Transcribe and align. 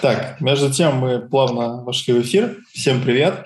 Так, 0.00 0.40
между 0.40 0.70
тем 0.70 0.96
мы 0.96 1.20
плавно 1.20 1.84
вошли 1.84 2.14
в 2.14 2.22
эфир. 2.22 2.56
Всем 2.72 3.02
привет. 3.02 3.44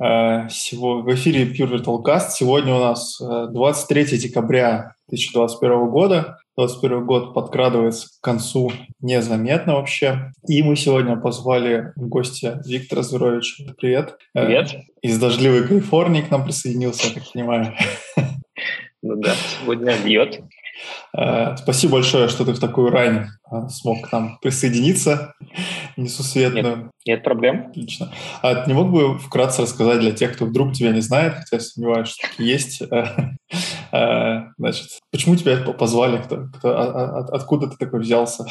Э, 0.00 0.48
в 0.48 1.14
эфире 1.14 1.44
Pure 1.44 1.76
Virtual 1.76 2.02
Cast. 2.02 2.30
Сегодня 2.30 2.74
у 2.74 2.80
нас 2.80 3.20
23 3.20 4.02
э, 4.02 4.06
декабря 4.16 4.94
2021 5.08 5.90
года. 5.90 6.38
2021 6.56 7.06
год 7.06 7.34
подкрадывается 7.34 8.08
к 8.08 8.24
концу 8.24 8.72
незаметно 9.00 9.74
вообще. 9.74 10.32
И 10.48 10.60
мы 10.64 10.74
сегодня 10.74 11.16
позвали 11.16 11.92
в 11.94 12.08
гости 12.08 12.58
Виктора 12.66 13.02
Зверовича. 13.02 13.74
Привет. 13.78 14.18
Э, 14.34 14.46
привет. 14.46 14.74
Из 15.02 15.20
дождливой 15.20 15.68
Калифорнии 15.68 16.22
к 16.22 16.32
нам 16.32 16.44
присоединился, 16.44 17.06
я 17.06 17.14
так 17.14 17.32
понимаю. 17.32 17.74
Ну 19.02 19.16
да, 19.16 19.34
сегодня 19.60 19.96
бьет. 20.02 20.40
Э, 21.16 21.56
спасибо 21.56 21.94
большое, 21.94 22.28
что 22.28 22.44
ты 22.44 22.52
в 22.52 22.60
такую 22.60 22.90
рань 22.90 23.26
э, 23.50 23.68
смог 23.68 24.08
к 24.08 24.12
нам 24.12 24.38
присоединиться 24.42 25.34
несусветную. 25.96 26.76
Нет, 26.76 26.90
нет 27.06 27.24
проблем. 27.24 27.68
Отлично. 27.68 28.10
А 28.42 28.54
ты 28.54 28.70
не 28.70 28.74
мог 28.74 28.90
бы 28.90 29.18
вкратце 29.18 29.62
рассказать 29.62 30.00
для 30.00 30.12
тех, 30.12 30.34
кто 30.34 30.46
вдруг 30.46 30.72
тебя 30.72 30.90
не 30.90 31.00
знает, 31.00 31.34
хотя 31.34 31.56
я 31.56 31.60
сомневаюсь, 31.60 32.08
что 32.08 32.42
есть, 32.42 32.82
э, 32.82 34.42
значит, 34.58 34.86
почему 35.12 35.36
тебя 35.36 35.56
позвали, 35.72 36.18
кто, 36.18 36.48
кто, 36.58 36.70
а, 36.70 36.84
а, 36.84 37.18
откуда 37.32 37.68
ты 37.68 37.76
такой 37.76 38.00
взялся? 38.00 38.44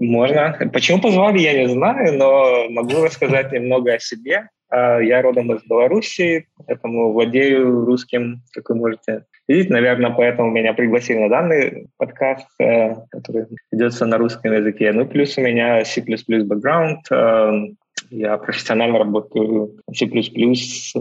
Можно. 0.00 0.70
Почему 0.72 1.00
позвали, 1.00 1.38
я 1.38 1.64
не 1.64 1.72
знаю, 1.72 2.18
но 2.18 2.68
могу 2.70 3.04
рассказать 3.04 3.52
немного 3.52 3.94
о 3.94 4.00
себе. 4.00 4.48
Я 4.72 5.22
родом 5.22 5.52
из 5.52 5.62
Беларуси, 5.68 6.48
поэтому 6.66 7.12
владею 7.12 7.84
русским, 7.84 8.42
как 8.52 8.70
вы 8.70 8.74
можете 8.74 9.24
видеть. 9.48 9.70
Наверное, 9.70 10.10
поэтому 10.10 10.50
меня 10.50 10.72
пригласили 10.74 11.18
на 11.18 11.28
данный 11.28 11.86
подкаст, 11.96 12.46
э, 12.60 12.94
который 13.10 13.46
ведется 13.70 14.06
на 14.06 14.18
русском 14.18 14.52
языке. 14.52 14.92
Ну, 14.92 15.06
плюс 15.06 15.36
у 15.38 15.40
меня 15.40 15.84
C++ 15.84 16.02
бэкграунд. 16.02 17.00
Э, 17.10 17.52
я 18.10 18.36
профессионально 18.38 18.98
работаю 18.98 19.80
в 19.86 19.94
C++ 19.94 20.06
с 20.06 20.92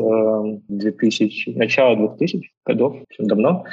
2000, 0.68 1.52
начала 1.58 1.96
2000 1.96 2.52
годов, 2.66 2.96
очень 3.10 3.28
давно. 3.28 3.66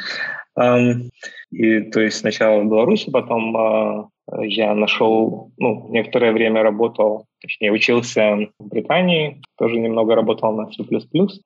Эм, 0.57 1.11
и 1.51 1.81
то 1.81 2.01
есть 2.01 2.19
сначала 2.19 2.61
в 2.61 2.69
Беларуси, 2.69 3.11
потом 3.11 3.57
э, 3.57 4.47
я 4.47 4.75
нашел, 4.75 5.53
ну, 5.59 5.89
некоторое 5.91 6.33
время 6.33 6.63
работал, 6.63 7.27
точнее, 7.41 7.73
учился 7.73 8.49
в 8.59 8.69
Британии, 8.69 9.41
тоже 9.59 9.79
немного 9.79 10.15
работал 10.15 10.53
на 10.53 10.71
C++ 10.73 10.83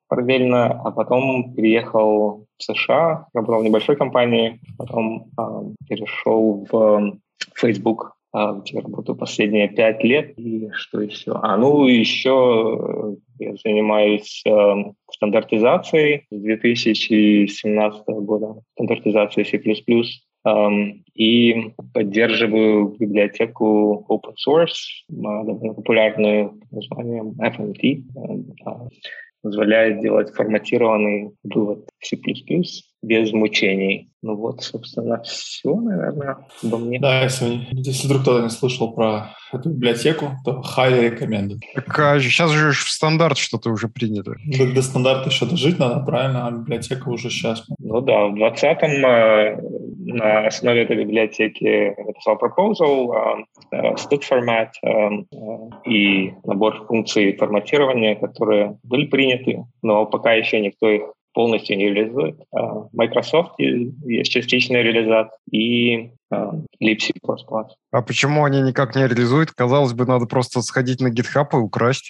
параллельно, 0.09 0.81
а 0.85 0.91
потом 0.91 1.55
переехал 1.55 2.47
в 2.59 2.63
США, 2.63 3.27
работал 3.33 3.61
в 3.61 3.65
небольшой 3.65 3.97
компании, 3.97 4.61
потом 4.79 5.31
э, 5.39 5.43
перешел 5.89 6.67
в 6.71 7.17
Facebook, 7.55 8.17
а, 8.33 8.55
где 8.55 8.81
работаю 8.81 9.17
последние 9.17 9.69
пять 9.69 10.03
лет. 10.03 10.37
И 10.37 10.69
что 10.73 11.01
еще? 11.01 11.39
А, 11.41 11.57
ну, 11.57 11.87
еще 11.87 13.17
я 13.39 13.55
занимаюсь 13.63 14.43
э, 14.45 14.75
стандартизацией 15.13 16.27
с 16.31 16.41
2017 16.41 18.03
года, 18.09 18.61
стандартизацией 18.73 19.47
C++, 19.47 19.59
и 21.15 21.73
поддерживаю 21.93 22.97
библиотеку 22.99 24.05
open 24.09 24.35
source, 24.47 25.05
довольно 25.09 25.75
популярную 25.75 26.61
названием 26.71 27.35
FMT, 27.41 28.03
э, 28.17 28.89
позволяет 29.45 30.01
делать 30.01 30.31
форматированный 30.35 31.33
вывод 31.45 31.87
C++ 32.03 32.17
без 33.03 33.33
мучений. 33.33 34.09
Ну 34.23 34.37
вот, 34.37 34.63
собственно, 34.63 35.23
все, 35.23 35.75
наверное, 35.75 36.39
обо 36.63 36.79
мне. 36.79 36.99
Да, 36.99 37.23
если, 37.23 37.61
если 37.73 38.07
вдруг 38.07 38.23
кто-то 38.23 38.43
не 38.43 38.49
слышал 38.49 38.95
про 38.95 39.37
эту 39.53 39.69
библиотеку, 39.69 40.31
то 40.47 40.63
highly 40.63 41.11
recommended. 41.11 41.59
Так 41.75 41.99
а 41.99 42.19
сейчас 42.19 42.51
же 42.53 42.73
в 42.73 42.89
стандарт 42.89 43.37
что-то 43.37 43.71
уже 43.71 43.89
принято. 43.89 44.35
До, 44.47 44.73
до 44.73 44.81
стандарта 44.81 45.29
еще 45.29 45.45
дожить 45.45 45.79
надо, 45.79 46.03
правильно? 46.05 46.47
А 46.47 46.51
библиотека 46.51 47.11
уже 47.11 47.29
сейчас. 47.29 47.67
Ну 47.79 48.01
да, 48.01 48.29
в 48.29 48.35
20-м 48.37 49.05
э, 49.05 49.61
на 50.15 50.47
основе 50.47 50.83
этой 50.83 50.97
библиотеки 50.97 51.95
написал 51.99 52.37
proposal, 52.37 53.13
э, 53.13 53.77
э, 53.77 53.95
state 53.95 54.23
format 54.31 54.71
э, 54.83 55.91
и 55.91 56.33
набор 56.45 56.87
функций 56.87 57.37
форматирования, 57.37 58.15
которые 58.15 58.79
были 58.85 59.07
приняты, 59.07 59.65
но 59.83 60.07
пока 60.07 60.33
еще 60.33 60.61
никто 60.61 60.89
их 60.89 61.03
полностью 61.33 61.77
не 61.77 61.91
реализует. 61.91 62.39
Microsoft 62.93 63.59
есть 63.59 64.31
частичная 64.31 64.83
реализация 64.83 65.37
и 65.51 66.11
Lipsy++. 66.81 67.13
А 67.91 68.03
почему 68.03 68.45
они 68.45 68.63
никак 68.63 68.95
не 68.95 69.05
реализуют? 69.05 69.51
Казалось 69.51 69.95
бы, 69.95 70.07
надо 70.07 70.27
просто 70.27 70.63
сходить 70.63 71.01
на 71.01 71.09
GitHub 71.09 71.49
и 71.53 71.57
украсть. 71.57 72.09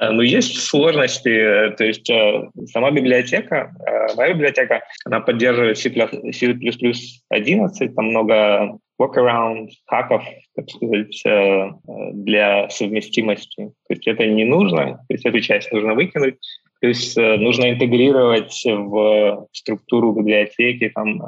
А, 0.00 0.12
ну, 0.12 0.22
есть 0.22 0.58
сложности. 0.62 1.74
То 1.76 1.84
есть 1.84 2.08
э, 2.08 2.48
сама 2.72 2.90
библиотека, 2.90 3.70
э, 3.86 4.14
моя 4.16 4.32
библиотека, 4.32 4.82
она 5.04 5.20
поддерживает 5.20 5.76
C++, 5.76 5.90
C++ 5.92 6.92
11, 7.28 7.94
там 7.94 8.06
много 8.06 8.78
workaround, 8.98 9.68
хаков, 9.86 10.24
так 10.56 10.70
сказать, 10.70 11.22
э, 11.26 11.70
для 12.14 12.70
совместимости. 12.70 13.72
То 13.88 13.94
есть 13.94 14.08
это 14.08 14.24
не 14.26 14.46
нужно, 14.46 15.04
то 15.06 15.14
есть 15.14 15.26
эту 15.26 15.40
часть 15.40 15.70
нужно 15.70 15.94
выкинуть, 15.94 16.38
то 16.80 16.88
есть 16.88 17.18
э, 17.18 17.36
нужно 17.36 17.70
интегрировать 17.70 18.58
в 18.64 19.48
структуру 19.52 20.12
библиотеки. 20.12 20.90
Там, 20.94 21.20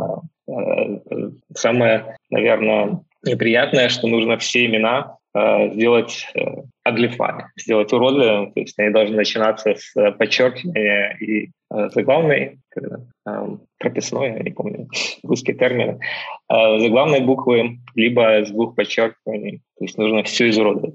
э, 0.49 0.99
э, 1.11 1.31
самое, 1.55 2.17
наверное, 2.31 3.01
неприятное, 3.23 3.91
что 3.91 4.07
нужно 4.07 4.39
все 4.39 4.65
имена 4.65 5.19
сделать 5.35 6.31
аглифами, 6.85 7.51
сделать 7.57 7.93
уродливым, 7.93 8.53
то 8.53 8.61
есть 8.61 8.79
они 8.79 8.91
должны 8.91 9.17
начинаться 9.17 9.75
с 9.75 10.13
подчеркивания 10.13 11.17
и 11.21 11.51
заглавной, 11.95 12.59
прописной, 13.79 14.29
я 14.29 14.39
не 14.41 14.51
помню, 14.51 14.89
русские 15.23 15.57
термины, 15.57 15.99
заглавной 16.49 17.21
буквы, 17.21 17.79
либо 17.95 18.45
с 18.45 18.51
двух 18.51 18.75
подчеркиваний. 18.75 19.63
То 19.83 19.85
есть 19.87 19.99
нужно 19.99 20.23
все 20.23 20.49
изуродовать. 20.49 20.95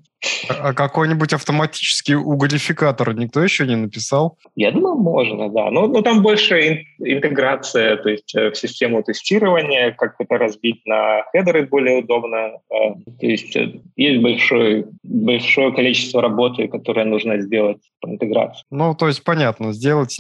А, 0.50 0.70
а 0.70 0.74
какой-нибудь 0.74 1.34
автоматический 1.34 2.16
уголификатор 2.16 3.14
никто 3.14 3.44
еще 3.44 3.68
не 3.68 3.76
написал? 3.76 4.38
Я 4.56 4.72
думаю, 4.72 4.96
можно, 4.96 5.50
да. 5.50 5.70
Но, 5.72 5.88
но 5.88 6.02
там 6.02 6.22
больше 6.22 6.86
интеграция, 7.00 7.98
то 7.98 8.08
есть 8.08 8.34
э, 8.34 8.52
в 8.52 8.56
систему 8.58 9.04
тестирования, 9.04 9.92
как 9.92 10.16
это 10.20 10.38
разбить 10.38 10.86
на 10.86 11.24
хедеры 11.34 11.68
более 11.68 12.00
удобно. 12.00 12.38
Э, 12.72 12.94
то 13.20 13.26
есть 13.26 13.58
э, 13.58 13.74
есть 13.98 14.22
большое, 14.22 14.88
большое 15.04 15.74
количество 15.74 16.22
работы, 16.22 16.70
которое 16.70 17.06
нужно 17.06 17.42
сделать 17.42 17.82
по 18.00 18.08
интеграции. 18.08 18.64
Ну, 18.72 18.96
то 18.96 19.08
есть 19.08 19.24
понятно, 19.24 19.74
сделать 19.74 20.18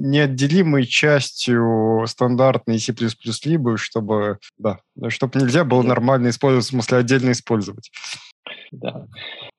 неотделимой 0.00 0.86
частью 0.86 2.04
стандартной 2.06 2.78
C++ 2.78 2.94
либо, 3.44 3.76
чтобы, 3.76 4.38
да, 4.56 4.78
чтобы 5.08 5.40
нельзя 5.40 5.64
было 5.64 5.82
нормально 5.82 6.28
использовать, 6.28 6.66
в 6.66 6.68
смысле 6.68 6.98
отдельно 6.98 7.32
использовать. 7.32 7.90
Да. 8.70 9.06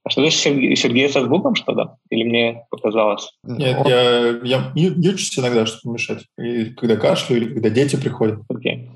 А 0.04 0.10
что 0.10 0.22
значит 0.22 0.40
Сергей 0.40 1.10
со 1.10 1.24
звуком 1.24 1.56
что-то? 1.56 1.98
Или 2.10 2.24
мне 2.24 2.64
показалось? 2.70 3.32
Нет, 3.44 3.86
я, 3.88 4.40
я 4.44 4.72
ючусь 4.76 5.38
иногда, 5.38 5.66
чтобы 5.66 5.94
мешать. 5.94 6.26
И 6.38 6.66
когда 6.72 6.96
кашлю, 6.96 7.38
или 7.38 7.54
когда 7.54 7.70
дети 7.70 7.96
приходят. 7.96 8.40
Окей. 8.50 8.90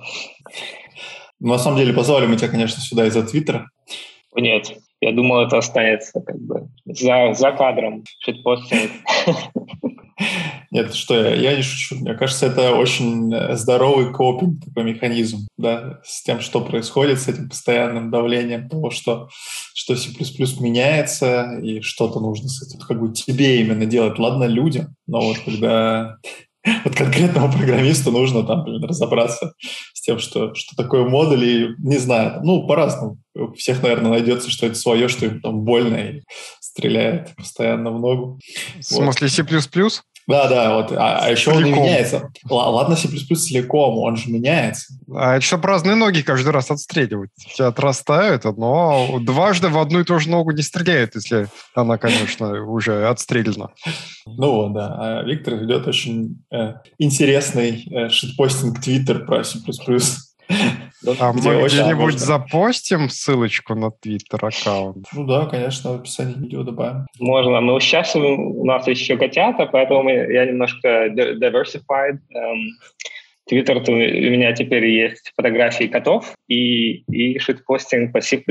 На 1.39 1.57
самом 1.57 1.77
деле, 1.77 1.93
позвали 1.93 2.25
мы 2.25 2.37
тебя, 2.37 2.47
конечно, 2.47 2.81
сюда 2.81 3.05
из-за 3.07 3.23
Твиттера. 3.23 3.69
Нет, 4.35 4.73
я 5.01 5.11
думал, 5.11 5.41
это 5.41 5.57
останется 5.57 6.21
как 6.21 6.39
бы 6.39 6.69
за, 6.85 7.33
за 7.33 7.51
кадром. 7.51 8.03
Шитпостинг. 8.19 8.91
Нет, 10.73 10.95
что 10.95 11.13
я, 11.13 11.35
я 11.35 11.55
не 11.55 11.61
шучу. 11.61 12.01
Мне 12.01 12.15
кажется, 12.15 12.47
это 12.47 12.73
очень 12.73 13.31
э, 13.31 13.55
здоровый 13.55 14.11
копинг, 14.11 14.65
такой 14.65 14.83
механизм, 14.85 15.47
да, 15.55 15.99
с 16.03 16.23
тем, 16.23 16.39
что 16.39 16.61
происходит, 16.61 17.21
с 17.21 17.27
этим 17.27 17.49
постоянным 17.49 18.09
давлением 18.09 18.67
того, 18.69 18.89
что, 18.89 19.29
что 19.75 19.95
C++ 19.95 20.09
меняется, 20.59 21.59
и 21.61 21.81
что-то 21.81 22.19
нужно 22.19 22.49
с 22.49 22.63
этим, 22.63 22.79
как 22.79 22.99
бы 22.99 23.13
тебе 23.13 23.61
именно 23.61 23.85
делать. 23.85 24.17
Ладно, 24.17 24.45
людям, 24.45 24.95
но 25.05 25.21
вот 25.21 25.37
когда 25.45 26.17
вот 26.85 26.95
конкретному 26.95 27.51
программисту 27.51 28.11
нужно 28.11 28.41
там 28.41 28.65
разобраться 28.83 29.53
с 29.93 30.01
тем, 30.01 30.17
что, 30.17 30.55
что 30.55 30.75
такое 30.75 31.07
модуль, 31.07 31.43
и 31.43 31.67
не 31.77 31.99
знаю, 31.99 32.41
ну, 32.43 32.65
по-разному. 32.65 33.19
У 33.35 33.53
всех, 33.53 33.83
наверное, 33.83 34.09
найдется 34.09 34.49
что-то 34.49 34.73
свое, 34.73 35.07
что 35.07 35.27
им 35.27 35.39
там 35.39 35.61
больно 35.61 35.97
и 35.97 36.21
стреляет 36.59 37.35
постоянно 37.35 37.91
в 37.91 37.99
ногу. 37.99 38.39
В 38.79 38.83
смысле 38.83 39.29
C++? 39.29 39.43
Да, 40.27 40.47
да, 40.47 40.75
вот. 40.75 40.91
А, 40.91 41.19
а 41.25 41.29
еще 41.29 41.51
целиком. 41.51 41.57
он 41.57 41.63
не 41.63 41.71
меняется. 41.71 42.31
Ладно, 42.49 42.95
C++ 42.95 43.07
целиком, 43.07 43.97
он 43.97 44.15
же 44.15 44.29
меняется. 44.29 44.93
А 45.13 45.35
это 45.35 45.45
чтобы 45.45 45.67
разные 45.67 45.95
ноги 45.95 46.21
каждый 46.21 46.49
раз 46.49 46.71
отстреливать. 46.71 47.29
Тебя 47.55 47.67
отрастают, 47.67 48.45
но 48.45 49.19
дважды 49.21 49.69
в 49.69 49.77
одну 49.77 49.99
и 49.99 50.03
ту 50.03 50.19
же 50.19 50.29
ногу 50.29 50.51
не 50.51 50.61
стреляют, 50.61 51.15
если 51.15 51.47
она, 51.75 51.97
конечно, 51.97 52.63
уже 52.65 53.07
отстрелена. 53.07 53.69
Ну 54.25 54.51
вот, 54.51 54.73
да. 54.73 54.95
А 54.99 55.23
Виктор 55.23 55.55
ведет 55.55 55.87
очень 55.87 56.43
э, 56.51 56.75
интересный 56.97 57.85
э, 57.91 58.09
шитпостинг 58.09 58.81
Твиттер 58.81 59.25
про 59.25 59.43
C++. 59.43 59.59
А 61.19 61.33
где 61.33 61.49
мы 61.49 61.67
где-нибудь 61.67 62.19
запостим 62.19 63.09
ссылочку 63.09 63.75
на 63.75 63.91
Твиттер 63.91 64.45
аккаунт? 64.45 65.07
Ну 65.13 65.25
да, 65.25 65.45
конечно, 65.45 65.91
в 65.91 65.95
описании 65.95 66.35
видео 66.35 66.63
добавим. 66.63 67.07
Можно, 67.19 67.59
но 67.59 67.79
сейчас 67.79 68.15
у 68.15 68.65
нас 68.65 68.87
еще 68.87 69.17
котята, 69.17 69.65
поэтому 69.65 70.09
я 70.09 70.45
немножко 70.45 71.07
diversified. 71.07 72.19
Твиттер 73.47 73.83
у 73.87 73.91
меня 73.91 74.53
теперь 74.53 74.85
есть 74.87 75.31
фотографии 75.35 75.85
котов 75.85 76.33
и, 76.47 77.03
и 77.11 77.39
шитпостинг 77.39 78.13
по 78.13 78.21
C++, 78.21 78.41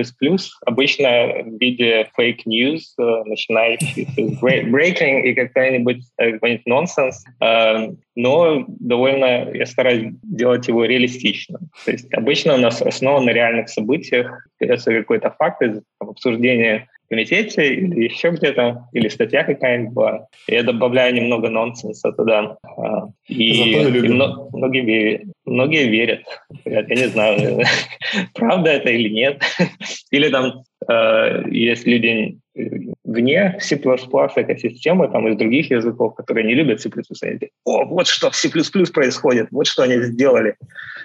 обычно 0.67 1.43
в 1.45 1.59
виде 1.59 2.09
fake 2.19 2.41
news, 2.47 2.81
э, 2.99 3.25
начинающий 3.25 4.07
с 4.07 4.43
breaking 4.43 5.23
и 5.23 5.35
какой-нибудь 5.35 6.03
э, 6.19 6.33
какой 6.33 6.61
нонсенс, 6.67 7.25
э, 7.41 7.89
но 8.15 8.67
довольно 8.69 9.51
я 9.55 9.65
стараюсь 9.65 10.13
делать 10.23 10.69
его 10.69 10.85
реалистично. 10.85 11.59
То 11.87 11.93
есть 11.93 12.13
обычно 12.13 12.55
у 12.55 12.59
нас 12.59 12.83
основан 12.83 13.25
на 13.25 13.31
реальных 13.31 13.71
событиях, 13.71 14.47
берется 14.61 14.93
какой-то 14.93 15.31
факт 15.31 15.63
из 15.63 15.81
обсуждения 16.01 16.89
комитете 17.13 17.75
или 17.75 18.05
еще 18.05 18.31
где-то, 18.31 18.89
или 18.95 19.09
статья 19.09 19.45
какая-нибудь 19.45 19.93
была. 19.93 20.29
Я 20.49 20.63
добавляю 20.63 21.15
немного 21.15 21.51
нонсенса 21.51 22.11
туда. 22.13 22.57
А, 22.65 23.09
и, 23.29 23.73
и 23.75 24.09
многие, 24.09 25.27
многие 25.45 25.89
верят. 25.89 26.23
Я, 26.65 26.81
я 26.81 26.95
не 26.95 27.09
знаю, 27.09 27.61
правда 28.35 28.71
это 28.71 28.89
или 28.89 29.11
нет. 29.11 29.43
Или 30.11 30.29
там 30.31 30.63
э, 30.89 31.45
есть 31.51 31.87
люди 31.87 32.39
вне 32.55 33.59
C++ 33.61 33.77
экосистемы, 33.77 35.09
там 35.09 35.29
из 35.29 35.37
других 35.37 35.71
языков, 35.71 36.15
которые 36.15 36.47
не 36.47 36.55
любят 36.55 36.81
C++, 36.81 36.91
они 37.23 37.37
говорят, 37.37 37.51
о, 37.65 37.85
вот 37.85 38.07
что 38.07 38.31
в 38.31 38.37
C++ 38.37 38.49
происходит, 38.93 39.49
вот 39.51 39.67
что 39.67 39.83
они 39.83 40.03
сделали, 40.03 40.57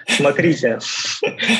смотрите. 0.06 0.78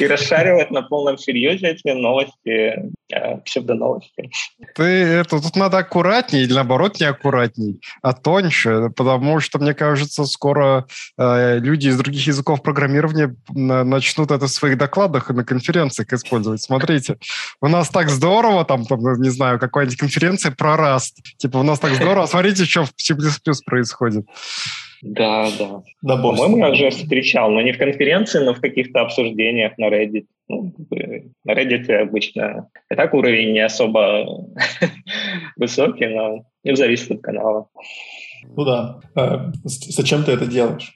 И 0.01 0.07
расшаривать 0.07 0.71
на 0.71 0.83
полном 0.83 1.19
серьезе 1.19 1.69
эти 1.69 1.89
новости, 1.89 2.93
э, 3.13 3.39
псевдоновости. 3.45 4.31
Ты, 4.75 4.83
это, 4.83 5.41
тут 5.41 5.57
надо 5.57 5.79
аккуратнее 5.79 6.45
или 6.45 6.53
наоборот 6.53 7.01
не 7.01 7.07
аккуратней, 7.07 7.81
а 8.03 8.13
тоньше, 8.13 8.91
потому 8.97 9.41
что, 9.41 9.59
мне 9.59 9.75
кажется, 9.75 10.25
скоро 10.25 10.87
э, 11.17 11.59
люди 11.59 11.89
из 11.89 11.97
других 11.97 12.27
языков 12.27 12.63
программирования 12.63 13.35
начнут 13.49 14.31
это 14.31 14.47
в 14.47 14.51
своих 14.51 14.79
докладах 14.79 15.31
и 15.31 15.35
на 15.35 15.45
конференциях 15.45 16.13
использовать. 16.13 16.63
Смотрите, 16.63 17.19
у 17.61 17.69
нас 17.69 17.89
так 17.89 18.11
здорово, 18.11 18.65
там, 18.65 18.85
там 18.85 19.01
не 19.21 19.31
знаю, 19.31 19.59
какой 19.59 19.78
какая-нибудь 19.79 19.99
конференция 19.99 20.53
про 20.53 20.75
Rust. 20.75 21.23
Типа, 21.37 21.59
у 21.59 21.63
нас 21.63 21.79
так 21.79 21.93
здорово, 21.93 22.27
смотрите, 22.27 22.65
что 22.65 22.85
в 22.85 22.93
C++ 22.97 23.15
происходит. 23.65 24.27
Да, 25.01 25.49
да. 25.57 25.83
да 26.03 26.17
По-моему, 26.17 26.59
я 26.59 26.71
уже 26.71 26.91
встречал, 26.91 27.51
но 27.51 27.63
не 27.63 27.73
в 27.73 27.79
конференции, 27.79 28.41
но 28.41 28.55
в 28.55 28.61
каких-то 28.61 29.01
обсуждениях 29.03 29.79
на 29.79 29.89
Reddit. 29.89 30.27
Ну, 30.49 30.75
на 31.45 31.53
Reddit 31.53 31.89
обычно 31.93 32.69
и 32.91 32.95
так 32.97 33.15
уровень 33.15 33.53
не 33.53 33.61
особо 33.61 34.49
высокий, 35.57 36.07
но 36.07 36.45
не 36.65 36.75
зависит 36.75 37.13
от 37.13 37.21
канала. 37.21 37.69
Ну 38.57 38.65
да. 38.65 39.01
А, 39.15 39.53
зачем 39.65 40.25
ты 40.25 40.33
это 40.33 40.47
делаешь? 40.47 40.93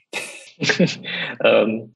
Эм, 1.39 1.93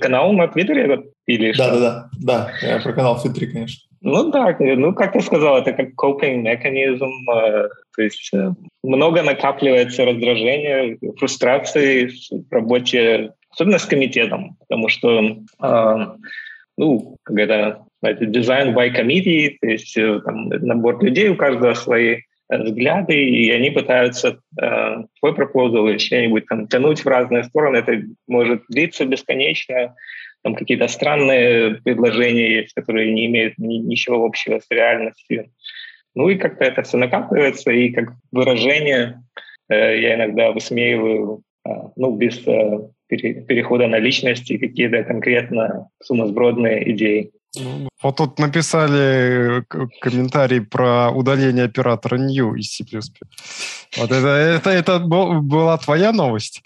канал 0.00 0.32
на 0.32 0.48
Твиттере 0.48 1.04
или 1.26 1.52
Да, 1.52 1.70
да, 1.70 1.80
да. 1.80 2.10
Да, 2.20 2.52
я 2.62 2.80
про 2.80 2.92
канал 2.92 3.16
в 3.16 3.22
Твиттере, 3.22 3.46
конечно. 3.46 3.86
Ну 4.08 4.30
да, 4.30 4.56
ну 4.60 4.94
как 4.94 5.14
ты 5.14 5.20
сказал, 5.20 5.58
это 5.58 5.72
как 5.72 5.88
coping 6.00 6.36
механизм, 6.36 7.10
э, 7.28 7.68
то 7.96 8.02
есть 8.02 8.30
э, 8.32 8.52
много 8.84 9.24
накапливается 9.24 10.04
раздражения, 10.04 10.96
фрустрации 11.18 12.12
в 12.30 12.52
работе, 12.52 13.32
особенно 13.50 13.80
с 13.80 13.84
комитетом, 13.84 14.58
потому 14.60 14.88
что, 14.88 15.38
э, 15.60 16.06
ну, 16.76 17.16
когда 17.24 17.80
знаете, 18.00 18.26
дизайн 18.26 18.78
by 18.78 18.94
committee, 18.94 19.56
то 19.60 19.66
есть 19.66 19.98
там, 20.24 20.50
набор 20.50 21.02
людей, 21.02 21.28
у 21.28 21.36
каждого 21.36 21.74
свои 21.74 22.20
взгляды, 22.48 23.12
и 23.12 23.50
они 23.50 23.70
пытаются 23.70 24.38
э, 24.62 25.02
твой 25.18 25.34
пропозал 25.34 25.88
или 25.88 25.98
что-нибудь 25.98 26.46
там 26.46 26.68
тянуть 26.68 27.04
в 27.04 27.08
разные 27.08 27.42
стороны. 27.42 27.78
Это 27.78 28.02
может 28.28 28.62
длиться 28.68 29.04
бесконечно, 29.04 29.96
там 30.46 30.54
какие-то 30.54 30.86
странные 30.86 31.80
предложения 31.82 32.60
есть, 32.60 32.72
которые 32.72 33.12
не 33.12 33.26
имеют 33.26 33.58
ни, 33.58 33.78
ничего 33.78 34.24
общего 34.24 34.60
с 34.60 34.70
реальностью. 34.70 35.50
Ну 36.14 36.28
и 36.28 36.36
как-то 36.36 36.62
это 36.62 36.82
все 36.82 36.98
накапливается, 36.98 37.72
и 37.72 37.88
как 37.88 38.12
выражение 38.30 39.24
э, 39.68 40.00
я 40.00 40.14
иногда 40.14 40.52
высмеиваю, 40.52 41.42
э, 41.66 41.70
ну, 41.96 42.16
без 42.16 42.46
э, 42.46 42.78
пере, 43.08 43.42
перехода 43.42 43.88
на 43.88 43.98
личности, 43.98 44.56
какие-то 44.56 45.02
конкретно 45.02 45.88
сумасбродные 46.00 46.92
идеи. 46.92 47.32
Вот 48.00 48.16
тут 48.16 48.38
написали 48.38 49.64
комментарий 50.00 50.60
про 50.60 51.10
удаление 51.10 51.64
оператора 51.64 52.18
new 52.18 52.54
из 52.54 52.70
C++. 52.70 52.84
Вот 53.96 54.12
это, 54.12 54.28
это, 54.28 54.70
это 54.70 55.00
была 55.00 55.76
твоя 55.78 56.12
новость? 56.12 56.62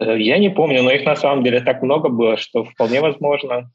Э, 0.00 0.18
я 0.18 0.38
не 0.38 0.50
помню, 0.50 0.82
но 0.82 0.90
их 0.90 1.04
на 1.04 1.16
самом 1.16 1.44
деле 1.44 1.60
так 1.60 1.82
много 1.82 2.08
было, 2.08 2.36
что 2.36 2.64
вполне 2.64 3.00
возможно. 3.00 3.70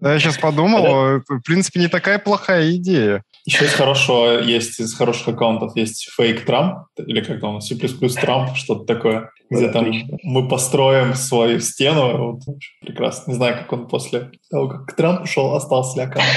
я 0.00 0.18
сейчас 0.18 0.38
подумал, 0.38 0.84
это... 0.84 1.22
в 1.28 1.40
принципе, 1.42 1.80
не 1.80 1.88
такая 1.88 2.18
плохая 2.18 2.70
идея. 2.76 3.22
Еще 3.46 3.64
есть 3.64 3.76
хорошо, 3.76 4.38
есть 4.38 4.78
из 4.80 4.94
хороших 4.94 5.28
аккаунтов, 5.28 5.74
есть 5.74 6.10
фейк 6.14 6.44
Трамп, 6.44 6.86
или 6.98 7.22
как 7.22 7.40
там, 7.40 7.60
C++ 7.60 7.74
Трамп, 7.74 8.54
что-то 8.54 8.84
такое, 8.84 9.30
где 9.48 9.70
там 9.70 9.90
мы 10.22 10.46
построим 10.46 11.14
свою 11.14 11.58
стену. 11.60 12.32
Вот, 12.32 12.42
прекрасно. 12.80 13.30
Не 13.30 13.36
знаю, 13.36 13.58
как 13.58 13.72
он 13.72 13.88
после 13.88 14.30
того, 14.50 14.68
как 14.68 14.94
Трамп 14.94 15.22
ушел, 15.22 15.54
остался 15.54 15.98
ли 15.98 16.04
аккаунт. 16.04 16.28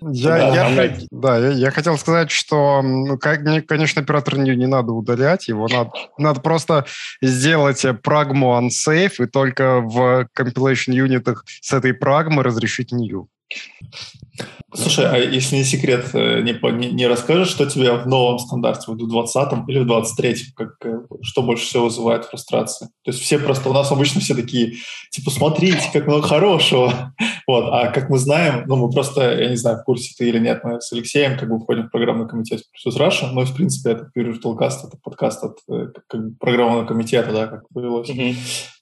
Я, 0.00 0.36
да, 0.36 0.68
я, 0.68 0.98
да, 1.10 1.38
я, 1.38 1.50
я 1.50 1.70
хотел 1.70 1.96
сказать, 1.96 2.30
что, 2.30 2.82
ну, 2.82 3.18
как, 3.18 3.42
конечно, 3.66 4.02
оператор 4.02 4.36
new 4.36 4.54
не 4.54 4.66
надо 4.66 4.92
удалять, 4.92 5.48
его 5.48 5.68
надо, 5.68 5.90
надо 6.18 6.40
просто 6.40 6.84
сделать 7.22 7.84
прагму 8.02 8.58
unsafe 8.58 9.24
и 9.24 9.26
только 9.26 9.80
в 9.80 10.28
compilation 10.38 10.92
юнитах 10.92 11.44
с 11.60 11.72
этой 11.72 11.94
прагмы 11.94 12.42
разрешить 12.42 12.92
new. 12.92 13.28
Слушай, 14.74 15.06
а 15.06 15.16
если 15.16 15.56
не 15.56 15.64
секрет, 15.64 16.10
э, 16.12 16.42
не, 16.42 16.92
не, 16.92 17.06
расскажешь, 17.06 17.48
что 17.48 17.64
тебе 17.66 17.92
в 17.92 18.06
новом 18.06 18.38
стандарте, 18.38 18.90
в 18.90 18.96
20 18.96 19.68
или 19.68 19.78
в 19.78 19.90
23-м, 19.90 20.52
как, 20.54 20.74
э, 20.84 20.98
что 21.22 21.42
больше 21.42 21.64
всего 21.64 21.84
вызывает 21.84 22.26
фрустрации? 22.26 22.86
То 23.04 23.10
есть 23.10 23.20
все 23.20 23.38
просто, 23.38 23.70
у 23.70 23.72
нас 23.72 23.90
обычно 23.90 24.20
все 24.20 24.34
такие, 24.34 24.74
типа, 25.10 25.30
смотрите, 25.30 25.88
как 25.92 26.06
много 26.06 26.26
хорошего. 26.26 27.14
Вот, 27.48 27.68
а 27.70 27.92
как 27.92 28.10
мы 28.10 28.18
знаем, 28.18 28.64
ну, 28.66 28.74
мы 28.74 28.90
просто, 28.90 29.40
я 29.40 29.48
не 29.48 29.54
знаю, 29.54 29.78
в 29.78 29.84
курсе 29.84 30.12
ты 30.18 30.28
или 30.28 30.40
нет, 30.40 30.64
мы 30.64 30.80
с 30.80 30.92
Алексеем 30.92 31.38
как 31.38 31.48
бы 31.48 31.60
входим 31.60 31.84
в 31.86 31.92
программный 31.92 32.28
комитет 32.28 32.62
плюс 32.82 32.96
Раша, 32.96 33.26
и, 33.26 33.44
в 33.44 33.54
принципе, 33.54 33.90
это 33.90 34.10
Virtualcast, 34.16 34.88
это 34.88 34.98
подкаст 35.00 35.44
от 35.44 35.58
э, 35.70 35.92
как, 36.08 36.20
программного 36.40 36.84
комитета, 36.84 37.30
да, 37.30 37.46
как 37.46 37.68
повелось. 37.68 38.10
Mm-hmm. 38.10 38.36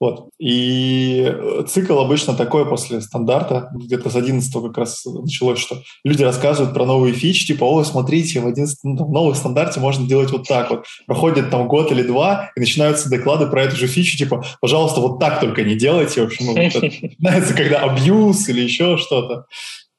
Вот. 0.04 0.28
И 0.38 1.34
цикл 1.66 1.98
обычно 1.98 2.34
такой 2.34 2.68
после 2.68 3.00
стандарта, 3.00 3.70
где-то 3.72 4.10
с 4.10 4.16
11 4.16 4.52
как 4.52 4.76
раз 4.76 5.02
началось, 5.06 5.58
что 5.58 5.78
люди 6.04 6.22
рассказывают 6.22 6.74
про 6.74 6.84
новые 6.84 7.14
фичи, 7.14 7.46
типа, 7.46 7.64
о, 7.64 7.82
смотрите, 7.84 8.40
в, 8.40 8.46
11, 8.46 8.80
ну, 8.82 9.06
в 9.06 9.10
новых 9.10 9.34
стандарте 9.34 9.80
можно 9.80 10.06
делать 10.06 10.30
вот 10.30 10.46
так 10.46 10.68
вот. 10.68 10.84
Проходит 11.06 11.48
там 11.48 11.68
год 11.68 11.90
или 11.90 12.02
два, 12.02 12.50
и 12.54 12.60
начинаются 12.60 13.08
доклады 13.08 13.46
про 13.46 13.62
эту 13.62 13.76
же 13.76 13.86
фичу, 13.86 14.18
типа, 14.18 14.44
пожалуйста, 14.60 15.00
вот 15.00 15.20
так 15.20 15.40
только 15.40 15.62
не 15.62 15.74
делайте. 15.74 16.20
В 16.20 16.24
общем, 16.26 16.48
ну, 16.48 16.54
начинается, 16.54 17.54
когда 17.54 17.78
абьюз 17.78 18.46
или 18.50 18.60
еще 18.60 18.98
что-то. 18.98 19.46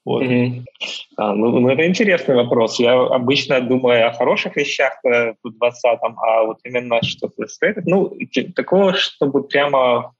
Вот. 0.06 0.22
Mm-hmm. 0.22 0.62
А, 1.16 1.34
ну, 1.34 1.58
ну, 1.60 1.68
это 1.68 1.84
интересный 1.84 2.36
вопрос. 2.36 2.78
Я 2.78 2.92
обычно 2.92 3.60
думаю 3.60 4.06
о 4.06 4.12
хороших 4.12 4.56
вещах 4.56 4.92
э, 5.04 5.34
в 5.42 5.48
20-м, 5.48 6.16
а 6.16 6.44
вот 6.44 6.58
именно 6.64 7.02
что-то 7.02 7.46
Ну, 7.84 8.16
такого, 8.54 8.94
чтобы 8.94 9.42
прямо 9.42 10.12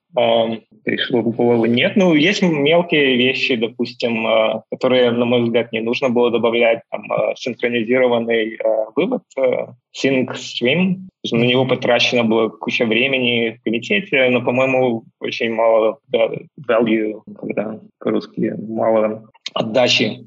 пришло 0.85 1.21
в 1.21 1.37
голову. 1.37 1.67
Нет, 1.67 1.93
ну, 1.97 2.15
есть 2.15 2.43
мелкие 2.43 3.17
вещи, 3.17 3.55
допустим, 3.57 4.27
а, 4.27 4.63
которые, 4.71 5.11
на 5.11 5.25
мой 5.25 5.43
взгляд, 5.43 5.73
не 5.73 5.81
нужно 5.81 6.09
было 6.09 6.31
добавлять. 6.31 6.81
Там, 6.91 7.13
а, 7.13 7.35
синхронизированный 7.37 8.57
а, 8.57 8.91
вывод, 8.97 9.23
sync 9.37 10.33
stream. 10.35 10.97
На 11.31 11.45
него 11.45 11.67
потрачено 11.67 12.25
было 12.25 12.49
куча 12.49 12.87
времени 12.87 13.59
в 13.59 13.63
комитете, 13.63 14.29
но, 14.31 14.43
по-моему, 14.43 15.05
очень 15.21 15.53
мало 15.53 15.99
value, 16.13 17.21
когда 17.39 17.79
по-русски 17.99 18.55
мало 18.57 19.29
отдачи 19.57 20.27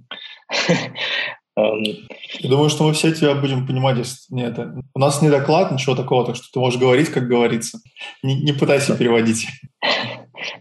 я 2.39 2.50
думаю, 2.50 2.69
что 2.69 2.83
мы 2.83 2.93
все 2.93 3.12
тебя 3.13 3.33
будем 3.36 3.65
понимать, 3.67 3.98
если 3.98 4.33
не 4.33 4.43
это. 4.43 4.74
У 4.93 5.00
нас 5.00 5.21
не 5.21 5.29
доклад, 5.29 5.71
ничего 5.71 5.95
такого, 5.95 6.25
так 6.25 6.36
что 6.36 6.45
ты 6.51 6.59
можешь 6.59 6.79
говорить, 6.79 7.09
как 7.09 7.27
говорится. 7.27 7.79
Не, 8.24 8.36
не 8.36 8.53
пытайся 8.53 8.98
переводить. 8.98 9.48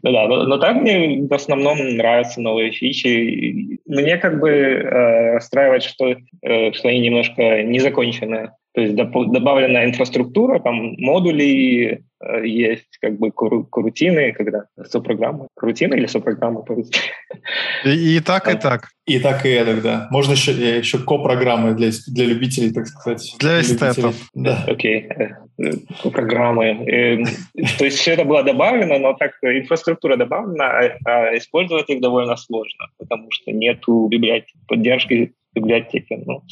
Ну 0.02 0.12
да, 0.12 0.26
но, 0.26 0.42
но 0.44 0.58
так 0.58 0.76
мне 0.76 1.26
в 1.28 1.32
основном 1.32 1.78
нравятся 1.96 2.40
новые 2.40 2.72
фичи. 2.72 3.78
Мне 3.87 4.16
как 4.16 4.40
бы 4.40 4.50
э, 4.50 5.34
расстраивает, 5.34 5.84
что, 5.84 6.16
э, 6.42 6.72
что 6.72 6.88
они 6.88 6.98
немножко 6.98 7.62
не 7.62 7.78
закончены. 7.78 8.50
То 8.78 8.82
есть 8.82 8.94
добавлена 8.94 9.87
инфраструктура, 9.87 10.61
там 10.61 10.94
модули 10.99 12.04
э, 12.23 12.47
есть, 12.47 12.97
как 13.00 13.18
бы 13.18 13.32
крутины, 13.32 14.32
когда 14.32 14.66
сопрограммы. 14.85 15.49
Крутины 15.56 15.94
или 15.97 16.06
сопрограммы 16.06 16.62
по-русски? 16.62 17.00
И, 17.85 18.16
и 18.16 18.20
так, 18.20 18.49
и 18.49 18.56
так. 18.56 18.90
И 19.04 19.18
так, 19.18 19.44
и 19.44 19.49
это, 19.49 19.82
да. 19.82 20.06
Можно 20.12 20.32
еще, 20.35 20.52
еще 20.52 20.99
ко-программы 20.99 21.75
для, 21.75 21.90
для 22.06 22.26
любителей, 22.26 22.73
так 22.73 22.87
сказать. 22.87 23.35
Для 23.40 23.61
эстетов. 23.62 24.14
Да. 24.32 24.64
Окей. 24.68 25.08
Okay. 25.08 25.32
Э, 25.61 25.73
ко-программы. 26.00 26.66
Эм, 26.66 27.25
то 27.78 27.85
есть 27.85 27.99
все 27.99 28.12
это 28.12 28.25
было 28.25 28.44
добавлено, 28.44 29.00
но 29.00 29.14
так 29.14 29.32
инфраструктура 29.42 30.16
добавлена, 30.16 30.66
а, 30.66 30.99
а 31.04 31.37
использовать 31.37 31.90
их 31.90 32.00
довольно 32.00 32.37
сложно, 32.37 32.87
потому 32.97 33.28
что 33.32 33.50
нету 33.50 34.06
библиотеки, 34.08 34.52
поддержки 34.68 35.35
библиотеки. 35.52 36.23
Ну, 36.25 36.44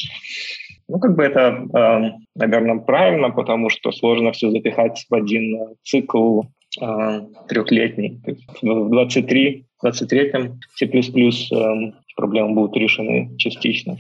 ну, 0.88 0.98
как 0.98 1.16
бы 1.16 1.24
это, 1.24 1.66
э, 1.74 2.12
наверное, 2.34 2.78
правильно, 2.78 3.30
потому 3.30 3.70
что 3.70 3.92
сложно 3.92 4.32
все 4.32 4.50
запихать 4.50 5.04
в 5.08 5.14
один 5.14 5.74
цикл 5.82 6.42
э, 6.80 7.20
трехлетний. 7.48 8.20
В 8.62 8.90
23, 8.90 9.66
23-м 9.84 10.60
C++ 10.74 10.86
э, 10.86 11.92
проблемы 12.16 12.54
будут 12.54 12.76
решены 12.76 13.36
частично. 13.36 13.98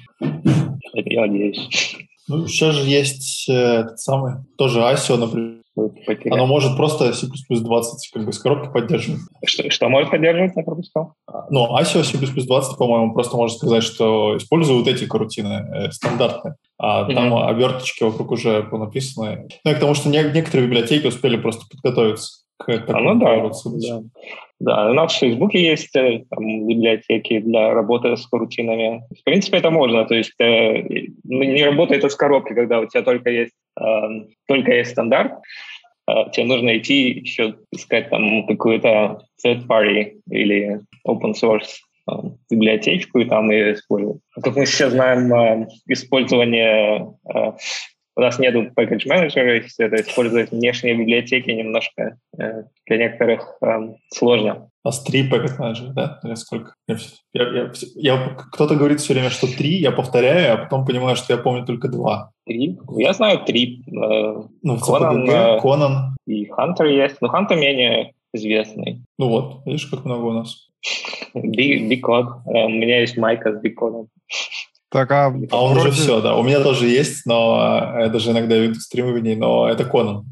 Я 0.94 1.26
надеюсь. 1.26 1.96
Ну, 2.28 2.46
сейчас 2.48 2.74
же 2.74 2.88
есть 2.88 3.48
э, 3.48 3.52
этот 3.52 4.00
самый, 4.00 4.34
тоже 4.58 4.80
ASIO, 4.80 5.16
например. 5.16 5.56
Оно 6.30 6.46
может 6.46 6.76
просто 6.76 7.12
C++ 7.12 7.26
20 7.26 8.10
как 8.12 8.24
бы 8.24 8.32
с 8.32 8.38
коробки 8.38 8.72
поддерживать. 8.72 9.20
Что, 9.44 9.70
что 9.70 9.88
может 9.88 10.10
поддерживать, 10.10 10.52
я 10.56 10.62
пропускал? 10.62 11.14
Ну, 11.50 11.66
ASIO 11.78 12.02
C++ 12.02 12.16
20, 12.18 12.78
по-моему, 12.78 13.12
просто 13.12 13.36
может 13.36 13.58
сказать, 13.58 13.82
что 13.82 14.36
использую 14.38 14.78
вот 14.78 14.88
эти 14.88 15.06
корутины 15.06 15.52
э, 15.52 15.90
стандартные, 15.92 16.56
а 16.78 17.08
mm-hmm. 17.08 17.14
там 17.14 17.34
оберточки 17.34 18.04
вокруг 18.04 18.32
уже 18.32 18.62
понаписаны. 18.62 19.48
Ну, 19.64 19.70
и 19.70 19.74
к 19.74 19.80
тому, 19.80 19.94
что 19.94 20.08
не, 20.08 20.22
некоторые 20.22 20.66
библиотеки 20.66 21.06
успели 21.06 21.36
просто 21.36 21.64
подготовиться 21.70 22.44
к 22.58 22.66
такому 22.78 23.10
а, 23.10 23.14
ну, 23.14 23.20
да, 23.20 23.50
да. 23.88 24.02
Да, 24.58 24.90
у 24.90 24.94
нас 24.94 25.12
в 25.12 25.18
Фейсбуке 25.18 25.62
есть 25.62 25.94
э, 25.96 26.24
там, 26.30 26.66
библиотеки 26.66 27.40
для 27.40 27.74
работы 27.74 28.16
с 28.16 28.26
корутинами. 28.26 29.02
В 29.20 29.24
принципе, 29.24 29.58
это 29.58 29.70
можно. 29.70 30.06
То 30.06 30.14
есть 30.14 30.32
э, 30.38 30.82
не 31.24 31.62
работает 31.64 32.04
это 32.04 32.08
с 32.08 32.16
коробки, 32.16 32.54
когда 32.54 32.80
у 32.80 32.86
тебя 32.86 33.02
только 33.02 33.30
есть, 33.30 33.52
э, 33.78 33.84
только 34.48 34.72
есть 34.72 34.92
стандарт. 34.92 35.32
Э, 36.08 36.30
тебе 36.32 36.46
нужно 36.46 36.78
идти 36.78 37.10
еще 37.10 37.56
искать 37.70 38.08
там 38.08 38.46
какую-то 38.46 39.20
third 39.44 39.66
party 39.66 40.20
или 40.30 40.80
open 41.06 41.34
source 41.34 41.82
э, 42.10 42.12
библиотечку 42.50 43.18
и 43.18 43.24
там 43.24 43.50
ее 43.50 43.74
использовать. 43.74 44.20
Как 44.42 44.56
мы 44.56 44.66
сейчас 44.66 44.92
знаем, 44.92 45.32
э, 45.32 45.68
использование 45.86 47.14
у 48.16 48.20
нас 48.22 48.38
нету 48.38 48.70
package 48.74 49.06
менеджера, 49.06 49.56
если 49.56 49.86
это 49.86 49.96
использовать 49.96 50.50
внешние 50.50 50.94
библиотеки 50.94 51.50
немножко 51.50 52.18
э, 52.38 52.62
для 52.86 52.96
некоторых 52.96 53.58
э, 53.60 53.94
сложно. 54.08 54.70
У 54.84 54.88
нас 54.88 55.02
три 55.02 55.28
package 55.28 55.58
менеджера, 55.58 55.92
да? 55.92 56.20
Или 56.24 56.34
сколько? 56.34 56.74
Я, 56.88 56.96
я, 57.34 57.42
я, 57.52 57.70
я, 57.96 58.28
кто-то 58.52 58.74
говорит 58.74 59.00
все 59.00 59.12
время, 59.12 59.28
что 59.28 59.46
три, 59.46 59.76
я 59.76 59.92
повторяю, 59.92 60.54
а 60.54 60.56
потом 60.56 60.86
понимаю, 60.86 61.16
что 61.16 61.34
я 61.34 61.38
помню 61.38 61.66
только 61.66 61.88
два. 61.88 62.30
Три? 62.46 62.78
Я 62.96 63.12
знаю 63.12 63.40
три. 63.44 63.82
Э, 63.86 64.42
ну, 64.62 64.78
Конан, 64.78 65.28
э, 65.28 65.60
Конан. 65.60 66.16
И 66.26 66.46
Хантер 66.46 66.86
есть. 66.86 67.20
Но 67.20 67.28
Хантер 67.28 67.58
менее 67.58 68.14
известный. 68.32 69.02
Ну 69.18 69.28
вот, 69.28 69.66
видишь, 69.66 69.86
как 69.86 70.06
много 70.06 70.24
у 70.24 70.32
нас. 70.32 70.70
Code. 71.34 72.28
Э, 72.46 72.64
у 72.64 72.68
меня 72.68 73.00
есть 73.00 73.16
майка 73.16 73.52
с 73.52 73.62
Code. 73.62 74.06
Так, 74.88 75.10
а, 75.10 75.34
а 75.50 75.64
он 75.64 75.74
вроде... 75.74 75.88
уже 75.88 76.00
все, 76.00 76.20
да. 76.20 76.36
У 76.36 76.44
меня 76.44 76.60
тоже 76.60 76.86
есть, 76.86 77.26
но 77.26 77.92
я 77.98 78.08
даже 78.08 78.30
иногда 78.30 78.56
веду 78.56 78.76
стримы 78.76 79.12
в 79.14 79.20
ней, 79.20 79.34
но 79.34 79.68
это 79.68 79.84
Конан 79.84 80.24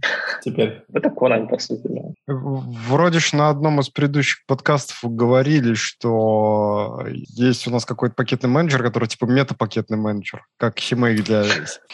теперь. 0.45 0.83
Это 0.93 1.11
Конан, 1.11 1.49
по 1.49 1.59
сути, 1.59 1.89
да. 1.89 2.03
Вроде 2.27 3.19
ж 3.19 3.33
на 3.33 3.51
одном 3.51 3.81
из 3.81 3.89
предыдущих 3.89 4.47
подкастов 4.47 4.99
говорили, 5.03 5.75
что 5.75 7.03
есть 7.11 7.67
у 7.67 7.71
нас 7.71 7.85
какой-то 7.85 8.15
пакетный 8.15 8.49
менеджер, 8.49 8.83
который 8.83 9.09
типа 9.09 9.25
метапакетный 9.25 9.97
менеджер, 9.97 10.45
как 10.59 10.79
Химейк 10.79 11.25
для 11.25 11.45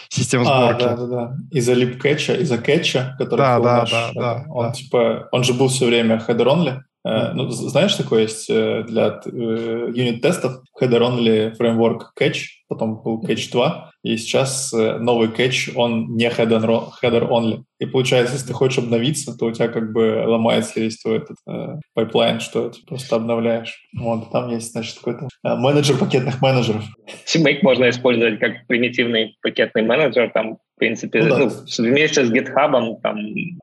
системы 0.09 0.45
сборки. 0.45 0.83
А, 0.83 0.89
да, 0.89 0.97
да, 0.97 1.07
да. 1.07 1.37
Из-за 1.51 1.73
липкетча, 1.73 2.35
из-за 2.35 2.59
кетча, 2.59 3.15
который 3.19 3.41
да, 3.41 3.59
да, 3.59 3.79
наш, 3.79 3.91
да, 3.91 4.11
да, 4.15 4.45
он 4.49 4.67
да. 4.67 4.73
типа, 4.73 5.29
он 5.33 5.45
же 5.45 5.55
был 5.55 5.69
все 5.69 5.87
время 5.87 6.21
Uh, 6.21 6.90
ну, 7.05 7.49
знаешь, 7.49 7.95
такое 7.95 8.23
есть 8.23 8.51
э, 8.51 8.85
для 8.87 9.21
uh, 9.25 9.93
юнит-тестов 9.93 10.63
header-only 10.81 11.57
framework 11.59 12.09
catch, 12.19 12.45
потом 12.69 13.03
был 13.03 13.23
catch 13.23 13.51
2, 13.51 13.91
и 14.03 14.17
сейчас 14.17 14.73
новый 14.73 15.29
catch, 15.29 15.73
он 15.75 16.15
не 16.17 16.29
header-only. 16.29 17.63
И 17.79 17.87
получается, 17.87 18.35
если 18.35 18.49
ты 18.49 18.53
хочешь 18.53 18.79
обновиться, 18.79 19.37
то 19.37 19.47
у 19.47 19.53
тебя 19.53 19.69
как 19.69 19.93
бы 19.93 20.25
ломается 20.27 20.81
весь 20.81 20.99
твой 20.99 21.19
этот 21.19 21.37
пайплайн, 21.95 22.41
что 22.41 22.71
ты 22.71 22.79
просто 22.87 23.17
обновляешь. 23.17 23.79
Вот, 23.95 24.31
там 24.31 24.51
есть, 24.51 24.73
значит, 24.73 24.97
какой-то 24.99 25.29
менеджер 25.43 25.99
пакетных 25.99 26.41
менеджеров. 26.41 26.85
CMake 27.27 27.61
можно 27.63 27.91
использовать 27.91 28.39
как 28.39 28.67
примитивный 28.67 29.37
пакетный 29.43 29.83
менеджер, 29.83 30.31
там 30.33 30.59
в 30.81 30.83
принципе, 30.83 31.23
ну, 31.23 31.29
да. 31.29 31.39
ну, 31.39 31.51
вместе 31.85 32.25
с 32.25 32.31
GitHub 32.31 33.01
там 33.03 33.19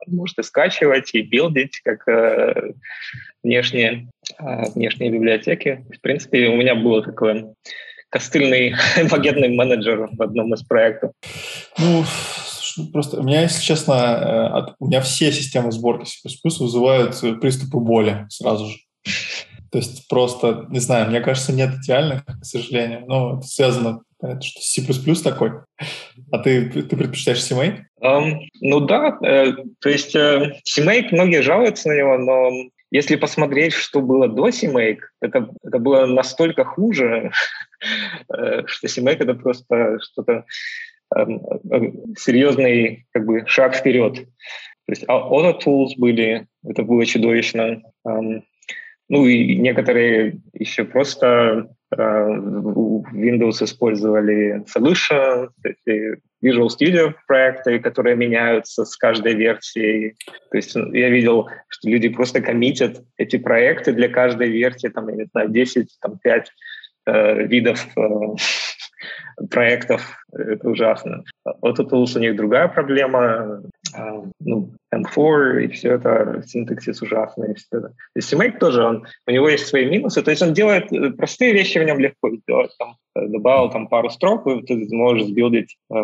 можете 0.06 0.44
скачивать 0.44 1.12
и 1.14 1.22
билдить 1.22 1.80
как 1.82 2.06
э, 2.06 2.74
внешние, 3.42 4.08
э, 4.38 4.70
внешние 4.76 5.10
библиотеки. 5.10 5.84
В 5.92 6.00
принципе, 6.00 6.46
у 6.46 6.56
меня 6.56 6.76
было 6.76 7.02
такое 7.02 7.54
костыльный 8.08 8.76
пакетный 9.10 9.48
менеджер 9.48 10.08
в 10.12 10.22
одном 10.22 10.54
из 10.54 10.62
проектов. 10.62 11.10
Ну, 11.76 12.04
просто 12.92 13.18
у 13.18 13.24
меня, 13.24 13.42
если 13.42 13.62
честно, 13.64 13.92
э, 13.92 14.46
от, 14.56 14.76
у 14.78 14.86
меня 14.86 15.00
все 15.00 15.32
системы 15.32 15.72
сборки 15.72 16.08
C++ 16.08 16.28
вызывают 16.60 17.20
приступы 17.40 17.78
боли 17.78 18.26
сразу 18.28 18.66
же. 18.66 18.76
То 19.72 19.78
есть 19.78 20.06
просто, 20.06 20.66
не 20.70 20.78
знаю, 20.78 21.10
мне 21.10 21.20
кажется, 21.20 21.52
нет 21.52 21.74
идеальных, 21.82 22.24
к 22.24 22.44
сожалению. 22.44 23.06
Но 23.08 23.38
это 23.38 23.46
связано, 23.48 24.02
понятно, 24.18 24.42
что 24.42 24.60
C++ 24.60 24.82
такой. 25.22 25.52
А 26.30 26.38
ты, 26.38 26.68
ты 26.70 26.96
предпочитаешь 26.96 27.38
CMake? 27.38 27.82
Um, 28.02 28.40
ну 28.60 28.80
да, 28.80 29.18
э, 29.24 29.52
то 29.80 29.88
есть 29.88 30.14
э, 30.14 30.56
CMake, 30.68 31.08
многие 31.12 31.42
жалуются 31.42 31.88
на 31.88 31.96
него, 31.96 32.18
но 32.18 32.50
если 32.90 33.16
посмотреть, 33.16 33.74
что 33.74 34.00
было 34.00 34.28
до 34.28 34.48
CMake, 34.48 35.00
это, 35.20 35.50
это 35.62 35.78
было 35.78 36.06
настолько 36.06 36.64
хуже, 36.64 37.32
э, 38.34 38.62
что 38.66 38.86
CMake 38.86 39.22
это 39.22 39.34
просто 39.34 39.98
что-то 40.00 40.44
э, 41.16 41.26
серьезный 42.16 43.06
как 43.12 43.26
бы 43.26 43.44
шаг 43.46 43.76
вперед. 43.76 44.14
То 44.14 44.92
есть 44.92 45.04
Auto 45.04 45.60
Tools 45.60 45.90
были, 45.98 46.46
это 46.66 46.82
было 46.82 47.04
чудовищно. 47.04 47.82
Ну 49.08 49.26
и 49.26 49.56
некоторые 49.56 50.40
еще 50.52 50.84
просто 50.84 51.68
Windows 51.90 53.62
использовали 53.62 54.64
Solution, 54.66 55.48
Visual 56.44 56.68
Studio 56.68 57.14
проекты, 57.26 57.78
которые 57.78 58.16
меняются 58.16 58.84
с 58.84 58.96
каждой 58.96 59.34
версией. 59.34 60.16
То 60.50 60.56
есть 60.56 60.74
ну, 60.76 60.92
я 60.92 61.08
видел, 61.08 61.48
что 61.68 61.88
люди 61.88 62.08
просто 62.10 62.40
коммитят 62.40 63.02
эти 63.16 63.38
проекты 63.38 63.92
для 63.92 64.08
каждой 64.08 64.50
версии, 64.50 64.88
там, 64.88 65.08
я 65.08 65.16
не 65.16 65.24
знаю, 65.24 65.48
10, 65.48 65.88
там, 66.00 66.18
5 66.18 66.52
э, 67.06 67.46
видов 67.46 67.86
э, 67.96 68.00
проектов. 69.50 70.02
Это 70.32 70.68
ужасно. 70.68 71.24
Autotools 71.62 72.16
у 72.16 72.20
них 72.20 72.36
другая 72.36 72.68
проблема. 72.68 73.62
А, 73.94 74.22
ну, 74.40 74.70
M4 74.94 75.64
и 75.64 75.68
все 75.68 75.94
это, 75.94 76.42
синтаксис 76.46 77.00
ужасный. 77.02 77.54
Все 77.54 77.66
это. 77.70 77.94
То 78.14 78.20
CMake 78.20 78.58
тоже, 78.58 78.82
он, 78.82 79.06
у 79.26 79.30
него 79.30 79.48
есть 79.48 79.66
свои 79.66 79.86
минусы. 79.86 80.22
То 80.22 80.30
есть 80.30 80.42
он 80.42 80.52
делает 80.52 80.92
э, 80.92 81.10
простые 81.10 81.52
вещи 81.52 81.78
в 81.78 81.84
нем 81.84 81.98
легко 81.98 82.30
сделать. 82.34 82.70
Там, 82.78 82.96
э, 83.16 83.26
добавил 83.28 83.70
там 83.70 83.88
пару 83.88 84.10
строк, 84.10 84.46
и 84.46 84.62
ты 84.62 84.86
можешь 84.94 85.26
сбилдить 85.26 85.76
э, 85.90 85.94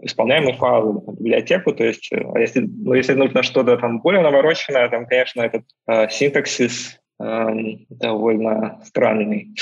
исполняемый 0.00 0.54
файл 0.54 1.04
библиотеку. 1.18 1.72
То 1.72 1.84
есть, 1.84 2.10
э, 2.12 2.22
а 2.34 2.38
если, 2.38 2.60
ну, 2.60 2.94
если 2.94 3.14
нужно 3.14 3.42
что-то 3.42 3.76
там 3.76 4.00
более 4.00 4.22
навороченное, 4.22 4.88
там, 4.88 5.06
конечно, 5.06 5.42
этот 5.42 5.62
э, 5.88 6.08
синтаксис 6.08 6.98
э, 7.22 7.46
довольно 7.88 8.80
странный. 8.84 9.54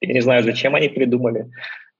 Я 0.00 0.14
не 0.14 0.20
знаю, 0.20 0.42
зачем 0.42 0.74
они 0.74 0.88
придумали 0.88 1.46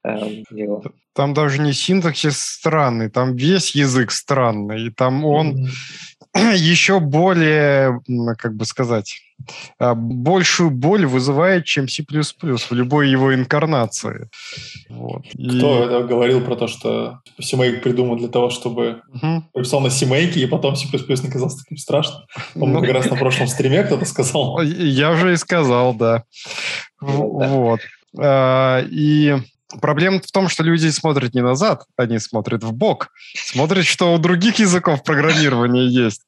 его. 0.05 0.83
Там 1.15 1.35
даже 1.35 1.61
не 1.61 1.73
синтаксис 1.73 2.39
странный, 2.39 3.11
там 3.11 3.37
весь 3.37 3.75
язык 3.75 4.11
странный, 4.11 4.87
и 4.87 4.91
там 4.91 5.25
он 5.25 5.67
mm-hmm. 5.67 6.55
еще 6.57 7.01
более, 7.01 8.01
как 8.39 8.55
бы 8.55 8.65
сказать, 8.65 9.21
а, 9.79 9.95
большую 9.95 10.71
боль 10.71 11.05
вызывает, 11.05 11.67
чем 11.67 11.89
C++ 11.89 12.03
в 12.03 12.73
любой 12.73 13.11
его 13.11 13.35
инкарнации. 13.35 14.31
Вот. 14.89 15.25
Кто 15.29 15.83
и... 15.83 15.87
это 15.87 16.03
говорил 16.05 16.41
про 16.41 16.57
то, 16.57 16.69
что 16.69 17.21
CMake 17.41 17.81
придумал 17.81 18.17
для 18.17 18.29
того, 18.29 18.51
чтобы 18.51 19.03
угу. 19.13 19.45
написал 19.55 19.81
на 19.81 19.89
CMake, 19.89 20.37
и 20.37 20.47
потом 20.47 20.77
C++ 20.77 20.87
не 20.87 21.31
казался 21.31 21.59
таким 21.59 21.77
страшным? 21.77 22.23
Он 22.55 22.73
ну, 22.73 22.81
как 22.81 22.91
раз 22.91 23.11
на 23.11 23.17
прошлом 23.17 23.49
стриме 23.49 23.83
кто-то 23.83 24.05
сказал. 24.07 24.63
Я 24.63 25.11
уже 25.11 25.35
и 25.35 25.37
сказал, 25.37 25.95
да. 25.95 26.25
Вот. 27.01 27.81
А, 28.19 28.83
и 28.91 29.37
Проблема 29.81 30.21
в 30.21 30.31
том, 30.31 30.49
что 30.49 30.63
люди 30.63 30.89
смотрят 30.89 31.35
не 31.35 31.43
назад, 31.43 31.85
они 31.97 32.19
смотрят 32.19 32.65
в 32.65 32.73
бок, 32.73 33.09
смотрят, 33.35 33.87
что 33.87 34.15
у 34.15 34.19
других 34.19 34.59
языков 34.59 35.05
программирования 35.05 35.87
есть. 35.87 36.23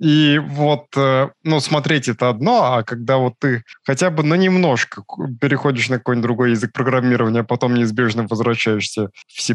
И 0.00 0.38
вот, 0.38 0.86
э, 0.96 1.28
ну, 1.44 1.60
смотреть 1.60 2.08
это 2.08 2.30
одно, 2.30 2.74
а 2.74 2.82
когда 2.82 3.18
вот 3.18 3.34
ты 3.38 3.62
хотя 3.84 4.10
бы 4.10 4.22
на 4.22 4.34
немножко 4.34 5.04
переходишь 5.38 5.90
на 5.90 5.98
какой-нибудь 5.98 6.22
другой 6.22 6.50
язык 6.52 6.72
программирования, 6.72 7.40
а 7.40 7.44
потом 7.44 7.74
неизбежно 7.74 8.26
возвращаешься 8.26 9.10
в 9.28 9.42
C++, 9.42 9.54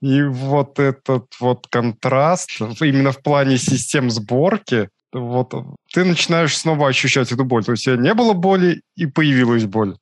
и 0.00 0.22
вот 0.24 0.80
этот 0.80 1.26
вот 1.38 1.68
контраст 1.68 2.50
именно 2.80 3.12
в 3.12 3.22
плане 3.22 3.56
систем 3.56 4.10
сборки, 4.10 4.88
вот 5.12 5.54
ты 5.92 6.04
начинаешь 6.04 6.58
снова 6.58 6.88
ощущать 6.88 7.30
эту 7.30 7.44
боль. 7.44 7.64
То 7.64 7.72
есть 7.72 7.86
не 7.86 8.14
было 8.14 8.32
боли, 8.32 8.82
и 8.96 9.06
появилась 9.06 9.64
боль. 9.64 9.96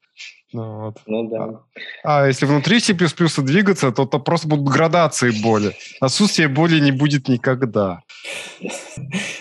Ну, 0.53 0.81
вот. 0.81 0.99
ну 1.07 1.29
да. 1.29 1.61
А, 2.05 2.25
а 2.25 2.27
если 2.27 2.47
внутри 2.47 2.81
C++ 2.81 2.93
двигаться, 2.93 3.91
то 3.93 4.05
это 4.05 4.19
просто 4.19 4.49
будут 4.49 4.69
градации 4.69 5.31
боли. 5.43 5.75
Отсутствие 6.01 6.49
боли 6.49 6.79
не 6.81 6.93
будет 6.93 7.29
никогда. 7.29 8.01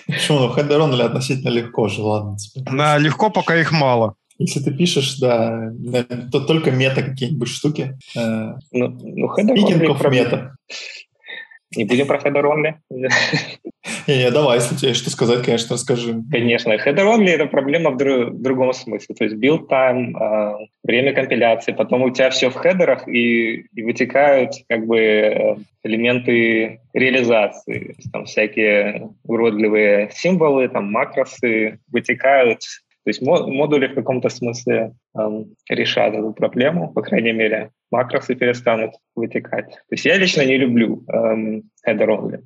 Почему? 0.07 0.39
Ну, 0.39 0.49
хедерон 0.49 0.99
относительно 0.99 1.49
легко 1.49 1.87
же, 1.87 2.01
ладно. 2.01 2.37
Да, 2.55 2.97
легко, 2.97 3.29
пока 3.29 3.59
их 3.59 3.71
мало. 3.71 4.15
Если 4.37 4.59
ты 4.59 4.71
пишешь, 4.71 5.17
да, 5.19 5.71
то 6.31 6.39
только 6.39 6.71
мета 6.71 7.03
какие-нибудь 7.03 7.47
штуки. 7.47 7.99
Э, 8.15 8.53
ну, 8.71 8.97
ну 8.99 10.09
мета. 10.09 10.55
Не 11.75 11.85
будем 11.85 12.07
про 12.07 12.17
header 12.17 12.43
only. 12.43 12.73
Не, 14.07 14.17
не, 14.17 14.31
давай, 14.31 14.57
если 14.57 14.75
тебе 14.75 14.93
что 14.93 15.09
сказать, 15.09 15.45
конечно, 15.45 15.75
расскажи. 15.75 16.21
Конечно, 16.29 16.73
header 16.73 17.05
only— 17.05 17.29
это 17.29 17.45
проблема 17.45 17.91
в, 17.91 17.97
друг, 17.97 18.33
в 18.33 18.41
другом 18.41 18.73
смысле. 18.73 19.15
То 19.15 19.23
есть 19.23 19.37
build 19.37 19.67
time, 19.69 20.11
э, 20.19 20.67
время 20.83 21.13
компиляции, 21.13 21.71
потом 21.71 22.01
у 22.03 22.09
тебя 22.09 22.29
все 22.29 22.49
в 22.49 22.55
хедерах 22.55 23.07
и, 23.07 23.67
и 23.73 23.83
вытекают 23.83 24.51
как 24.67 24.85
бы 24.85 24.99
э, 24.99 25.55
элементы 25.83 26.81
реализации. 26.93 27.95
Там 28.11 28.25
всякие 28.25 29.09
уродливые 29.23 30.09
символы, 30.13 30.67
там 30.67 30.91
макросы 30.91 31.79
вытекают 31.91 32.61
то 33.03 33.09
есть 33.09 33.21
модули 33.21 33.87
в 33.87 33.95
каком-то 33.95 34.29
смысле 34.29 34.93
эм, 35.17 35.55
решат 35.69 36.13
эту 36.13 36.33
проблему, 36.33 36.93
по 36.93 37.01
крайней 37.01 37.31
мере, 37.31 37.71
макросы 37.89 38.35
перестанут 38.35 38.91
вытекать. 39.15 39.69
То 39.69 39.91
есть 39.91 40.05
я 40.05 40.17
лично 40.17 40.45
не 40.45 40.57
люблю 40.57 41.03
эм, 41.07 41.63
header 41.87 42.07
only 42.07 42.43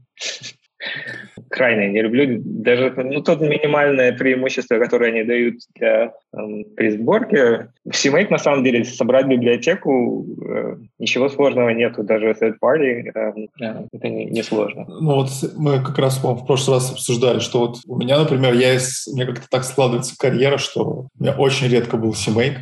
крайне 1.56 1.90
не 1.90 2.02
люблю. 2.02 2.42
Даже 2.44 2.94
ну, 2.98 3.22
то 3.22 3.36
минимальное 3.36 4.12
преимущество, 4.12 4.78
которое 4.78 5.12
они 5.12 5.24
дают 5.24 5.56
для, 5.76 6.12
эм, 6.34 6.66
при 6.76 6.92
сборке. 6.92 7.70
В 7.86 7.92
CMake, 7.92 8.30
на 8.30 8.38
самом 8.38 8.64
деле, 8.64 8.84
собрать 8.84 9.28
библиотеку, 9.28 10.26
э, 10.48 10.76
ничего 11.00 11.30
сложного 11.30 11.70
нету. 11.70 12.04
Даже 12.04 12.34
в 12.34 12.42
third 12.42 12.56
party 12.62 13.12
э, 13.14 13.88
это 13.94 14.10
не, 14.10 14.26
не 14.26 14.44
сложно. 14.44 14.86
Ну 14.88 15.16
вот 15.16 15.30
мы 15.58 15.82
как 15.82 15.98
раз 15.98 16.22
в 16.22 16.46
прошлый 16.46 16.78
раз 16.78 16.92
обсуждали, 16.92 17.40
что 17.40 17.60
вот 17.60 17.78
у 17.88 17.98
меня, 17.98 18.20
например, 18.20 18.54
я 18.54 18.76
из, 18.76 19.08
у 19.08 19.16
меня 19.16 19.26
как-то 19.26 19.48
так 19.50 19.64
складывается 19.64 20.16
карьера, 20.18 20.58
что 20.58 21.08
у 21.18 21.24
меня 21.24 21.34
очень 21.38 21.68
редко 21.68 21.98
был 21.98 22.12
CMake 22.12 22.58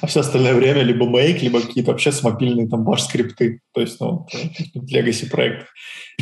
а 0.00 0.06
все 0.06 0.20
остальное 0.20 0.54
время 0.54 0.82
либо 0.82 1.06
Make, 1.06 1.38
либо 1.38 1.60
какие-то 1.60 1.92
вообще 1.92 2.10
самопильные 2.10 2.68
там 2.68 2.84
баш-скрипты, 2.84 3.60
то 3.72 3.80
есть, 3.80 4.00
ну, 4.00 4.26
legacy 4.76 5.30
проект. 5.30 5.66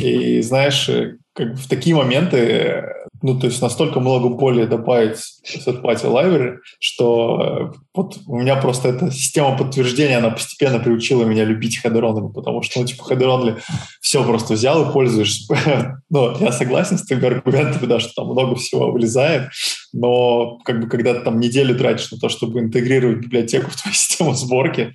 И 0.01 0.41
знаешь, 0.41 0.89
э, 0.89 1.17
как 1.33 1.55
в 1.55 1.67
такие 1.69 1.95
моменты, 1.95 2.83
ну, 3.21 3.37
то 3.39 3.47
есть 3.47 3.61
настолько 3.61 3.99
много 3.99 4.29
более 4.29 4.65
добавить 4.65 5.17
third-party 5.45 6.05
library, 6.05 6.57
что 6.79 7.71
э, 7.73 7.77
вот 7.93 8.17
у 8.27 8.37
меня 8.37 8.55
просто 8.55 8.89
эта 8.89 9.11
система 9.11 9.57
подтверждения, 9.57 10.17
она 10.17 10.29
постепенно 10.29 10.79
приучила 10.79 11.23
меня 11.23 11.43
любить 11.43 11.81
хедеронами, 11.81 12.31
потому 12.31 12.61
что, 12.61 12.79
ну, 12.79 12.85
типа, 12.85 13.03
хедеронли 13.03 13.57
все 14.01 14.23
просто 14.23 14.53
взял 14.53 14.89
и 14.89 14.93
пользуешься. 14.93 16.01
ну, 16.09 16.37
я 16.39 16.51
согласен 16.51 16.97
с 16.97 17.05
твоими 17.05 17.27
аргументами, 17.27 17.85
да, 17.85 17.99
что 17.99 18.13
там 18.15 18.27
много 18.27 18.55
всего 18.55 18.91
вылезает, 18.91 19.49
но 19.93 20.57
как 20.65 20.81
бы 20.81 20.87
когда 20.87 21.13
ты 21.13 21.21
там 21.21 21.39
неделю 21.39 21.77
тратишь 21.77 22.11
на 22.11 22.17
то, 22.17 22.29
чтобы 22.29 22.59
интегрировать 22.59 23.19
библиотеку 23.19 23.71
в 23.71 23.75
твою 23.75 23.93
систему 23.95 24.33
сборки, 24.33 24.93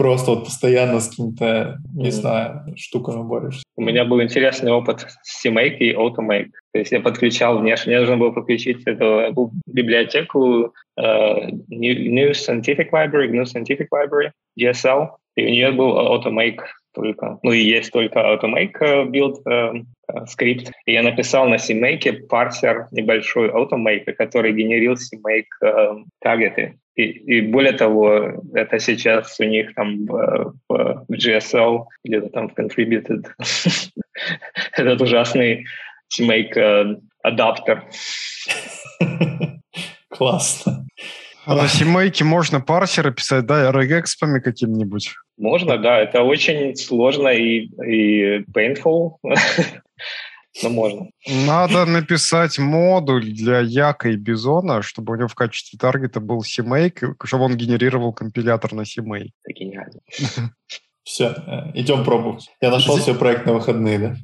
просто 0.00 0.30
вот 0.30 0.44
постоянно 0.44 0.98
с 0.98 1.10
какими-то, 1.10 1.76
не 1.94 2.08
mm. 2.08 2.10
знаю, 2.10 2.74
штуками 2.74 3.22
борешься. 3.22 3.62
У 3.76 3.82
меня 3.82 4.06
был 4.06 4.22
интересный 4.22 4.72
опыт 4.72 5.06
с 5.22 5.44
CMake 5.44 5.76
и 5.76 5.92
AutoMake. 5.92 6.52
То 6.72 6.78
есть 6.78 6.92
я 6.92 7.00
подключал 7.00 7.58
внешне, 7.58 7.90
мне 7.90 8.00
нужно 8.00 8.16
было 8.16 8.30
подключить 8.30 8.82
эту 8.86 9.52
библиотеку 9.66 10.72
uh, 10.98 11.50
New 11.68 12.30
Scientific 12.30 12.90
Library, 12.92 13.28
New 13.28 13.42
Scientific 13.42 13.88
Library, 13.92 14.30
GSL, 14.58 15.08
и 15.36 15.44
у 15.44 15.48
нее 15.50 15.70
был 15.72 15.90
AutoMake 15.98 16.60
только, 16.92 17.38
ну 17.42 17.52
и 17.52 17.60
есть 17.60 17.92
только 17.92 18.20
AutoMake 18.20 18.76
э, 18.80 19.04
build 19.04 19.36
э, 19.46 19.82
э, 20.08 20.26
скрипт. 20.26 20.70
И 20.86 20.92
я 20.92 21.02
написал 21.02 21.48
на 21.48 21.56
CMake 21.56 22.26
парсер 22.28 22.88
небольшой 22.90 23.48
AutoMake, 23.48 24.12
который 24.12 24.52
генерил 24.52 24.94
CMake 24.94 25.44
э, 25.62 25.94
таргеты. 26.20 26.78
И, 26.96 27.02
и 27.02 27.40
более 27.40 27.72
того, 27.72 28.42
это 28.54 28.78
сейчас 28.78 29.38
у 29.40 29.44
них 29.44 29.74
там 29.74 30.06
в, 30.06 30.54
в 30.68 31.06
GSL 31.10 31.84
где-то 32.04 32.28
там 32.28 32.48
в 32.48 32.58
Contributed 32.58 33.26
этот 34.72 35.00
ужасный 35.00 35.66
CMake 36.12 36.56
э, 36.56 36.96
адаптер. 37.22 37.84
Классно. 40.08 40.86
А 41.44 41.54
на 41.54 41.64
CMake 41.66 42.24
можно 42.24 42.60
парсеры 42.60 43.12
писать, 43.12 43.46
да, 43.46 43.72
регэкспами 43.72 44.40
каким-нибудь? 44.40 45.14
Можно, 45.38 45.78
да. 45.78 45.98
Это 45.98 46.22
очень 46.22 46.76
сложно 46.76 47.28
и, 47.28 47.68
и 47.86 48.44
painful, 48.52 49.16
но 50.62 50.68
можно. 50.68 51.10
Надо 51.26 51.86
написать 51.86 52.58
модуль 52.58 53.32
для 53.32 53.60
Яка 53.60 54.10
и 54.10 54.16
Бизона, 54.16 54.82
чтобы 54.82 55.14
у 55.14 55.16
него 55.16 55.28
в 55.28 55.34
качестве 55.34 55.78
таргета 55.78 56.20
был 56.20 56.42
CMake, 56.42 57.14
чтобы 57.24 57.44
он 57.44 57.56
генерировал 57.56 58.12
компилятор 58.12 58.74
на 58.74 58.82
CMake. 58.82 59.30
Это 59.44 59.58
гениально. 59.58 60.00
Все, 61.02 61.34
э, 61.46 61.70
идем 61.74 62.04
пробовать. 62.04 62.50
Я 62.60 62.70
нашел 62.70 62.98
себе 62.98 63.14
проект 63.14 63.46
на 63.46 63.54
выходные, 63.54 63.98
да? 63.98 64.16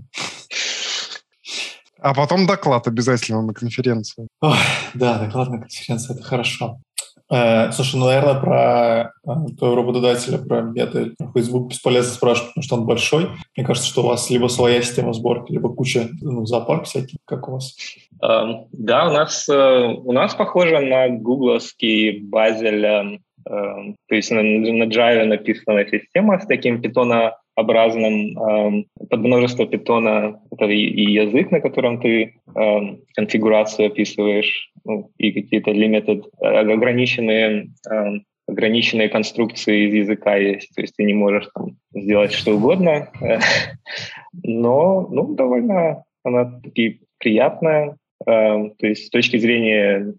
А 1.98 2.14
потом 2.14 2.46
доклад 2.46 2.87
обязательно 2.87 3.42
на 3.42 3.55
конференцию. 3.55 4.29
Ой, 4.40 4.57
да, 4.94 5.18
доклад 5.18 5.48
на 5.48 5.59
конференцию, 5.59 6.16
это 6.16 6.24
хорошо. 6.24 6.79
Э, 7.28 7.72
слушай, 7.72 7.96
ну, 7.96 8.06
наверное, 8.06 8.40
про 8.40 9.12
э, 9.26 9.56
твоего 9.58 9.76
работодателя, 9.76 10.38
про 10.38 10.62
мета 10.62 11.10
Facebook 11.34 11.70
бесполезно 11.70 12.12
спрашивать, 12.12 12.50
потому 12.50 12.62
что 12.62 12.76
он 12.76 12.86
большой. 12.86 13.28
Мне 13.56 13.66
кажется, 13.66 13.88
что 13.88 14.02
у 14.02 14.06
вас 14.06 14.30
либо 14.30 14.46
своя 14.46 14.80
система 14.82 15.12
сборки, 15.12 15.52
либо 15.52 15.74
куча 15.74 16.08
ну, 16.20 16.46
зоопарк 16.46 16.84
всяких, 16.84 17.18
как 17.24 17.48
у 17.48 17.52
вас. 17.52 17.74
Um, 18.22 18.66
да, 18.72 19.08
у 19.08 19.12
нас, 19.12 19.48
uh, 19.48 19.94
у 20.04 20.12
нас 20.12 20.34
похоже 20.34 20.80
на 20.80 21.08
гугловский 21.08 22.20
базель, 22.20 22.84
uh, 22.84 23.18
то 23.44 24.14
есть 24.14 24.30
на, 24.30 24.42
на 24.42 24.84
Java 24.84 25.24
написана 25.24 25.84
система 25.86 26.40
с 26.40 26.46
таким 26.46 26.80
питона 26.80 27.36
образным 27.57 28.38
э, 28.38 28.85
под 29.09 29.21
множество 29.21 29.66
питона 29.66 30.40
это 30.53 30.66
и, 30.66 30.77
и 30.77 31.11
язык, 31.12 31.51
на 31.51 31.61
котором 31.61 32.01
ты 32.01 32.35
э, 32.55 32.81
конфигурацию 33.14 33.87
описываешь, 33.88 34.71
ну, 34.85 35.11
и 35.16 35.33
какие-то 35.33 35.71
limited, 35.71 36.25
э, 36.40 36.47
ограниченные 36.47 37.71
э, 37.90 38.21
ограниченные 38.49 39.09
конструкции 39.09 39.88
из 39.88 39.95
языка 39.95 40.37
есть, 40.37 40.73
то 40.75 40.81
есть 40.83 40.95
ты 40.97 41.03
не 41.03 41.14
можешь 41.14 41.49
там 41.53 41.79
сделать 41.92 42.33
что 42.33 42.53
угодно, 42.53 43.11
но 44.45 45.09
ну, 45.11 45.35
довольно 45.35 46.05
она 46.23 46.61
таки 46.62 47.01
приятная, 47.19 47.97
то 48.25 48.73
есть 48.81 49.07
с 49.07 49.11
точки 49.11 49.37
зрения 49.37 50.14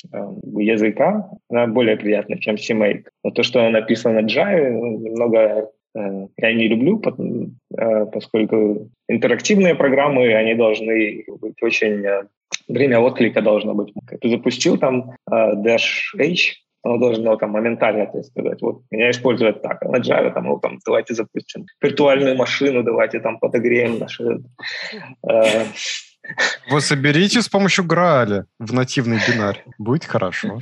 языка 0.58 1.30
она 1.50 1.68
более 1.68 1.98
приятная, 1.98 2.38
чем 2.38 2.56
CMake. 2.56 3.06
Но 3.24 3.32
то, 3.32 3.44
что 3.44 3.68
написано 3.70 4.22
на 4.22 4.26
Java, 4.26 4.70
немного 4.70 5.40
Э, 5.60 5.77
я 6.38 6.54
не 6.54 6.68
люблю, 6.68 7.02
э, 7.02 8.06
поскольку 8.06 8.90
интерактивные 9.08 9.76
программы, 9.76 10.34
они 10.34 10.56
должны 10.56 11.24
быть 11.28 11.62
очень... 11.62 12.06
Э, 12.06 12.24
время 12.68 13.00
отклика 13.00 13.42
должно 13.42 13.74
быть. 13.74 13.94
Ты 14.22 14.30
запустил 14.30 14.78
там 14.78 15.12
Dash 15.30 16.16
H, 16.18 16.56
оно 16.84 16.98
должно 16.98 17.36
там 17.36 17.52
моментально 17.52 18.10
есть, 18.14 18.30
сказать, 18.30 18.62
вот 18.62 18.82
меня 18.92 19.10
используют 19.12 19.62
так, 19.62 19.82
а 19.84 19.90
на 19.90 19.98
Java 19.98 20.34
там, 20.34 20.46
ну, 20.46 20.60
там 20.60 20.80
давайте 20.86 21.14
запустим 21.14 21.66
виртуальную 21.82 22.36
машину, 22.38 22.84
давайте 22.84 23.20
там 23.20 23.40
подогреем 23.40 24.00
наши... 24.00 24.40
Вы 26.70 26.82
соберите 26.82 27.42
с 27.42 27.48
помощью 27.48 27.86
Грааля 27.86 28.46
в 28.60 28.74
нативный 28.74 29.20
бинар. 29.28 29.64
Будет 29.78 30.06
хорошо, 30.06 30.60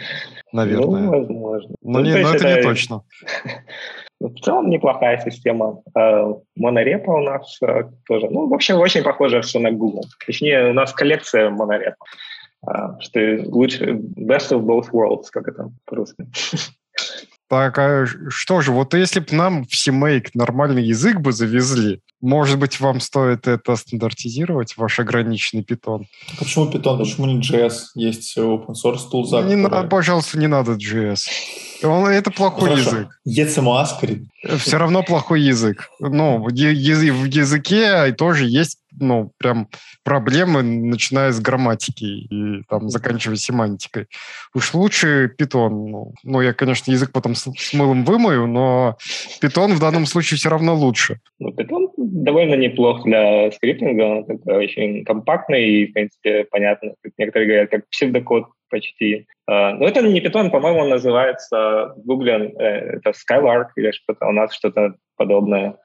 наверное. 0.52 1.02
Ну, 1.02 1.10
возможно. 1.10 1.76
Но, 1.82 2.00
ну, 2.00 2.06
не, 2.06 2.12
но 2.12 2.36
это, 2.36 2.48
это 2.48 2.58
не 2.58 2.64
точно. 2.64 3.02
В 4.20 4.40
целом 4.40 4.70
неплохая 4.70 5.18
система. 5.20 5.82
Э, 5.98 6.34
монорепа 6.56 7.12
у 7.12 7.22
нас 7.22 7.58
э, 7.62 7.84
тоже. 8.08 8.30
Ну, 8.30 8.48
в 8.48 8.54
общем, 8.54 8.80
очень 8.80 9.04
похоже 9.04 9.42
все 9.42 9.60
на 9.60 9.72
Google. 9.72 10.04
Точнее, 10.26 10.70
у 10.70 10.74
нас 10.74 10.94
коллекция 10.94 11.50
монорепа. 11.50 12.06
Э, 12.68 13.00
что 13.00 13.20
лучше 13.46 13.92
best 13.94 14.52
of 14.52 14.62
both 14.62 14.92
worlds, 14.92 15.26
как 15.32 15.48
это 15.48 15.70
по-русски. 15.86 16.26
Так, 17.48 17.78
а 17.78 18.06
что 18.30 18.62
же, 18.62 18.72
вот 18.72 18.94
если 18.96 19.20
бы 19.20 19.28
нам 19.32 19.66
в 19.66 19.70
CMake 19.70 20.30
нормальный 20.34 20.84
язык 20.84 21.20
бы 21.20 21.32
завезли, 21.32 22.02
может 22.22 22.58
быть, 22.58 22.80
вам 22.80 23.00
стоит 23.02 23.48
это 23.48 23.76
стандартизировать, 23.76 24.78
ваш 24.78 25.00
ограниченный 25.00 25.64
питон? 25.64 26.08
Почему 26.40 26.72
питон? 26.72 26.98
Почему 26.98 27.28
не 27.28 27.40
JS? 27.40 27.74
Есть 27.94 28.36
open 28.38 28.74
source 28.74 29.10
тулза. 29.12 29.44
Не 29.44 29.56
который... 29.56 29.62
надо, 29.62 29.88
пожалуйста, 29.88 30.40
не 30.40 30.48
надо 30.48 30.72
JS. 30.72 31.20
Он, 31.84 32.08
это 32.08 32.32
плохой 32.32 32.70
Хорошо. 32.72 33.06
язык. 33.26 33.58
ECMA. 33.58 34.58
Все 34.58 34.78
равно 34.78 35.04
плохой 35.04 35.42
язык. 35.42 35.90
Ну, 36.00 36.42
в 36.42 36.50
языке 36.52 38.12
тоже 38.14 38.46
есть 38.46 38.80
ну, 39.00 39.32
прям 39.38 39.68
проблемы, 40.04 40.64
начиная 40.64 41.32
с 41.32 41.40
грамматики 41.40 42.04
и 42.04 42.64
там 42.70 42.90
заканчивая 42.90 43.38
семантикой. 43.38 44.08
Уж 44.54 44.74
лучше 44.74 45.30
питон. 45.38 45.92
Ну, 45.92 46.14
ну 46.24 46.42
я, 46.42 46.54
конечно, 46.54 46.92
язык 46.92 47.12
потом 47.12 47.36
с, 47.36 47.52
с 47.58 47.74
мылом 47.74 48.04
вымою, 48.04 48.48
но 48.48 48.98
питон 49.42 49.74
в 49.74 49.80
данном 49.80 50.06
случае 50.06 50.38
все 50.38 50.50
равно 50.50 50.76
лучше. 50.76 51.20
Ну, 51.40 51.52
питон 51.52 51.90
довольно 51.98 52.56
неплох 52.56 53.04
для 53.04 53.52
скриптинга, 53.52 54.04
он 54.04 54.26
такой 54.26 54.66
очень 54.66 55.04
компактный 55.06 55.68
и, 55.68 55.88
в 55.88 55.94
принципе, 55.94 56.46
понятно. 56.50 56.94
Некоторые 57.18 57.48
говорят, 57.48 57.70
как 57.70 57.90
псевдокод 57.90 58.46
почти. 58.70 59.28
А, 59.48 59.74
но 59.74 59.88
это 59.88 60.02
не 60.02 60.22
питон, 60.22 60.52
по-моему, 60.52 60.80
он 60.80 60.90
называется 60.90 61.94
в 61.96 62.06
Google, 62.06 62.54
э, 62.58 62.98
это 62.98 63.12
Skylark 63.12 63.68
или 63.76 63.92
что-то, 63.92 64.28
у 64.28 64.32
нас 64.32 64.54
что-то 64.54 64.96
подобное 65.18 65.78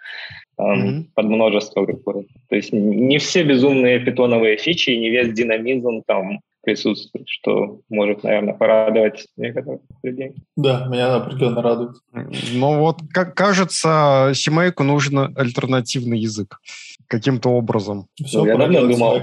mm-hmm. 0.58 1.04
под 1.14 1.24
множество. 1.26 1.86
То 1.86 2.56
есть 2.56 2.72
не 2.72 3.18
все 3.18 3.42
безумные 3.42 4.00
питоновые 4.00 4.56
фичи, 4.56 4.90
не 4.90 5.10
весь 5.10 5.32
динамизм 5.32 6.02
там 6.06 6.40
присутствует, 6.62 7.26
что 7.28 7.80
может, 7.88 8.22
наверное, 8.22 8.54
порадовать 8.54 9.26
некоторых 9.36 9.80
людей. 10.02 10.34
Да, 10.56 10.86
меня 10.88 11.16
определенно 11.16 11.62
радует. 11.62 11.96
Ну 12.12 12.78
вот, 12.78 13.00
как 13.12 13.34
кажется, 13.34 14.32
семейку 14.34 14.82
нужен 14.84 15.18
альтернативный 15.36 16.18
язык 16.18 16.58
каким-то 17.06 17.50
образом. 17.50 18.06
Все, 18.24 18.40
ну, 18.40 18.46
я 18.46 18.56
давно 18.56 18.86
думал, 18.86 19.22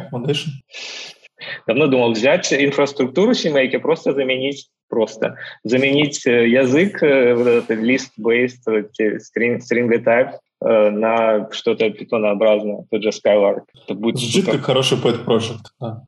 давно 1.68 1.88
думал 1.88 2.14
взять 2.14 2.52
инфраструктуру 2.54 3.34
семейки, 3.34 3.78
просто 3.78 4.14
заменить 4.14 4.70
просто 4.90 5.36
заменить 5.64 6.26
э, 6.26 6.48
язык, 6.48 7.04
э, 7.04 7.34
вот 7.36 7.48
этот 7.48 7.80
list-based, 7.80 8.90
string, 8.98 9.60
string 9.60 9.90
type, 10.04 10.32
на 10.60 11.52
что-то 11.52 11.88
питонообразное, 11.92 12.86
тот 12.90 13.04
же 13.04 13.10
Skylark. 13.10 13.66
Это 13.86 13.94
будет 13.94 14.18
Звучит 14.18 14.46
как 14.46 14.62
хороший 14.62 14.98
pet 14.98 15.24
project. 15.24 15.66
Да. 15.80 16.04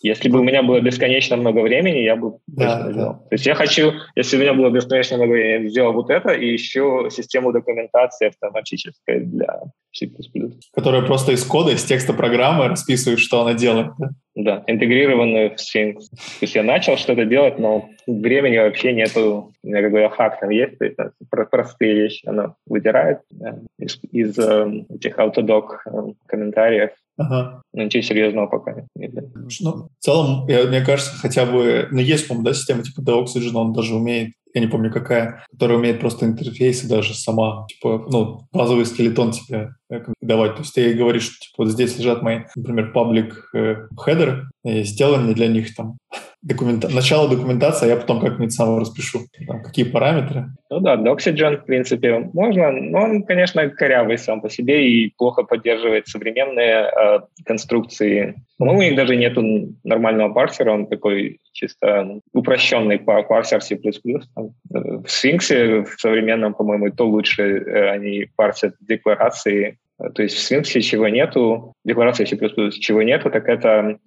Если 0.00 0.28
бы 0.28 0.40
у 0.40 0.44
меня 0.44 0.62
было 0.62 0.80
бесконечно 0.80 1.36
много 1.36 1.60
времени, 1.60 1.98
я 1.98 2.16
бы 2.16 2.38
да, 2.46 2.82
да. 2.82 2.92
сделал. 2.92 3.14
То 3.14 3.32
есть 3.32 3.46
я 3.46 3.54
хочу, 3.54 3.92
если 4.14 4.36
у 4.36 4.40
меня 4.40 4.54
было 4.54 4.70
бесконечно 4.70 5.16
много 5.16 5.32
времени, 5.32 5.64
я 5.64 5.68
сделал 5.68 5.92
вот 5.92 6.10
это 6.10 6.30
и 6.30 6.52
еще 6.52 7.08
систему 7.10 7.52
документации 7.52 8.28
автоматической 8.28 9.20
для 9.20 9.62
C++. 9.92 10.08
Которая 10.72 11.02
просто 11.02 11.32
из 11.32 11.44
кода, 11.44 11.72
из 11.72 11.84
текста 11.84 12.12
программы 12.12 12.68
расписывает, 12.68 13.18
что 13.18 13.40
она 13.42 13.54
делает. 13.54 13.88
Да, 13.98 14.10
да 14.36 14.64
интегрированную 14.66 15.50
в 15.50 15.54
Sphinx. 15.54 15.94
То 15.94 16.42
есть 16.42 16.54
я 16.54 16.62
начал 16.62 16.96
что-то 16.96 17.24
делать, 17.24 17.58
но 17.58 17.88
времени 18.06 18.58
вообще 18.58 18.92
нету. 18.92 19.52
У 19.62 19.66
меня 19.68 19.82
как 19.82 19.92
бы 19.92 20.10
хак 20.10 20.40
там 20.40 20.50
есть, 20.50 20.78
то 20.78 20.84
есть 20.84 20.96
простые 21.50 21.94
вещи 21.94 22.28
она 22.28 22.54
выдирает 22.66 23.20
да, 23.30 23.58
из, 23.78 23.98
из 24.12 24.38
э, 24.38 24.84
этих 24.90 25.18
автодок 25.18 25.82
э, 25.86 25.90
комментариев 26.26 26.90
Ага. 27.18 27.62
Но 27.72 27.82
ничего 27.82 28.02
серьезного 28.02 28.46
пока 28.46 28.86
нет. 28.94 29.12
Ну, 29.60 29.88
в 29.98 30.04
целом, 30.04 30.46
я, 30.48 30.64
мне 30.66 30.80
кажется, 30.80 31.12
хотя 31.16 31.46
бы... 31.46 31.88
Ну, 31.90 31.98
есть, 31.98 32.28
по-моему, 32.28 32.46
да, 32.46 32.54
система 32.54 32.82
типа 32.82 33.00
The 33.00 33.24
Oxygen, 33.24 33.54
он 33.54 33.72
даже 33.72 33.94
умеет 33.94 34.32
я 34.54 34.60
не 34.60 34.66
помню 34.66 34.90
какая, 34.90 35.44
которая 35.50 35.78
умеет 35.78 36.00
просто 36.00 36.26
интерфейсы 36.26 36.88
даже 36.88 37.14
сама, 37.14 37.66
типа, 37.68 38.06
ну, 38.10 38.40
базовый 38.52 38.86
скелетон 38.86 39.32
тебе 39.32 39.70
давать. 40.20 40.56
То 40.56 40.60
есть 40.60 40.74
ты 40.74 40.94
говоришь, 40.94 41.24
что 41.24 41.46
типа, 41.46 41.54
вот 41.58 41.68
здесь 41.68 41.98
лежат 41.98 42.22
мои, 42.22 42.40
например, 42.54 42.92
паблик 42.92 43.50
э, 43.54 43.86
хедеры, 43.98 44.44
и 44.64 44.82
сделай 44.82 45.34
для 45.34 45.48
них 45.48 45.74
там 45.74 45.96
документа... 46.42 46.88
начало 46.88 47.28
документации, 47.28 47.86
а 47.86 47.88
я 47.88 47.96
потом 47.96 48.20
как-нибудь 48.20 48.52
сам 48.52 48.78
распишу, 48.78 49.20
там, 49.46 49.62
какие 49.62 49.86
параметры. 49.86 50.46
Ну 50.70 50.80
да, 50.80 50.96
Doxygen, 50.96 51.58
в 51.58 51.64
принципе, 51.64 52.18
можно, 52.32 52.70
но 52.70 53.04
он, 53.04 53.22
конечно, 53.22 53.68
корявый 53.70 54.18
сам 54.18 54.40
по 54.40 54.50
себе 54.50 54.90
и 54.90 55.12
плохо 55.16 55.42
поддерживает 55.42 56.08
современные 56.08 56.90
э, 56.90 57.20
конструкции. 57.44 58.42
По-моему, 58.58 58.80
у 58.80 58.82
них 58.82 58.96
даже 58.96 59.16
нету 59.16 59.42
нормального 59.84 60.32
парсера, 60.32 60.72
он 60.72 60.86
такой 60.86 61.38
чисто 61.52 62.20
упрощенный 62.32 62.98
парсер 62.98 63.62
C++. 63.62 63.78
В 64.70 65.04
Sphinx 65.04 65.84
в 65.84 66.00
современном, 66.00 66.54
по-моему, 66.54 66.90
то 66.90 67.06
лучше 67.06 67.42
э, 67.42 67.90
они 67.90 68.26
парсят 68.36 68.74
декларации 68.80 69.78
то 70.14 70.22
есть 70.22 70.36
в 70.36 70.52
Sphinx 70.52 70.80
чего 70.80 71.08
нету, 71.08 71.72
декларации 71.84 72.24
C++, 72.24 72.36
чего 72.78 73.02
нету, 73.02 73.30
так 73.30 73.48
это 73.48 73.98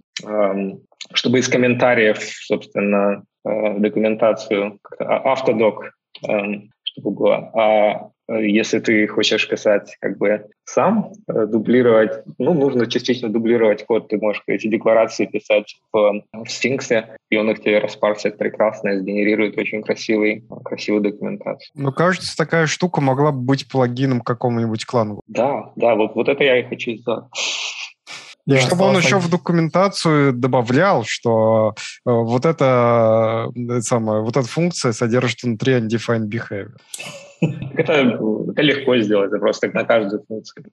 чтобы 1.14 1.40
из 1.40 1.48
комментариев, 1.48 2.20
собственно, 2.20 3.24
э, 3.46 3.80
документацию, 3.80 4.80
а, 5.00 5.32
автодок, 5.32 5.94
эм, 6.28 6.70
чтобы 6.84 7.12
было. 7.12 7.52
А 7.56 8.10
если 8.28 8.80
ты 8.80 9.08
хочешь 9.08 9.48
писать 9.48 9.96
как 10.00 10.18
бы 10.18 10.46
сам, 10.64 11.12
э, 11.28 11.46
дублировать, 11.48 12.24
ну, 12.38 12.54
нужно 12.54 12.88
частично 12.88 13.30
дублировать 13.30 13.86
код. 13.86 14.08
Ты 14.08 14.18
можешь 14.18 14.44
эти 14.48 14.68
декларации 14.68 15.26
писать 15.26 15.80
в, 15.92 16.24
в 16.32 16.48
Sphinx, 16.48 17.06
и 17.30 17.38
он 17.38 17.52
их 17.52 17.62
тебе 17.62 17.80
распарсит 17.80 18.38
прекрасно, 18.38 18.98
сгенерирует 18.98 19.58
очень 19.58 19.82
красивый, 19.82 20.46
красивую 20.64 21.02
документацию. 21.04 21.72
Ну, 21.76 21.92
кажется, 21.92 22.36
такая 22.38 22.68
штука 22.68 23.02
могла 23.02 23.32
бы 23.32 23.42
быть 23.42 23.68
плагином 23.68 24.22
какому-нибудь 24.22 24.86
клану. 24.86 25.22
Да, 25.28 25.72
да, 25.76 25.96
вот, 25.96 26.16
вот 26.16 26.30
это 26.30 26.44
я 26.44 26.60
и 26.60 26.64
хочу 26.64 26.94
сделать. 26.94 27.26
И 28.48 28.58
чтобы 28.58 28.86
он 28.86 28.98
еще 28.98 29.20
в 29.20 29.30
документацию 29.30 30.34
добавлял, 30.34 31.04
что 31.06 31.76
э, 32.06 32.12
вот 32.12 32.46
эта, 32.46 33.48
э, 33.56 33.82
самая, 33.82 34.22
вот 34.22 34.36
эта 34.36 34.48
функция 34.48 34.94
содержит 34.94 35.44
внутри 35.44 35.74
undefined 35.76 36.28
behavior. 36.28 36.72
Это, 37.42 37.94
это 37.94 38.62
легко 38.62 38.98
сделать, 38.98 39.32
это 39.32 39.40
просто 39.40 39.68
на 39.74 39.84
каждую 39.84 40.24
функцию. 40.28 40.66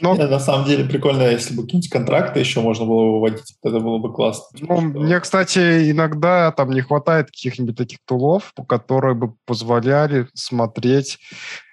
Но... 0.00 0.14
на 0.14 0.38
самом 0.38 0.66
деле 0.66 0.84
прикольно, 0.84 1.22
если 1.30 1.54
бы 1.54 1.62
какие-нибудь 1.62 1.90
контракты 1.90 2.40
еще 2.40 2.60
можно 2.60 2.86
было 2.86 3.12
выводить, 3.12 3.56
это 3.62 3.80
было 3.80 3.98
бы 3.98 4.12
классно. 4.12 4.58
Ну, 4.60 4.80
мне, 4.80 5.20
кстати, 5.20 5.90
иногда 5.90 6.50
там 6.52 6.70
не 6.70 6.80
хватает 6.80 7.26
каких-нибудь 7.26 7.76
таких 7.76 7.98
тулов, 8.06 8.52
которые 8.68 9.14
бы 9.14 9.34
позволяли 9.46 10.28
смотреть 10.34 11.18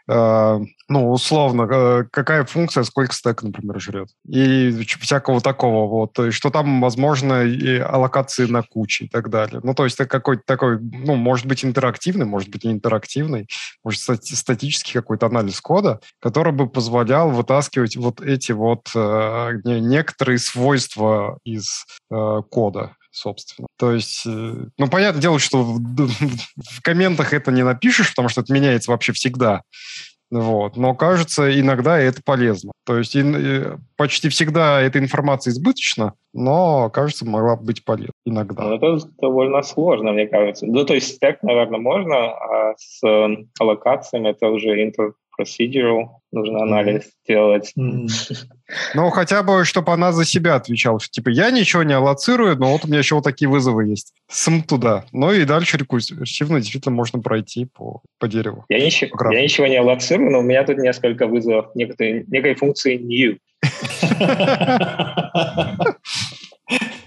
ну, 0.07 1.09
условно, 1.09 1.67
э, 1.71 2.03
какая 2.11 2.43
функция, 2.43 2.83
сколько 2.83 3.13
стек, 3.13 3.43
например, 3.43 3.79
жрет. 3.79 4.09
И 4.27 4.83
всякого 4.99 5.39
такого 5.39 5.87
вот. 5.87 6.19
И 6.19 6.31
что 6.31 6.49
там, 6.49 6.81
возможно, 6.81 7.43
и 7.43 7.77
аллокации 7.77 8.45
на 8.45 8.61
кучи 8.61 9.03
и 9.03 9.07
так 9.07 9.29
далее. 9.29 9.61
Ну, 9.63 9.73
то 9.73 9.85
есть 9.85 9.99
это 9.99 10.09
какой-то 10.09 10.43
такой, 10.45 10.79
ну, 10.81 11.15
может 11.15 11.45
быть, 11.45 11.63
интерактивный, 11.63 12.25
может 12.25 12.49
быть, 12.49 12.65
не 12.65 12.73
интерактивный, 12.73 13.47
может, 13.85 14.01
статический 14.01 14.93
какой-то 14.93 15.27
анализ 15.27 15.61
кода, 15.61 16.01
который 16.19 16.51
бы 16.51 16.67
позволял 16.67 17.31
вытаскивать 17.31 17.95
вот 17.95 18.19
эти 18.19 18.51
вот 18.51 18.89
э, 18.93 19.61
некоторые 19.63 20.39
свойства 20.39 21.39
из 21.45 21.85
э, 22.11 22.41
кода 22.49 22.95
собственно. 23.11 23.67
То 23.77 23.91
есть, 23.93 24.23
э, 24.25 24.53
ну, 24.77 24.87
понятное 24.89 25.21
дело, 25.21 25.39
что 25.39 25.63
в, 25.63 25.77
в 25.77 26.81
комментах 26.81 27.33
это 27.33 27.51
не 27.51 27.63
напишешь, 27.63 28.09
потому 28.11 28.29
что 28.29 28.41
это 28.41 28.53
меняется 28.53 28.91
вообще 28.91 29.13
всегда. 29.13 29.61
Вот. 30.31 30.77
Но 30.77 30.95
кажется, 30.95 31.59
иногда 31.59 31.99
это 31.99 32.21
полезно. 32.23 32.71
То 32.85 32.97
есть 32.97 33.15
и, 33.15 33.63
почти 33.97 34.29
всегда 34.29 34.81
эта 34.81 34.97
информация 34.97 35.51
избыточна, 35.51 36.13
но, 36.33 36.89
кажется, 36.89 37.25
могла 37.25 37.57
быть 37.57 37.83
полезна 37.83 38.13
иногда. 38.25 38.63
Ну, 38.63 38.75
это 38.75 39.05
довольно 39.21 39.61
сложно, 39.61 40.13
мне 40.13 40.27
кажется. 40.27 40.65
Ну, 40.65 40.85
то 40.85 40.93
есть 40.93 41.15
стек, 41.15 41.43
наверное, 41.43 41.79
можно, 41.79 42.15
а 42.15 42.73
с 42.77 43.05
э, 43.05 43.45
аллокациями 43.59 44.29
это 44.29 44.47
уже 44.47 44.69
inter 44.81 45.11
procedural, 45.41 46.07
нужно 46.31 46.63
анализ 46.63 47.03
mm-hmm. 47.03 47.27
делать. 47.27 47.73
Mm-hmm. 47.77 48.47
Ну, 48.93 49.09
хотя 49.09 49.43
бы, 49.43 49.65
чтобы 49.65 49.91
она 49.91 50.13
за 50.13 50.23
себя 50.23 50.55
отвечала, 50.55 51.01
что, 51.01 51.11
типа, 51.11 51.27
я 51.27 51.51
ничего 51.51 51.83
не 51.83 51.93
аллоцирую, 51.93 52.55
но 52.55 52.71
вот 52.71 52.85
у 52.85 52.87
меня 52.87 52.99
еще 52.99 53.15
вот 53.15 53.25
такие 53.25 53.49
вызовы 53.49 53.85
есть. 53.85 54.13
См 54.29 54.65
туда. 54.65 55.03
Ну 55.11 55.33
и 55.33 55.43
дальше 55.43 55.75
рекурсивно 55.75 56.61
действительно 56.61 56.95
можно 56.95 57.19
пройти 57.19 57.65
по, 57.65 58.01
по 58.17 58.29
дереву. 58.29 58.63
Я 58.69 58.79
ничего, 58.79 59.33
я 59.33 59.41
ничего 59.41 59.67
не 59.67 59.75
аллоцирую, 59.75 60.31
но 60.31 60.39
у 60.39 60.43
меня 60.43 60.63
тут 60.63 60.77
несколько 60.77 61.27
вызовов 61.27 61.75
некоторые, 61.75 62.23
некой 62.29 62.55
функции 62.55 62.97
new. 62.97 63.37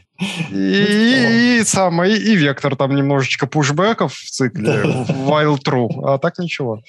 И, 0.51 1.59
и, 1.61 1.65
самое, 1.65 2.17
и 2.17 2.37
вектор 2.37 2.77
там 2.77 2.95
немножечко 2.95 3.47
пушбеков 3.47 4.15
в 4.15 4.31
цикле, 4.31 4.83
while 5.27 5.59
true, 5.59 5.89
а 6.05 6.19
так 6.19 6.39
ничего. 6.39 6.81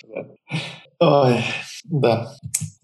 Ой, 0.99 1.43
да. 1.85 2.31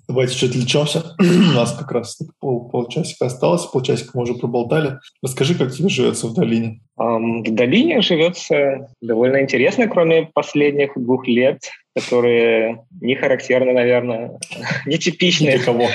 Давайте 0.07 0.35
чуть 0.35 0.49
отвлечемся. 0.49 1.15
У 1.19 1.55
нас 1.55 1.71
как 1.71 1.89
раз 1.91 2.19
пол, 2.39 2.69
полчасика 2.69 3.27
осталось, 3.27 3.65
полчасика 3.65 4.11
мы 4.13 4.23
уже 4.23 4.33
проболтали. 4.33 4.97
Расскажи, 5.23 5.55
как 5.55 5.71
тебе 5.71 5.87
живется 5.87 6.27
в 6.27 6.33
долине? 6.33 6.81
Um, 6.99 7.47
в 7.47 7.55
долине 7.55 8.01
живется 8.01 8.89
довольно 8.99 9.41
интересно, 9.41 9.87
кроме 9.87 10.29
последних 10.33 10.91
двух 10.97 11.27
лет, 11.27 11.61
которые 11.95 12.83
не 12.99 13.15
характерны, 13.15 13.71
наверное, 13.71 14.37
нетипичные. 14.85 15.57
Для 15.57 15.65
кого? 15.65 15.87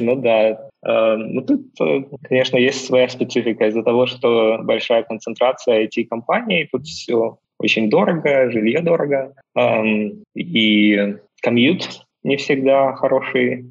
Ну 0.00 0.16
да. 0.16 0.67
Ну 0.82 1.42
тут, 1.42 1.72
э, 1.80 2.04
конечно, 2.22 2.56
есть 2.56 2.86
своя 2.86 3.08
специфика 3.08 3.66
из-за 3.66 3.82
того, 3.82 4.06
что 4.06 4.58
большая 4.62 5.02
концентрация 5.02 5.86
IT-компаний, 5.86 6.68
тут 6.70 6.86
все 6.86 7.38
очень 7.58 7.90
дорого, 7.90 8.50
жилье 8.50 8.80
дорого, 8.80 9.34
и 10.36 11.16
комьют 11.42 12.06
не 12.22 12.36
всегда 12.36 12.94
хороший, 12.94 13.66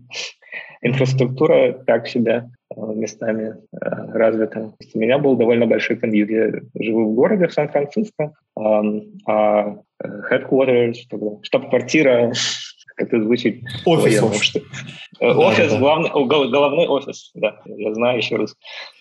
инфраструктура 0.82 1.74
так 1.74 2.08
себе 2.08 2.50
э, 2.76 2.82
местами 2.94 3.56
э, 3.72 3.78
развита. 4.14 4.74
У 4.94 5.00
меня 5.00 5.18
был 5.18 5.36
довольно 5.36 5.66
большой 5.66 5.98
комьют. 5.98 6.30
Я 6.30 6.52
живу 6.80 7.12
в 7.12 7.16
городе, 7.16 7.48
в 7.48 7.54
Сан-Франциско, 7.54 8.34
а 8.56 9.76
headquarters, 10.04 10.96
штаб-квартира 11.42 12.34
как 12.98 13.08
это 13.08 13.24
звучит? 13.24 13.64
Офис. 13.86 14.42
Что... 14.42 14.60
да, 15.22 15.38
офис, 15.38 15.72
да. 15.72 15.80
главный, 15.80 16.10
головной 16.10 16.88
офис, 16.88 17.32
да, 17.36 17.62
я 17.66 17.94
знаю 17.94 18.18
еще 18.18 18.38
раз 18.38 18.56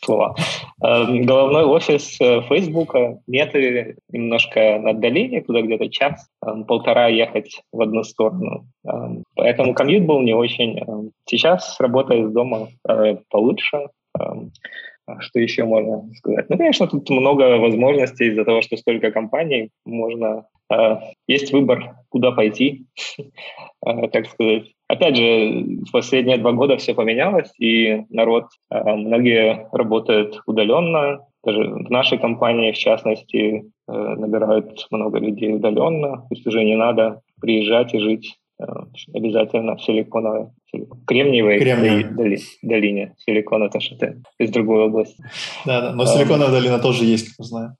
слова. 0.04 0.36
Эм, 0.82 1.24
головной 1.24 1.64
офис 1.64 2.20
э, 2.20 2.42
Фейсбука, 2.42 3.18
меты 3.26 3.96
немножко 4.10 4.78
на 4.78 4.90
отдалении, 4.90 5.40
туда 5.40 5.62
где-то 5.62 5.88
час, 5.88 6.28
эм, 6.46 6.64
полтора 6.64 7.08
ехать 7.08 7.62
в 7.72 7.80
одну 7.80 8.04
сторону. 8.04 8.66
Эм, 8.86 9.24
поэтому 9.34 9.74
комьют 9.74 10.04
был 10.04 10.20
не 10.20 10.34
очень. 10.34 11.12
Сейчас 11.26 11.76
работа 11.80 12.14
из 12.14 12.30
дома 12.30 12.68
э, 12.88 13.16
получше. 13.30 13.88
А 15.06 15.20
что 15.20 15.38
еще 15.38 15.64
можно 15.64 16.12
сказать? 16.14 16.50
Ну, 16.50 16.58
конечно, 16.58 16.88
тут 16.88 17.08
много 17.10 17.58
возможностей 17.58 18.26
из-за 18.28 18.44
того, 18.44 18.60
что 18.62 18.76
столько 18.76 19.12
компаний. 19.12 19.70
Можно 19.84 20.46
э, 20.68 20.96
есть 21.28 21.52
выбор, 21.52 21.94
куда 22.08 22.32
пойти, 22.32 22.86
э, 23.18 23.22
так 24.12 24.26
сказать. 24.26 24.64
Опять 24.88 25.16
же, 25.16 25.24
в 25.88 25.90
последние 25.92 26.38
два 26.38 26.52
года 26.52 26.76
все 26.76 26.94
поменялось, 26.94 27.52
и 27.58 28.04
народ, 28.10 28.46
э, 28.70 28.94
многие 28.94 29.68
работают 29.72 30.40
удаленно. 30.46 31.20
Даже 31.44 31.60
в 31.60 31.90
нашей 31.90 32.18
компании, 32.18 32.72
в 32.72 32.78
частности, 32.78 33.64
э, 33.88 33.92
набирают 33.92 34.86
много 34.90 35.18
людей 35.18 35.54
удаленно. 35.54 36.18
То 36.18 36.26
есть 36.30 36.46
уже 36.46 36.64
не 36.64 36.76
надо 36.76 37.20
приезжать 37.40 37.94
и 37.94 37.98
жить 37.98 38.36
Э, 38.58 38.64
обязательно 39.12 39.76
в 39.76 39.82
силиконовой, 39.82 40.46
кремниевой 41.06 41.58
доли, 42.04 42.40
долине. 42.62 43.14
Силикон 43.18 43.64
это 43.64 43.80
что-то 43.80 44.16
из 44.38 44.50
другой 44.50 44.84
области. 44.84 45.22
Да, 45.66 45.82
да, 45.82 45.92
но 45.92 46.06
силиконовая 46.06 46.52
долина 46.52 46.78
тоже 46.78 47.04
есть, 47.04 47.28
как 47.28 47.34
мы 47.40 47.44
знаем. 47.44 47.76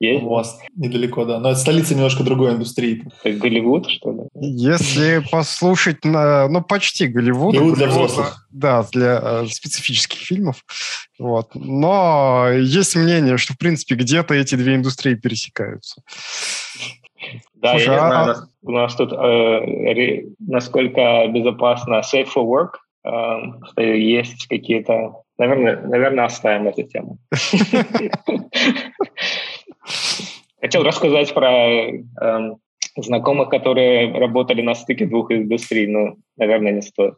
Есть? 0.00 0.22
У 0.22 0.28
вас 0.28 0.58
недалеко, 0.74 1.24
да. 1.24 1.38
Но 1.38 1.50
это 1.50 1.58
столица 1.58 1.94
немножко 1.94 2.24
другой 2.24 2.52
индустрии. 2.52 3.04
Как 3.22 3.38
Голливуд, 3.38 3.88
что 3.88 4.12
ли? 4.12 4.20
Если 4.34 5.22
послушать, 5.30 6.04
ну, 6.04 6.62
почти 6.62 7.06
Голливуд. 7.06 7.54
Голливуд 7.54 7.76
для 7.76 7.88
взрослых. 7.88 8.46
Да, 8.50 8.84
для 8.92 9.20
э, 9.22 9.46
специфических 9.46 10.18
фильмов. 10.18 10.64
Вот. 11.18 11.54
Но 11.54 12.48
есть 12.52 12.96
мнение, 12.96 13.36
что, 13.38 13.54
в 13.54 13.58
принципе, 13.58 13.94
где-то 13.94 14.34
эти 14.34 14.54
две 14.54 14.74
индустрии 14.74 15.14
пересекаются. 15.14 16.02
Да, 17.54 17.72
Слушай, 17.72 17.86
я 17.86 17.92
не 17.92 17.98
знаю, 17.98 18.30
а... 18.30 18.48
у 18.62 18.70
нас 18.72 18.94
тут 18.96 19.12
э, 19.12 20.22
насколько 20.40 21.28
безопасно 21.28 22.00
safe 22.00 22.28
for 22.34 22.44
work, 22.44 22.70
э, 23.04 23.10
что 23.70 23.82
есть 23.82 24.46
какие-то... 24.48 25.22
Наверное, 25.42 25.76
наверное, 25.82 26.24
оставим 26.26 26.68
эту 26.68 26.84
тему. 26.84 27.18
Хотел 30.60 30.84
рассказать 30.84 31.34
про 31.34 31.50
э, 31.50 32.54
знакомых, 32.96 33.48
которые 33.48 34.16
работали 34.16 34.62
на 34.62 34.76
стыке 34.76 35.06
двух 35.06 35.32
индустрий, 35.32 35.88
но, 35.88 36.14
наверное, 36.36 36.70
не 36.70 36.82
стоит. 36.82 37.14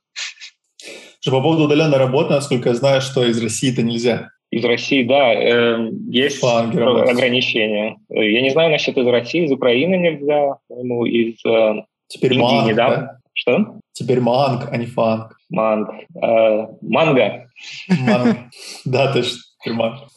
По 1.27 1.43
поводу 1.43 1.65
удаленной 1.65 1.99
работы, 1.99 2.33
насколько 2.33 2.71
я 2.71 2.75
знаю, 2.75 3.03
что 3.03 3.23
из 3.27 3.43
России 3.43 3.71
это 3.71 3.83
нельзя. 3.83 4.31
Из 4.51 4.65
России, 4.65 5.03
да, 5.05 5.35
э, 5.35 5.91
есть 6.09 6.39
Фангер, 6.39 7.11
ограничения. 7.11 7.99
Я 8.09 8.41
не 8.41 8.51
знаю 8.51 8.71
насчет 8.71 8.97
из 8.97 9.07
России, 9.07 9.45
из 9.45 9.53
Украины 9.53 9.97
нельзя, 9.97 10.57
ну, 10.71 11.05
из 11.05 11.45
э, 11.45 11.83
Теперь 12.09 12.33
Индии 12.33 12.43
манг, 12.43 12.71
недавно. 12.71 13.21
Что? 13.35 13.81
Теперь 13.93 14.21
манг, 14.21 14.69
а 14.71 14.77
не 14.77 14.87
фанг. 14.87 15.37
Манг. 15.51 15.91
Э, 16.23 16.67
манго. 16.81 17.49
Манго. 17.89 18.51
Да, 18.85 19.13
точно. 19.13 19.39
Теперь 19.61 19.75
манг. 19.75 20.09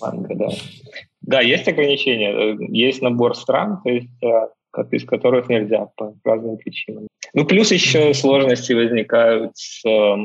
Манго, 0.00 0.34
да. 0.34 0.48
Да, 1.20 1.40
есть 1.40 1.68
ограничения. 1.68 2.56
Есть 2.70 3.02
набор 3.02 3.36
стран, 3.36 3.80
то 3.84 3.90
есть 3.90 4.10
э, 4.22 4.48
из 4.90 5.04
которых 5.04 5.48
нельзя 5.48 5.86
по 5.96 6.14
разным 6.24 6.56
причинам. 6.56 7.06
Ну, 7.34 7.44
плюс 7.44 7.70
еще 7.70 8.12
сложности 8.14 8.72
возникают 8.72 9.56
с, 9.56 9.84
э, 9.86 10.16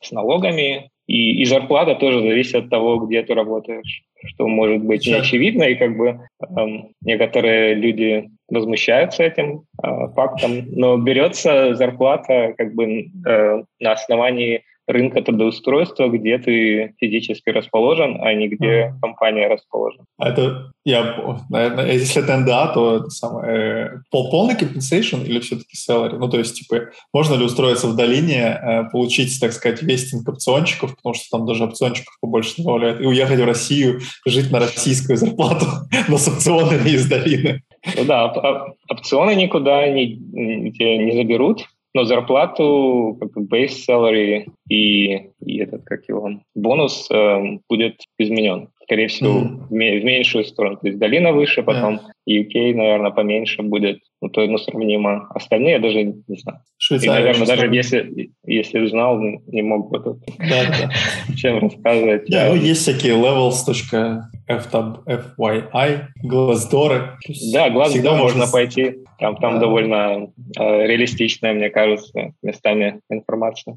с 0.00 0.12
налогами, 0.12 0.90
и, 1.06 1.42
и 1.42 1.44
зарплата 1.44 1.94
тоже 1.94 2.20
зависит 2.20 2.54
от 2.54 2.70
того, 2.70 2.98
где 2.98 3.22
ты 3.22 3.34
работаешь, 3.34 4.02
что 4.26 4.48
может 4.48 4.82
быть 4.82 5.06
не 5.06 5.14
очевидно, 5.14 5.64
и 5.64 5.74
как 5.74 5.96
бы 5.96 6.20
эм, 6.56 6.90
некоторые 7.02 7.74
люди 7.74 8.30
возмущаются 8.48 9.22
этим 9.22 9.64
э, 9.82 9.88
фактом, 10.14 10.64
но 10.70 10.96
берется 10.96 11.74
зарплата 11.74 12.54
как 12.56 12.74
бы 12.74 13.10
э, 13.26 13.62
на 13.80 13.92
основании 13.92 14.62
рынка 14.86 15.22
трудоустройства, 15.22 16.08
где 16.08 16.38
ты 16.38 16.94
физически 17.00 17.50
расположен, 17.50 18.18
а 18.20 18.34
не 18.34 18.48
где 18.48 18.92
mm. 18.94 19.00
компания 19.00 19.48
расположена. 19.48 20.04
А 20.18 20.28
это, 20.28 20.72
я, 20.84 21.16
наверное, 21.48 21.92
если 21.92 22.22
это 22.22 22.36
НДА, 22.36 22.72
то 22.74 22.96
это 22.96 23.10
самое, 23.10 23.52
э, 23.52 23.90
пол, 24.10 24.30
полный 24.30 24.54
compensation 24.54 25.24
или 25.24 25.40
все-таки 25.40 25.76
salary? 25.76 26.18
Ну, 26.18 26.28
то 26.28 26.38
есть, 26.38 26.54
типа, 26.56 26.90
можно 27.12 27.34
ли 27.34 27.44
устроиться 27.44 27.86
в 27.86 27.96
долине, 27.96 28.58
э, 28.60 28.90
получить, 28.90 29.38
так 29.40 29.52
сказать, 29.52 29.82
вестинг 29.82 30.28
опциончиков, 30.28 30.96
потому 30.96 31.14
что 31.14 31.24
там 31.30 31.46
даже 31.46 31.64
опциончиков 31.64 32.14
побольше 32.20 32.54
добавляют, 32.58 33.00
и 33.00 33.06
уехать 33.06 33.40
в 33.40 33.44
Россию, 33.44 34.00
жить 34.26 34.50
на 34.50 34.60
российскую 34.60 35.16
зарплату, 35.16 35.66
но 36.08 36.18
с 36.18 36.28
опционами 36.28 36.90
из 36.90 37.08
долины? 37.08 37.62
Ну 37.96 38.04
да, 38.04 38.74
опционы 38.88 39.34
никуда 39.34 39.88
не, 39.88 40.16
не 40.16 41.12
заберут, 41.16 41.66
но 41.94 42.04
зарплату, 42.04 43.16
как 43.20 43.32
бы 43.32 43.42
base 43.42 43.84
salary 43.88 44.46
и, 44.68 45.30
и 45.40 45.58
этот, 45.58 45.84
как 45.84 46.08
его, 46.08 46.40
бонус 46.54 47.08
э, 47.10 47.58
будет 47.68 48.02
изменен. 48.18 48.68
Скорее 48.84 49.08
всего, 49.08 49.40
mm-hmm. 49.40 49.66
в, 49.68 50.04
меньшую 50.04 50.44
сторону. 50.44 50.76
То 50.76 50.86
есть 50.88 50.98
долина 50.98 51.32
выше, 51.32 51.62
потом 51.62 52.00
yeah. 52.28 52.42
UK, 52.42 52.74
наверное, 52.74 53.12
поменьше 53.12 53.62
будет. 53.62 54.00
Ну, 54.20 54.28
то 54.28 54.46
ну, 54.46 54.58
сравнимо. 54.58 55.26
Остальные 55.34 55.72
я 55.72 55.78
даже 55.78 56.04
не 56.04 56.36
знаю. 56.38 56.60
Швейцария. 56.76 57.12
И, 57.12 57.14
наверное, 57.18 57.46
даже 57.46 57.74
если, 57.74 58.30
если 58.44 58.86
знал, 58.86 59.18
не 59.20 59.62
мог 59.62 59.90
бы 59.90 60.00
тут 60.00 60.18
да, 60.38 60.66
да. 60.66 60.90
чем 61.36 61.60
рассказывать. 61.60 62.26
Да, 62.28 62.50
ну, 62.50 62.56
есть 62.56 62.82
всякие 62.82 63.14
levels.fyi, 63.14 66.04
глаздоры. 66.22 67.16
Да, 67.52 67.70
глаздор 67.70 68.18
можно 68.18 68.46
пойти. 68.46 68.96
Там, 69.18 69.36
там 69.36 69.54
да. 69.54 69.60
довольно 69.60 70.28
э, 70.58 70.86
реалистичная, 70.86 71.54
мне 71.54 71.70
кажется, 71.70 72.34
местами 72.42 73.00
информация. 73.08 73.76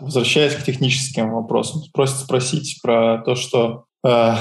Возвращаясь 0.00 0.54
к 0.54 0.64
техническим 0.64 1.32
вопросам, 1.32 1.82
просят 1.92 2.18
спросить 2.18 2.80
про 2.82 3.18
то, 3.18 3.34
что 3.34 3.84
э, 4.04 4.32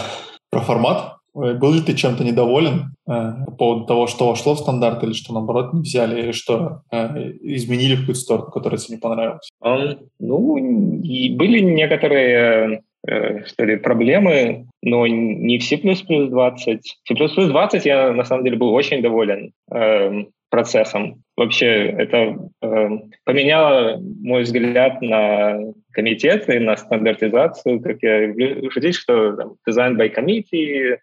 про 0.49 0.61
формат. 0.61 1.15
Был 1.33 1.73
ли 1.73 1.81
ты 1.81 1.93
чем-то 1.93 2.23
недоволен 2.23 2.95
э, 3.07 3.33
по 3.45 3.51
поводу 3.51 3.85
того, 3.85 4.07
что 4.07 4.29
вошло 4.29 4.55
в 4.55 4.59
стандарт, 4.59 5.03
или 5.03 5.11
что, 5.11 5.33
наоборот, 5.33 5.73
не 5.73 5.81
взяли, 5.81 6.21
или 6.21 6.31
что 6.31 6.81
э, 6.91 7.31
изменили 7.41 7.95
в 7.95 7.99
какую-то 8.01 8.21
сторону, 8.21 8.51
которая 8.51 8.79
тебе 8.79 8.95
не 8.95 9.01
понравилась? 9.01 9.49
Um, 9.61 10.07
ну, 10.19 10.57
и 11.03 11.35
были 11.35 11.59
некоторые 11.59 12.81
Э, 13.07 13.45
что 13.45 13.65
ли, 13.65 13.77
проблемы, 13.77 14.65
но 14.81 15.05
не 15.05 15.59
в 15.59 15.63
C++ 15.63 15.77
20. 15.77 16.97
C++ 17.07 17.13
20 17.13 17.85
я, 17.85 18.11
на 18.11 18.23
самом 18.23 18.43
деле, 18.43 18.57
был 18.57 18.73
очень 18.73 19.01
доволен 19.01 19.51
э, 19.71 20.23
процессом. 20.49 21.21
Вообще, 21.37 21.87
это 21.89 22.37
э, 22.61 22.89
поменяло 23.25 23.99
мой 23.99 24.43
взгляд 24.43 25.01
на 25.01 25.73
комитет 25.91 26.49
и 26.49 26.59
на 26.59 26.77
стандартизацию, 26.77 27.81
как 27.81 27.97
я 28.03 28.27
люблю 28.27 28.71
шутить, 28.71 28.95
что 28.95 29.33
там, 29.35 29.55
design 29.67 29.97
by 29.97 30.13
committee, 30.15 30.97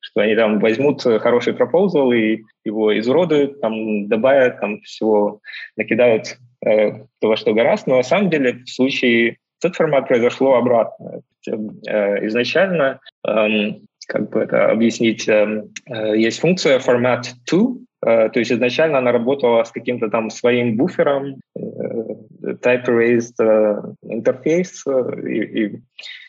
что 0.00 0.20
они 0.20 0.34
там 0.34 0.58
возьмут 0.58 1.02
хороший 1.02 1.54
пропозал 1.54 2.12
и 2.12 2.40
его 2.64 2.98
изуродуют, 2.98 3.60
там 3.60 4.08
добавят 4.08 4.60
там 4.60 4.80
всего, 4.82 5.40
накидают 5.76 6.36
э, 6.64 7.04
то, 7.20 7.28
во 7.28 7.36
что 7.36 7.54
гораздо. 7.54 7.90
Но 7.90 7.96
на 7.98 8.02
самом 8.02 8.28
деле 8.28 8.62
в 8.64 8.68
случае 8.68 9.38
этот 9.62 9.76
формат 9.76 10.08
произошло 10.08 10.56
обратно. 10.56 11.22
Э, 11.46 12.26
изначально, 12.26 13.00
эм, 13.26 13.82
как 14.06 14.30
бы 14.30 14.40
это 14.40 14.70
объяснить, 14.70 15.28
эм, 15.28 15.72
э, 15.86 16.18
есть 16.18 16.40
функция 16.40 16.78
format 16.78 17.24
to, 17.50 17.78
то 18.02 18.32
есть 18.34 18.50
изначально 18.50 18.98
она 18.98 19.12
работала 19.12 19.62
с 19.62 19.70
каким-то 19.70 20.08
там 20.08 20.30
своим 20.30 20.76
буфером, 20.76 21.36
type-erased 21.56 23.36
интерфейс, 24.02 24.84
и, 25.26 25.42
и, 25.42 25.80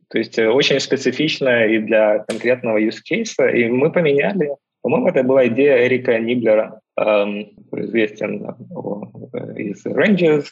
то 0.09 0.17
есть 0.17 0.37
очень 0.37 0.79
специфично 0.79 1.65
и 1.65 1.79
для 1.79 2.25
конкретного 2.27 2.79
use 2.79 2.99
case, 3.09 3.53
и 3.53 3.69
мы 3.69 3.91
поменяли. 3.91 4.51
По-моему, 4.81 5.09
это 5.09 5.23
была 5.23 5.47
идея 5.47 5.85
Эрика 5.85 6.17
Ниблера, 6.19 6.81
эм, 6.99 7.51
известен 7.71 8.45
из 9.55 9.85
Ranges, 9.85 10.45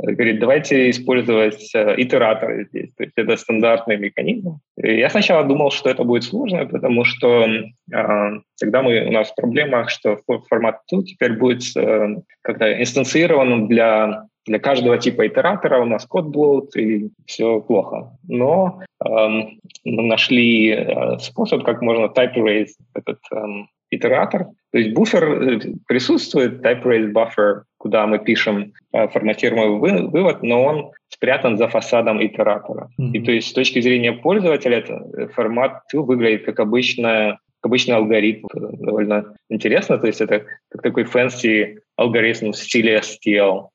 говорит, 0.00 0.40
давайте 0.40 0.90
использовать 0.90 1.74
э, 1.74 1.94
итераторы 1.98 2.66
здесь. 2.66 2.90
То 2.96 3.04
есть 3.04 3.14
это 3.16 3.36
стандартный 3.36 3.96
механизм. 3.96 4.60
И 4.76 4.98
я 4.98 5.10
сначала 5.10 5.44
думал, 5.44 5.70
что 5.70 5.90
это 5.90 6.04
будет 6.04 6.24
сложно, 6.24 6.66
потому 6.66 7.04
что 7.04 7.44
э, 7.44 8.30
тогда 8.60 8.82
мы, 8.82 9.06
у 9.06 9.12
нас 9.12 9.32
проблема, 9.36 9.88
что 9.88 10.18
формат 10.48 10.80
2 10.90 11.02
теперь 11.02 11.34
будет 11.34 11.62
э, 11.76 12.16
как-то 12.42 12.80
инстанцирован 12.80 13.68
для 13.68 14.26
для 14.46 14.58
каждого 14.58 14.98
типа 14.98 15.26
итератора 15.26 15.80
у 15.80 15.86
нас 15.86 16.06
код 16.06 16.26
блоут, 16.26 16.76
и 16.76 17.10
все 17.26 17.60
плохо. 17.60 18.16
Но 18.28 18.82
эм, 19.04 19.58
мы 19.84 20.02
нашли 20.02 20.70
э, 20.70 21.18
способ, 21.18 21.64
как 21.64 21.80
можно 21.80 22.06
type 22.06 22.34
erase 22.36 22.72
этот 22.94 23.20
эм, 23.32 23.68
итератор. 23.90 24.48
То 24.72 24.78
есть 24.78 24.94
буфер 24.94 25.24
э, 25.24 25.60
присутствует, 25.86 26.64
type 26.64 26.82
erase 26.84 27.12
buffer, 27.12 27.62
куда 27.84 28.06
мы 28.06 28.18
пишем 28.18 28.72
э, 28.94 29.08
форматируемый 29.08 30.08
вывод, 30.08 30.42
но 30.42 30.64
он 30.64 30.92
спрятан 31.08 31.58
за 31.58 31.68
фасадом 31.68 32.18
итератора. 32.24 32.88
Mm-hmm. 32.98 33.12
И 33.12 33.20
то 33.20 33.30
есть 33.30 33.48
с 33.48 33.52
точки 33.52 33.82
зрения 33.82 34.12
пользователя 34.12 34.78
это 34.78 34.94
э, 34.94 35.26
формат 35.34 35.82
выглядит 35.92 36.46
как 36.46 36.60
обычная 36.60 37.38
обычный 37.60 37.96
алгоритм. 37.96 38.46
Довольно 38.54 39.34
интересно, 39.50 39.98
то 39.98 40.06
есть 40.06 40.22
это 40.22 40.46
как 40.70 40.80
такой 40.82 41.04
fancy 41.04 41.76
алгоритм 41.96 42.52
в 42.52 42.56
стиле 42.56 43.00
STL. 43.00 43.68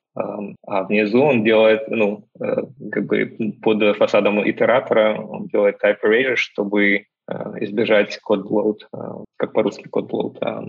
А 0.66 0.82
внизу 0.84 1.22
он 1.22 1.44
делает, 1.44 1.88
ну, 1.88 2.24
как 2.38 3.06
бы 3.06 3.54
под 3.62 3.96
фасадом 3.96 4.42
итератора 4.48 5.14
он 5.14 5.46
делает 5.46 5.82
type 5.82 5.98
erasure, 6.04 6.36
чтобы 6.36 7.06
Э, 7.19 7.19
избежать 7.60 8.18
код 8.20 8.42
блоуд, 8.42 8.88
э, 8.92 8.98
как 9.36 9.52
по-русски 9.52 9.88
код 9.88 10.08
блоуд, 10.08 10.38
э, 10.40 10.60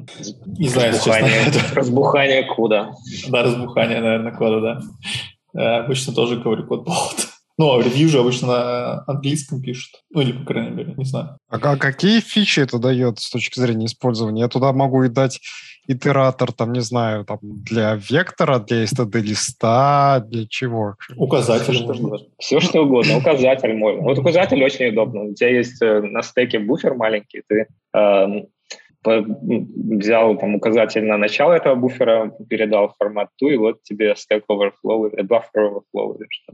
не 0.58 0.68
знаю, 0.68 0.92
разбухание, 0.94 1.46
честно. 1.46 1.76
разбухание 1.76 2.44
кода. 2.44 2.94
Да, 3.30 3.44
разбухание, 3.44 4.02
наверное, 4.02 4.32
кода, 4.32 4.62
да. 4.62 4.82
Я 5.54 5.78
обычно 5.84 6.14
тоже 6.14 6.38
говорю 6.38 6.68
код 6.68 6.84
блоуд. 6.84 7.31
Ну, 7.62 7.78
а 7.78 7.84
ревью 7.84 8.10
же 8.10 8.18
обычно 8.18 8.48
на 8.48 9.04
английском 9.06 9.62
пишут. 9.62 10.02
Ну, 10.10 10.22
или, 10.22 10.32
по 10.32 10.44
крайней 10.46 10.72
мере, 10.72 10.96
не 10.98 11.06
знаю. 11.06 11.38
А, 11.48 11.58
а 11.58 11.78
какие 11.78 12.20
фичи 12.20 12.60
это 12.60 12.80
дает 12.80 13.20
с 13.20 13.30
точки 13.30 13.60
зрения 13.60 13.86
использования? 13.86 14.42
Я 14.42 14.48
туда 14.48 14.74
могу 14.74 15.04
и 15.04 15.10
дать 15.10 15.40
итератор, 15.86 16.52
там, 16.54 16.74
не 16.74 16.80
знаю, 16.80 17.24
там, 17.24 17.38
для 17.44 17.94
вектора, 17.94 18.58
для 18.58 18.86
std-листа, 18.86 20.26
для 20.28 20.48
чего? 20.48 20.96
Указатель 21.16 21.76
все, 21.76 21.84
можно. 21.84 22.18
Все, 22.40 22.60
что 22.62 22.82
угодно. 22.82 23.18
Указатель 23.18 23.76
можно. 23.76 24.02
Вот 24.02 24.18
указатель 24.18 24.64
очень 24.64 24.88
удобно. 24.88 25.26
У 25.26 25.36
тебя 25.36 25.50
есть 25.50 25.80
э, 25.84 26.02
на 26.02 26.24
стеке 26.24 26.58
буфер 26.58 26.96
маленький, 26.96 27.44
ты 27.48 27.68
э, 27.96 28.26
взял 29.04 30.36
там 30.38 30.56
указатель 30.56 31.06
на 31.06 31.18
начало 31.18 31.54
этого 31.54 31.76
буфера, 31.76 32.34
передал 32.50 32.96
формат 32.98 33.30
ту, 33.38 33.50
и 33.50 33.58
вот 33.58 33.84
тебе 33.84 34.14
stack 34.14 34.42
overflow 34.50 35.12
или 35.12 35.24
buffer 35.24 35.58
overflow 35.58 36.18
или 36.18 36.28
что 36.30 36.54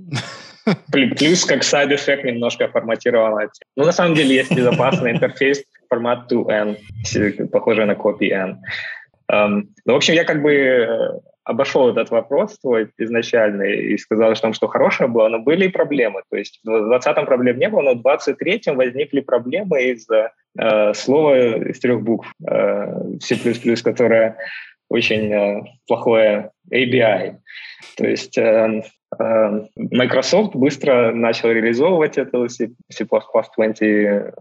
Плюс 0.91 1.45
как 1.45 1.61
side 1.61 1.93
effect 1.93 2.23
немножко 2.23 2.67
форматировано. 2.67 3.49
Ну, 3.75 3.85
на 3.85 3.91
самом 3.91 4.15
деле 4.15 4.35
есть 4.35 4.55
безопасный 4.55 5.11
интерфейс 5.11 5.63
формат 5.89 6.31
2n, 6.31 7.47
похожий 7.51 7.85
на 7.85 7.93
copy 7.93 8.31
n. 8.31 8.59
Um, 9.29 9.67
ну, 9.85 9.93
в 9.93 9.95
общем, 9.97 10.13
я 10.13 10.23
как 10.23 10.41
бы 10.41 10.53
э, 10.53 11.19
обошел 11.43 11.89
этот 11.89 12.11
вопрос 12.11 12.57
твой 12.59 12.89
изначальный 12.97 13.93
и 13.93 13.97
сказал, 13.97 14.35
что 14.35 14.43
там 14.43 14.53
что 14.53 14.67
хорошее 14.67 15.09
было, 15.09 15.29
но 15.29 15.39
были 15.39 15.65
и 15.65 15.69
проблемы. 15.69 16.21
То 16.29 16.37
есть 16.37 16.59
в 16.63 16.69
20-м 16.69 17.25
проблем 17.25 17.57
не 17.57 17.69
было, 17.69 17.81
но 17.81 17.93
в 17.93 18.05
23-м 18.05 18.75
возникли 18.75 19.21
проблемы 19.21 19.83
из-за 19.91 20.31
э, 20.57 20.93
слова 20.93 21.57
из 21.57 21.79
трех 21.79 22.01
букв 22.01 22.33
э, 22.49 23.17
C++, 23.21 23.35
которое 23.83 24.37
очень 24.89 25.33
э, 25.33 25.61
плохое 25.87 26.51
ABI. 26.71 27.37
То 27.97 28.07
есть 28.07 28.37
э, 28.37 28.83
Microsoft 29.75 30.55
быстро 30.55 31.13
начал 31.13 31.49
реализовывать 31.49 32.17
это 32.17 32.47
C++ 32.49 32.69
20 32.89 33.81
э, 33.81 34.33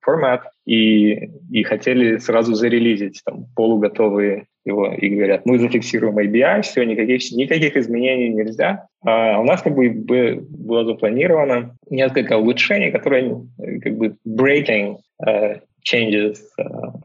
формат 0.00 0.48
и, 0.64 1.30
и 1.50 1.62
хотели 1.64 2.18
сразу 2.18 2.54
зарелизить 2.54 3.20
там, 3.24 3.46
полуготовые 3.56 4.46
его 4.64 4.92
и 4.92 5.08
говорят, 5.08 5.46
мы 5.46 5.58
зафиксируем 5.58 6.18
ABI, 6.18 6.62
все, 6.62 6.84
никаких, 6.84 7.30
никаких 7.32 7.76
изменений 7.76 8.28
нельзя. 8.28 8.86
А 9.04 9.40
у 9.40 9.44
нас 9.44 9.62
как 9.62 9.74
бы 9.74 9.90
было 9.90 10.84
запланировано 10.84 11.76
несколько 11.88 12.36
улучшений, 12.36 12.90
которые 12.90 13.46
как 13.82 13.96
бы 13.96 14.16
breaking 14.26 14.98
uh, 15.24 15.60
changes, 15.88 16.36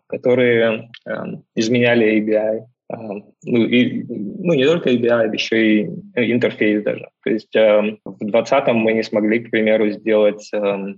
которые 0.08 0.90
изменяли 1.56 2.20
ABI. 2.20 2.62
Ну, 2.98 3.66
и, 3.66 4.04
ну, 4.08 4.54
не 4.54 4.66
только 4.66 4.90
ABI, 4.90 5.34
еще 5.34 5.82
и 5.82 5.90
интерфейс 6.16 6.84
даже. 6.84 7.08
То 7.24 7.30
есть 7.30 7.56
э, 7.56 7.98
в 8.06 8.18
2020 8.20 8.68
мы 8.74 8.94
не 8.94 9.04
смогли, 9.04 9.40
к 9.40 9.52
примеру, 9.52 9.90
сделать 9.90 10.50
э, 10.54 10.96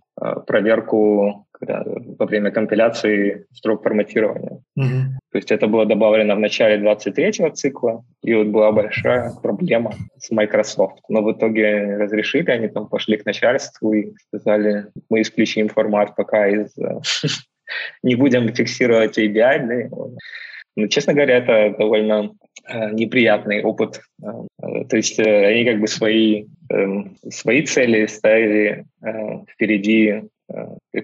проверку 0.47 1.45
когда, 1.51 1.83
во 1.85 2.25
время 2.25 2.51
компиляции 2.51 3.45
строк 3.53 3.83
форматирования. 3.83 4.61
Mm-hmm. 4.77 5.03
То 5.31 5.37
есть 5.37 5.51
это 5.51 5.67
было 5.67 5.85
добавлено 5.85 6.35
в 6.35 6.39
начале 6.39 6.83
23-го 6.83 7.49
цикла, 7.49 8.03
и 8.23 8.33
вот 8.33 8.47
была 8.47 8.71
большая 8.71 9.31
проблема 9.41 9.93
с 10.17 10.31
Microsoft. 10.31 11.01
Но 11.09 11.21
в 11.21 11.31
итоге 11.31 11.97
разрешили, 11.97 12.51
они 12.51 12.67
там 12.67 12.87
пошли 12.87 13.17
к 13.17 13.25
начальству 13.25 13.93
и 13.93 14.13
сказали, 14.27 14.87
мы 15.09 15.21
исключим 15.21 15.69
формат 15.69 16.15
пока 16.15 16.47
из... 16.47 16.77
Э, 16.77 16.99
не 18.03 18.15
будем 18.15 18.53
фиксировать 18.53 19.17
ABI, 19.17 19.89
ну, 20.75 20.87
честно 20.87 21.13
говоря, 21.13 21.37
это 21.37 21.75
довольно 21.77 22.31
э, 22.67 22.91
неприятный 22.91 23.63
опыт. 23.63 24.01
Э, 24.21 24.85
то 24.89 24.97
есть 24.97 25.19
э, 25.19 25.45
они 25.45 25.65
как 25.65 25.79
бы 25.79 25.87
свои, 25.87 26.45
э, 26.71 26.85
свои 27.29 27.61
цели 27.63 28.05
ставили 28.07 28.85
впереди 29.49 30.23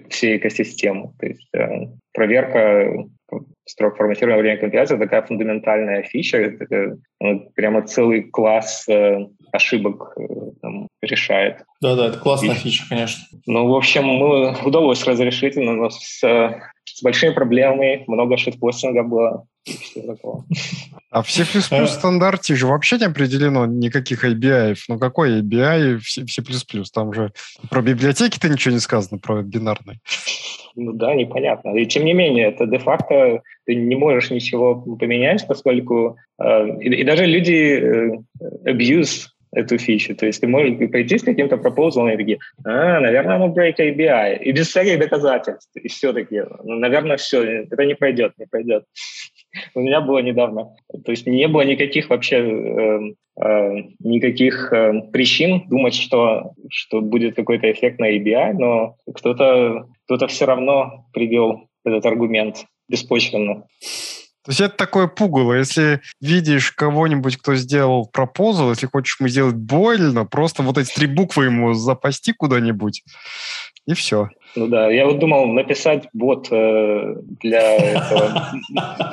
всей 0.08 0.36
экосистемы. 0.36 1.12
То 1.18 1.26
есть 1.26 1.50
проверка 2.12 3.04
строк 3.66 3.96
форматирования 3.96 4.36
во 4.36 4.42
время 4.42 4.60
компиляции 4.60 4.96
такая 4.96 5.22
фундаментальная 5.22 6.02
фича, 6.02 6.38
это, 6.38 6.98
ну, 7.20 7.50
прямо 7.54 7.82
целый 7.82 8.22
класс 8.22 8.86
ошибок 9.52 10.16
там, 10.60 10.88
решает. 11.02 11.64
Да-да, 11.80 12.08
это 12.08 12.18
классная 12.18 12.54
и, 12.54 12.58
фича, 12.58 12.84
конечно. 12.88 13.22
Ну, 13.46 13.68
в 13.68 13.74
общем, 13.74 14.04
мы 14.04 14.54
удалось 14.64 15.04
разрешить, 15.04 15.56
но 15.56 15.90
с, 15.90 16.20
с 16.20 17.02
большими 17.02 17.32
проблемами, 17.32 18.04
много 18.06 18.36
шитпостинга 18.36 19.02
было. 19.02 19.46
А 21.10 21.22
в 21.22 21.30
C++ 21.30 21.44
стандарте 21.44 22.54
же 22.54 22.66
вообще 22.66 22.98
не 22.98 23.04
определено 23.04 23.66
никаких 23.66 24.24
ABI. 24.24 24.76
Ну 24.88 24.98
какой 24.98 25.40
ABI 25.40 25.98
в 25.98 26.08
C++? 26.08 26.42
Там 26.92 27.12
же 27.12 27.32
про 27.68 27.82
библиотеки-то 27.82 28.48
ничего 28.48 28.74
не 28.74 28.80
сказано, 28.80 29.18
про 29.18 29.42
бинарный. 29.42 30.00
Ну 30.76 30.92
да, 30.92 31.14
непонятно. 31.14 31.76
И 31.76 31.86
тем 31.86 32.04
не 32.04 32.14
менее, 32.14 32.48
это 32.48 32.66
де-факто 32.66 33.42
ты 33.66 33.74
не 33.74 33.96
можешь 33.96 34.30
ничего 34.30 34.76
поменять, 34.76 35.46
поскольку 35.46 36.16
э, 36.40 36.78
и, 36.80 36.88
и 37.00 37.04
даже 37.04 37.26
люди 37.26 37.52
э, 37.52 38.18
abuse 38.66 39.26
эту 39.52 39.78
фичу. 39.78 40.14
То 40.14 40.26
есть 40.26 40.40
ты 40.40 40.46
можешь 40.46 40.90
пойти 40.90 41.18
с 41.18 41.22
каким-то 41.22 41.56
пропозалом 41.56 42.10
и 42.10 42.16
такие, 42.16 42.38
а, 42.64 43.00
наверное, 43.00 43.36
оно 43.36 43.54
break 43.54 43.76
ABI. 43.78 44.42
И 44.42 44.52
без 44.52 44.68
всяких 44.68 44.98
доказательств. 44.98 45.70
И 45.74 45.88
все-таки, 45.88 46.42
ну, 46.62 46.76
наверное, 46.76 47.16
все, 47.16 47.62
это 47.62 47.84
не 47.84 47.94
пройдет, 47.94 48.32
не 48.38 48.46
пройдет. 48.46 48.84
У 49.74 49.80
меня 49.80 50.00
было 50.00 50.18
недавно. 50.18 50.70
То 51.04 51.10
есть 51.10 51.26
не 51.26 51.48
было 51.48 51.62
никаких 51.62 52.10
вообще 52.10 52.36
э, 52.36 53.00
э, 53.42 53.74
никаких 53.98 54.72
э, 54.72 55.02
причин 55.12 55.64
думать, 55.68 55.94
что, 55.94 56.52
что 56.70 57.00
будет 57.00 57.34
какой-то 57.34 57.70
эффект 57.70 57.98
на 57.98 58.16
ABI, 58.16 58.52
но 58.52 58.96
кто-то 59.12 59.86
кто 60.06 60.26
все 60.26 60.44
равно 60.44 61.06
привел 61.12 61.68
этот 61.84 62.04
аргумент 62.06 62.66
беспочвенно. 62.88 63.64
То 64.44 64.52
есть 64.52 64.60
это 64.60 64.76
такое 64.76 65.06
пугало. 65.06 65.52
Если 65.52 66.00
видишь 66.20 66.72
кого-нибудь, 66.72 67.36
кто 67.36 67.54
сделал 67.56 68.06
пропозал, 68.06 68.70
если 68.70 68.86
хочешь 68.86 69.20
ему 69.20 69.28
сделать 69.28 69.54
больно, 69.54 70.24
просто 70.24 70.62
вот 70.62 70.78
эти 70.78 70.92
три 70.92 71.06
буквы 71.06 71.44
ему 71.46 71.74
запасти 71.74 72.32
куда-нибудь, 72.32 73.02
и 73.90 73.94
все. 73.94 74.28
Ну 74.56 74.66
да, 74.66 74.90
я 74.90 75.06
вот 75.06 75.18
думал 75.18 75.46
написать 75.46 76.08
бот 76.12 76.48
э, 76.50 77.14
для 77.40 77.76
этого 77.76 78.48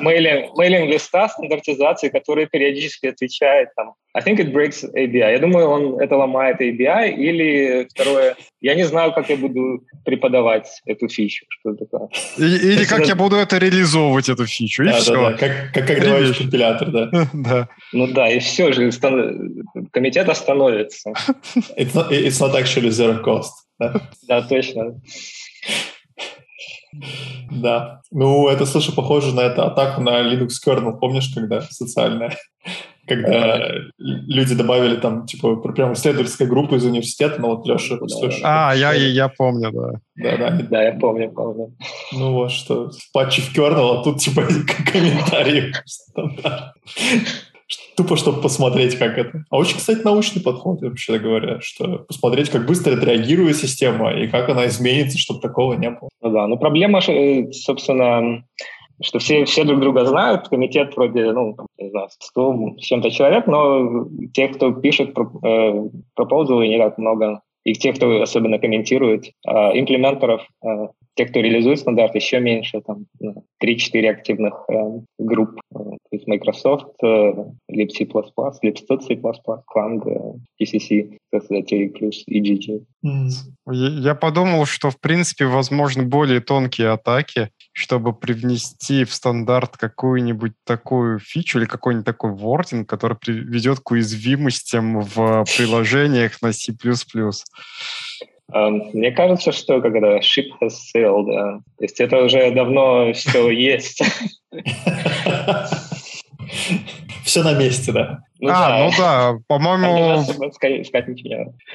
мейлинг-листа 0.00 1.28
стандартизации, 1.28 2.08
который 2.08 2.46
периодически 2.46 3.06
отвечает 3.06 3.68
там 3.76 3.94
I 4.14 4.22
think 4.22 4.40
it 4.40 4.52
breaks 4.52 4.84
ABI. 4.96 5.32
Я 5.32 5.38
думаю, 5.38 5.68
он 5.68 6.00
это 6.00 6.16
ломает 6.16 6.60
ABI. 6.60 7.12
Или 7.12 7.86
второе, 7.90 8.36
я 8.60 8.74
не 8.74 8.84
знаю, 8.84 9.12
как 9.12 9.28
я 9.30 9.36
буду 9.36 9.84
преподавать 10.04 10.66
эту 10.86 11.08
фичу. 11.08 11.44
Что 11.48 11.74
такое. 11.74 12.08
Или, 12.36 12.72
или 12.72 12.84
как 12.84 13.06
я 13.06 13.14
буду 13.14 13.36
это 13.36 13.58
реализовывать, 13.58 14.28
эту 14.28 14.46
фичу. 14.46 14.82
И 14.82 14.86
да, 14.86 14.92
все. 14.98 15.12
Да, 15.12 15.30
да. 15.30 15.36
Как, 15.36 15.72
как, 15.72 15.86
как 15.86 15.98
говоришь 16.00 16.38
компилятор, 16.38 16.90
да. 16.90 17.10
да. 17.32 17.68
Ну 17.92 18.06
да, 18.08 18.28
и 18.28 18.40
все 18.40 18.72
же 18.72 18.90
комитет 19.92 20.28
остановится. 20.28 21.10
It's 21.76 21.94
not, 21.94 22.10
it's 22.10 22.40
not 22.40 22.54
actually 22.56 22.90
zero 22.90 23.22
cost. 23.22 23.67
Да, 24.28 24.42
точно. 24.42 25.00
Да. 27.50 28.00
Ну, 28.10 28.48
это, 28.48 28.66
слушай, 28.66 28.94
похоже 28.94 29.34
на 29.34 29.40
это 29.40 29.66
атаку 29.66 30.00
на 30.00 30.20
Linux 30.22 30.52
kernel. 30.64 30.98
Помнишь, 30.98 31.30
когда 31.34 31.60
социальная? 31.60 32.36
Когда 33.06 33.70
люди 33.96 34.54
добавили 34.54 34.96
там, 34.96 35.24
типа, 35.24 35.56
прям 35.56 35.94
исследовательская 35.94 36.46
группа 36.46 36.74
из 36.74 36.84
университета, 36.84 37.40
но 37.40 37.56
вот 37.56 37.66
Леша. 37.66 37.96
А, 38.42 38.74
я, 38.74 38.92
я 38.92 39.28
помню, 39.28 39.72
да. 39.72 40.00
Да, 40.16 40.36
да. 40.36 40.62
Да, 40.70 40.82
я 40.82 40.92
помню, 40.92 41.30
помню. 41.30 41.74
Ну 42.12 42.34
вот 42.34 42.50
что, 42.50 42.90
патчи 43.14 43.40
в 43.40 43.56
kernel, 43.56 44.00
а 44.00 44.04
тут 44.04 44.18
типа 44.18 44.42
комментарии. 44.92 45.72
Тупо, 47.98 48.16
чтобы 48.16 48.40
посмотреть, 48.40 48.96
как 48.96 49.18
это. 49.18 49.42
А 49.50 49.56
очень, 49.56 49.76
кстати, 49.76 50.02
научный 50.04 50.40
подход, 50.40 50.80
вообще 50.82 51.18
говоря, 51.18 51.58
что 51.60 52.04
посмотреть, 52.06 52.48
как 52.48 52.64
быстро 52.64 52.96
отреагирует 52.96 53.56
система 53.56 54.12
и 54.12 54.28
как 54.28 54.48
она 54.48 54.68
изменится, 54.68 55.18
чтобы 55.18 55.40
такого 55.40 55.72
не 55.72 55.90
было. 55.90 56.08
Ну 56.22 56.30
да, 56.30 56.46
ну 56.46 56.56
проблема, 56.58 57.00
э, 57.00 57.50
собственно, 57.50 58.44
что 59.02 59.18
все, 59.18 59.44
все 59.46 59.64
друг 59.64 59.80
друга 59.80 60.04
знают, 60.04 60.46
комитет 60.46 60.94
вроде, 60.94 61.32
ну, 61.32 61.56
не 61.76 61.90
знаю, 61.90 62.06
100 62.16 62.76
с 62.78 62.84
чем-то 62.84 63.10
человек, 63.10 63.48
но 63.48 64.06
тех, 64.32 64.52
кто 64.54 64.70
пишет 64.70 65.10
э, 65.18 65.72
не 66.22 66.78
так 66.78 66.98
много. 66.98 67.40
И 67.64 67.72
тех, 67.72 67.96
кто 67.96 68.22
особенно 68.22 68.60
комментирует, 68.60 69.32
а 69.44 69.76
имплементеров, 69.76 70.42
э, 70.64 70.68
тех, 71.18 71.30
кто 71.30 71.40
реализует 71.40 71.80
стандарт, 71.80 72.14
еще 72.14 72.38
меньше, 72.38 72.80
там, 72.80 73.06
ну, 73.18 73.44
3-4 73.62 74.08
активных 74.08 74.64
э, 74.68 74.74
групп. 75.18 75.60
Э, 75.74 75.78
То 75.78 76.12
есть 76.12 76.28
Microsoft, 76.28 76.94
э, 77.02 77.32
libc++, 77.68 78.06
libc++, 78.62 79.62
Clang, 79.66 80.02
э, 80.06 80.62
TCC, 80.62 81.18
SSD+, 81.34 81.92
EGG. 82.30 82.84
Я 83.70 83.88
я 84.08 84.14
подумал, 84.14 84.64
что, 84.64 84.90
в 84.90 85.00
принципе, 85.00 85.46
возможно 85.46 86.04
более 86.04 86.40
тонкие 86.40 86.90
атаки, 86.90 87.50
чтобы 87.72 88.12
привнести 88.12 89.04
в 89.04 89.12
стандарт 89.12 89.76
какую-нибудь 89.76 90.52
такую 90.64 91.18
фичу 91.18 91.58
или 91.58 91.66
какой-нибудь 91.66 92.06
такой 92.06 92.30
вординг, 92.30 92.88
который 92.88 93.16
приведет 93.16 93.80
к 93.80 93.90
уязвимостям 93.90 95.00
в 95.00 95.44
приложениях 95.56 96.40
на 96.42 96.52
C++. 96.52 96.72
Эм, 98.52 98.90
Мне 98.94 99.10
кажется, 99.12 99.52
что 99.52 99.80
когда 99.80 100.18
ship 100.18 100.46
has 100.62 100.72
sailed, 100.94 101.26
да, 101.26 101.58
то 101.76 101.84
есть 101.84 102.00
это 102.00 102.22
уже 102.22 102.50
давно 102.52 103.12
все 103.12 103.50
есть. 103.50 104.00
Все 107.24 107.42
на 107.42 107.52
месте, 107.54 107.92
да. 107.92 108.20
Ну 108.40 108.48
а, 108.50 108.68
да. 108.68 108.84
ну 108.84 108.90
да, 108.96 109.38
по-моему... 109.48 110.24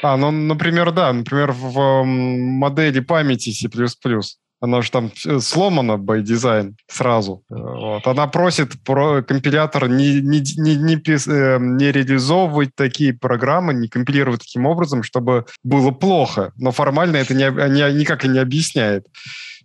А, 0.02 0.18
ну, 0.18 0.32
например, 0.32 0.92
да, 0.92 1.14
например, 1.14 1.52
в 1.52 1.78
м, 1.78 2.42
модели 2.42 3.02
памяти 3.02 3.52
C++, 3.52 3.68
она 4.64 4.82
же 4.82 4.92
там 4.92 5.12
э, 5.28 5.40
сломана 5.40 5.98
by 5.98 6.22
design 6.24 6.76
сразу. 6.88 7.44
Э, 7.50 7.56
Вот. 7.56 8.08
Она 8.08 8.28
просит 8.28 8.82
про 8.84 9.22
компилятор 9.22 9.90
не, 9.90 10.22
не, 10.22 10.40
не, 10.58 10.76
не, 10.78 10.96
пис- 10.96 11.30
э, 11.30 11.58
не 11.60 11.92
реализовывать 11.92 12.74
такие 12.74 13.14
программы, 13.14 13.74
не 13.74 13.90
компилировать 13.90 14.40
таким 14.40 14.66
образом, 14.66 15.04
чтобы 15.04 15.46
было 15.64 15.92
плохо. 15.92 16.54
Но 16.56 16.72
формально 16.72 17.18
это 17.18 17.34
не, 17.34 17.50
не- 17.70 18.00
никак 18.00 18.24
и 18.24 18.30
не 18.30 18.40
объясняет. 18.40 19.06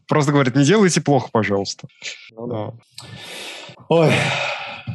Просто 0.08 0.32
говорит, 0.32 0.56
не 0.56 0.64
делайте 0.64 1.00
плохо, 1.00 1.28
пожалуйста. 1.32 1.86
Ну 2.36 2.46
да. 2.48 2.72
Ой, 3.88 4.12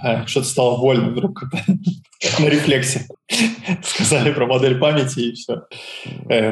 а, 0.01 0.25
что-то 0.25 0.47
стало 0.47 0.79
больно 0.79 1.09
вдруг 1.09 1.43
на 2.39 2.45
рефлексе. 2.45 3.07
Сказали 3.81 4.31
про 4.31 4.45
модель 4.45 4.79
памяти 4.79 5.19
и 5.19 5.31
все. 5.33 5.63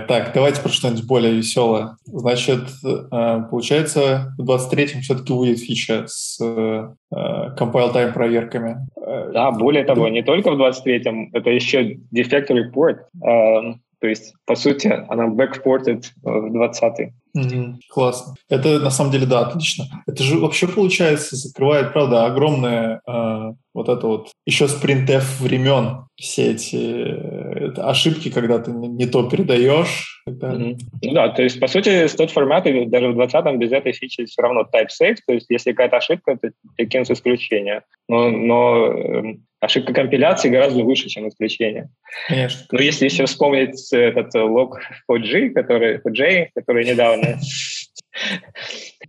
так, 0.07 0.31
давайте 0.33 0.61
про 0.61 0.69
что-нибудь 0.69 1.05
более 1.05 1.33
веселое. 1.33 1.97
Значит, 2.05 2.63
э, 2.83 3.43
получается, 3.49 4.33
в 4.37 4.49
23-м 4.49 5.01
все-таки 5.01 5.33
выйдет 5.33 5.59
фича 5.59 6.05
с 6.07 6.39
э, 6.41 6.93
compile 7.13 7.93
time 7.93 8.13
проверками. 8.13 8.87
Э, 8.95 9.31
Да, 9.33 9.51
более 9.51 9.83
того, 9.83 10.07
не 10.07 10.23
только 10.23 10.51
в 10.51 10.61
23-м, 10.61 11.29
это 11.33 11.49
еще 11.49 11.95
defect 12.15 12.49
report. 12.49 12.99
Эм, 13.23 13.81
То 13.99 14.07
есть, 14.07 14.33
по 14.45 14.55
сути, 14.55 14.87
она 15.09 15.27
backported 15.27 16.05
в 16.23 16.55
20-й. 16.55 17.13
Мгм. 17.33 17.79
Классно. 17.89 18.35
Это 18.49 18.79
на 18.79 18.89
самом 18.89 19.11
деле, 19.11 19.25
да, 19.25 19.41
отлично. 19.41 19.85
Это 20.05 20.23
же 20.23 20.37
вообще, 20.37 20.67
получается, 20.67 21.35
закрывает, 21.35 21.93
правда, 21.93 22.25
огромное 22.25 23.01
э, 23.07 23.53
вот 23.73 23.89
это 23.89 24.05
вот 24.07 24.31
еще 24.45 24.67
с 24.67 24.81
printf 24.81 25.23
времен 25.39 26.05
все 26.15 26.51
эти 26.51 26.75
э, 26.75 27.71
ошибки, 27.77 28.29
когда 28.29 28.59
ты 28.59 28.71
не, 28.71 29.05
то 29.05 29.29
передаешь. 29.29 30.23
далее. 30.25 30.73
Мгм. 30.73 30.77
Ну 31.03 31.13
да, 31.13 31.29
то 31.29 31.41
есть, 31.41 31.59
по 31.59 31.67
сути, 31.67 32.07
с 32.07 32.15
тот 32.15 32.31
формат, 32.31 32.67
и 32.67 32.85
даже 32.85 33.09
в 33.09 33.17
20-м 33.17 33.59
без 33.59 33.71
этой 33.71 33.93
фичи 33.93 34.25
все 34.25 34.41
равно 34.41 34.61
type 34.61 34.89
safe, 34.89 35.17
то 35.25 35.33
есть, 35.33 35.47
если 35.49 35.71
какая-то 35.71 35.97
ошибка, 35.97 36.37
то 36.37 36.51
тебе 36.77 36.87
кинут 36.87 37.09
исключение. 37.09 37.83
Но, 38.07 38.29
но 38.29 38.87
эм, 38.87 39.45
ошибка 39.61 39.93
компиляции 39.93 40.49
гораздо 40.49 40.83
выше, 40.83 41.07
чем 41.07 41.29
исключение. 41.29 41.89
Конечно. 42.27 42.65
Но 42.71 42.81
если 42.81 43.05
еще 43.05 43.25
вспомнить 43.25 43.93
этот 43.93 44.33
лог 44.33 44.81
4G, 45.09 45.51
который, 45.51 45.99
4J, 45.99 46.47
который 46.55 46.83
недавно, 46.85 47.39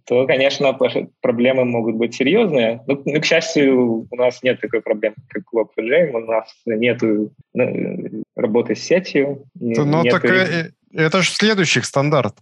то, 0.06 0.26
конечно, 0.26 0.78
проблемы 1.20 1.64
могут 1.64 1.96
быть 1.96 2.14
серьезные. 2.14 2.82
Ну, 2.86 3.02
ну, 3.04 3.20
к 3.20 3.24
счастью, 3.24 4.06
у 4.10 4.16
нас 4.16 4.42
нет 4.42 4.60
такой 4.60 4.82
проблемы, 4.82 5.16
как 5.28 5.42
лог 5.52 5.72
4J, 5.76 6.10
у 6.12 6.18
нас 6.20 6.54
нет 6.66 7.00
работы 8.36 8.76
с 8.76 8.80
сетью. 8.80 9.44
Ну, 9.58 10.02
нету- 10.02 10.20
так 10.20 10.24
э, 10.26 10.70
это 10.92 11.22
же 11.22 11.30
следующих 11.30 11.84
стандарт. 11.84 12.36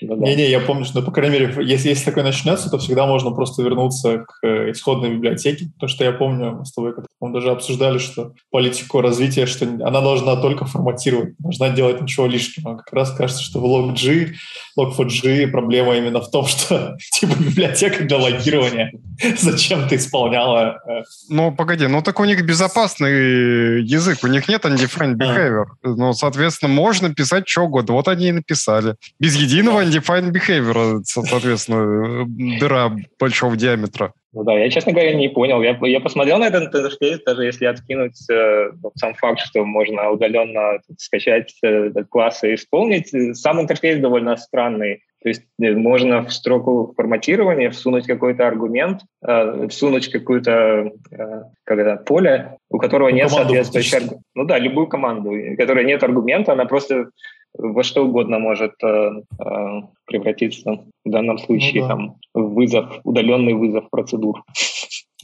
да. 0.00 0.14
Не-не, 0.14 0.50
я 0.50 0.60
помню, 0.60 0.84
что, 0.84 1.00
ну, 1.00 1.06
по 1.06 1.12
крайней 1.12 1.38
мере, 1.38 1.54
если, 1.64 1.88
если 1.90 2.04
такое 2.04 2.24
начнется, 2.24 2.70
то 2.70 2.78
всегда 2.78 3.06
можно 3.06 3.30
просто 3.30 3.62
вернуться 3.62 4.18
к 4.18 4.46
э, 4.46 4.70
исходной 4.72 5.10
библиотеке, 5.10 5.66
потому 5.74 5.88
что 5.88 6.04
я 6.04 6.12
помню, 6.12 6.52
мы 6.52 6.66
с 6.66 6.72
тобой 6.72 6.94
как-то 6.94 7.08
по-моему, 7.22 7.38
даже 7.38 7.52
обсуждали, 7.52 7.98
что 7.98 8.34
политику 8.50 9.00
развития, 9.00 9.46
что 9.46 9.64
она 9.64 10.00
должна 10.00 10.34
только 10.34 10.64
форматировать, 10.64 11.34
должна 11.38 11.70
делать 11.70 12.00
ничего 12.00 12.26
лишнего. 12.26 12.78
Как 12.78 12.92
раз 12.92 13.12
кажется, 13.12 13.44
что 13.44 13.60
в 13.60 13.64
log-G, 13.64 14.32
log4j 14.76 15.46
проблема 15.46 15.96
именно 15.96 16.20
в 16.20 16.28
том, 16.30 16.46
что 16.48 16.96
типа 17.12 17.34
библиотека 17.38 18.02
для 18.02 18.16
логирования 18.16 18.92
зачем-то 19.38 19.94
исполняла. 19.94 20.82
э, 20.84 21.02
Ну, 21.28 21.52
погоди, 21.52 21.86
ну 21.86 22.02
так 22.02 22.18
у 22.18 22.24
них 22.24 22.44
безопасный 22.44 23.84
язык, 23.84 24.18
у 24.24 24.26
них 24.26 24.48
нет 24.48 24.64
undefined 24.64 25.14
behavior. 25.14 25.66
Ну, 25.84 26.14
соответственно, 26.14 26.72
можно 26.72 27.14
писать 27.14 27.48
что 27.48 27.62
угодно. 27.62 27.91
Вот 27.92 28.08
они 28.08 28.28
и 28.28 28.32
написали. 28.32 28.94
Без 29.20 29.34
единого 29.36 29.82
undefined 29.82 30.32
behavior, 30.32 31.00
со- 31.04 31.22
соответственно, 31.22 32.22
э, 32.22 32.58
дыра 32.60 32.92
большого 33.20 33.56
диаметра. 33.56 34.12
Ну 34.34 34.44
да, 34.44 34.54
я, 34.58 34.70
честно 34.70 34.92
говоря, 34.92 35.14
не 35.14 35.28
понял. 35.28 35.60
Я, 35.62 35.78
я 35.82 36.00
посмотрел 36.00 36.38
на 36.38 36.46
этот 36.46 36.74
интерфейс, 36.74 37.20
даже 37.26 37.44
если 37.44 37.66
откинуть 37.66 38.18
э, 38.30 38.70
сам 38.96 39.12
факт, 39.14 39.40
что 39.40 39.64
можно 39.64 40.10
удаленно 40.10 40.78
скачать 40.96 41.54
э, 41.62 41.68
этот 41.88 42.08
класс 42.08 42.42
и 42.42 42.54
исполнить. 42.54 43.12
э, 43.12 43.34
Сам 43.34 43.60
интерфейс 43.60 43.98
довольно 44.00 44.36
странный. 44.38 45.02
То 45.22 45.28
есть 45.28 45.42
э, 45.60 45.72
можно 45.72 46.22
в 46.24 46.32
строку 46.32 46.94
форматирования 46.96 47.68
всунуть 47.70 48.06
какой-то 48.06 48.48
аргумент, 48.48 49.02
э, 49.22 49.68
всунуть 49.68 50.08
какое-то 50.10 50.92
э, 51.10 51.42
как 51.64 51.78
это, 51.78 51.96
поле, 52.02 52.56
у 52.70 52.78
которого 52.78 53.10
Ну, 53.10 53.16
нет 53.16 53.30
соответствующего... 53.30 54.18
Ну 54.34 54.44
да, 54.46 54.58
любую 54.58 54.86
команду, 54.86 55.30
у 55.30 55.56
которой 55.58 55.84
нет 55.84 56.02
аргумента, 56.02 56.52
она 56.54 56.64
просто 56.64 57.10
во 57.54 57.82
что 57.82 58.04
угодно 58.04 58.38
может 58.38 58.74
э, 58.82 58.86
э, 58.86 59.82
превратиться 60.06 60.84
в 61.04 61.10
данном 61.10 61.38
случае 61.38 61.82
да. 61.82 61.88
там 61.88 62.16
вызов, 62.34 63.00
удаленный 63.04 63.54
вызов 63.54 63.90
процедур. 63.90 64.44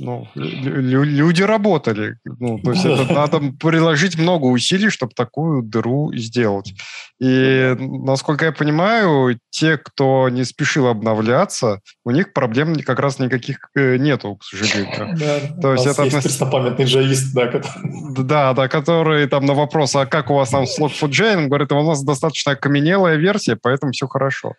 Ну, 0.00 0.28
лю- 0.34 0.80
лю- 0.80 1.02
люди 1.02 1.42
работали. 1.42 2.16
Ну, 2.24 2.58
то 2.60 2.70
есть 2.70 2.84
это 2.84 3.12
надо 3.12 3.40
приложить 3.58 4.16
много 4.16 4.46
усилий, 4.46 4.90
чтобы 4.90 5.12
такую 5.14 5.62
дыру 5.62 6.12
сделать. 6.14 6.72
И, 7.20 7.74
насколько 7.78 8.44
я 8.44 8.52
понимаю, 8.52 9.38
те, 9.50 9.76
кто 9.76 10.28
не 10.28 10.44
спешил 10.44 10.86
обновляться, 10.86 11.80
у 12.04 12.12
них 12.12 12.32
проблем 12.32 12.76
как 12.76 13.00
раз 13.00 13.18
никаких 13.18 13.58
э, 13.74 13.96
нету, 13.96 14.36
к 14.36 14.44
сожалению. 14.44 15.16
Да, 15.18 15.60
То 15.60 15.72
есть 15.72 15.86
это 15.86 16.04
есть 16.04 16.22
преснопамятный 16.22 16.84
джавист, 16.84 17.34
да, 17.34 17.46
который... 17.48 18.24
Да, 18.24 18.52
да, 18.54 18.68
который 18.68 19.26
там 19.26 19.46
на 19.46 19.54
вопрос, 19.54 19.96
а 19.96 20.06
как 20.06 20.30
у 20.30 20.34
вас 20.34 20.50
там 20.50 20.64
с 20.64 20.78
Log4j, 20.78 21.36
он 21.38 21.48
говорит, 21.48 21.72
у 21.72 21.82
нас 21.82 22.04
достаточно 22.04 22.52
окаменелая 22.52 23.16
версия, 23.16 23.58
поэтому 23.60 23.90
все 23.90 24.06
хорошо. 24.06 24.54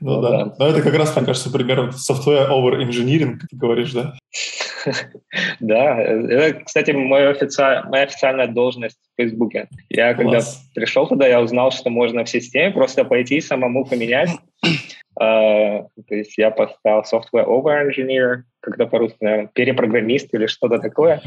Ну, 0.00 0.20
да. 0.20 0.54
Но 0.58 0.66
это 0.66 0.82
как 0.82 0.94
раз, 0.94 1.14
мне 1.14 1.24
кажется, 1.24 1.50
пример 1.50 1.90
software 1.90 2.48
over 2.50 2.80
engineering, 2.80 3.38
ты 3.38 3.56
говоришь, 3.56 3.92
да? 3.92 4.14
Да, 5.60 6.00
это, 6.00 6.60
кстати, 6.64 6.90
моя, 6.90 7.30
офици... 7.30 7.82
моя 7.88 8.04
официальная 8.04 8.48
должность 8.48 8.96
в 8.96 9.22
Фейсбуке. 9.22 9.68
Я 9.88 10.14
когда 10.14 10.40
пришел 10.74 11.06
туда, 11.06 11.26
я 11.26 11.40
узнал, 11.40 11.70
что 11.70 11.90
можно 11.90 12.24
в 12.24 12.28
системе 12.28 12.72
просто 12.72 13.04
пойти 13.04 13.40
самому 13.40 13.84
поменять. 13.84 14.30
Uh, 15.20 15.86
то 16.08 16.14
есть 16.14 16.36
я 16.38 16.50
поставил 16.50 17.02
software 17.02 17.46
over 17.46 17.86
engineer, 17.86 18.42
когда 18.60 18.86
по-русски, 18.86 19.18
наверное, 19.20 19.50
перепрограммист 19.52 20.34
или 20.34 20.46
что-то 20.46 20.78
такое. 20.78 21.20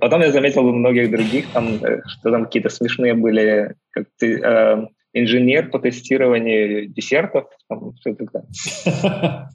Потом 0.00 0.20
я 0.22 0.32
заметил 0.32 0.66
у 0.66 0.72
многих 0.72 1.10
других, 1.10 1.46
там, 1.52 1.84
э, 1.84 2.00
что 2.06 2.30
там 2.30 2.44
какие-то 2.44 2.68
смешные 2.68 3.14
были, 3.14 3.74
как 3.90 4.06
ты, 4.18 4.38
uh, 4.38 4.86
инженер 5.14 5.70
по 5.70 5.78
тестированию 5.78 6.88
десертов. 6.88 7.44
Там, 7.68 7.92
все 7.94 8.14
такое. 8.14 8.44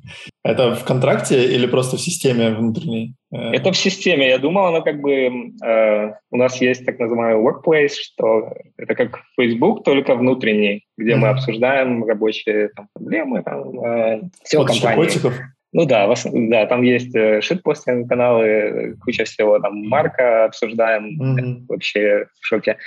Это 0.44 0.74
в 0.76 0.84
контракте 0.86 1.46
или 1.54 1.68
просто 1.68 1.98
в 1.98 2.02
системе 2.02 2.50
внутренней? 2.52 3.16
Э, 3.32 3.52
Это 3.52 3.72
в 3.72 3.78
системе. 3.78 4.30
Я 4.30 4.40
думал, 4.40 4.68
оно 4.68 4.82
как 4.82 5.02
бы... 5.02 5.54
Э, 5.64 6.14
у 6.32 6.38
нас 6.38 6.62
есть 6.62 6.86
так 6.86 6.98
называемый 6.98 7.44
workplace, 7.44 7.94
что 8.02 8.54
это 8.78 8.96
как 8.96 9.20
Facebook, 9.40 9.84
только 9.84 10.16
внутренний, 10.16 10.86
где 10.98 11.12
mm-hmm. 11.12 11.18
мы 11.18 11.28
обсуждаем 11.28 12.06
рабочие 12.06 12.70
там, 12.70 12.88
проблемы, 12.94 13.44
там, 13.44 13.80
э, 13.86 14.22
все 14.44 14.64
компании. 14.64 14.96
котиков? 14.96 15.34
Ну 15.72 15.86
да, 15.86 16.08
вас, 16.08 16.26
да, 16.32 16.66
там 16.66 16.82
есть 16.82 17.16
э, 17.16 17.42
шитпостинг 17.42 18.10
каналы, 18.10 18.96
куча 19.04 19.24
всего, 19.26 19.60
там 19.60 19.88
Марка 19.88 20.46
обсуждаем, 20.46 21.20
mm-hmm. 21.22 21.66
вообще 21.68 22.26
в 22.42 22.46
шоке. 22.46 22.78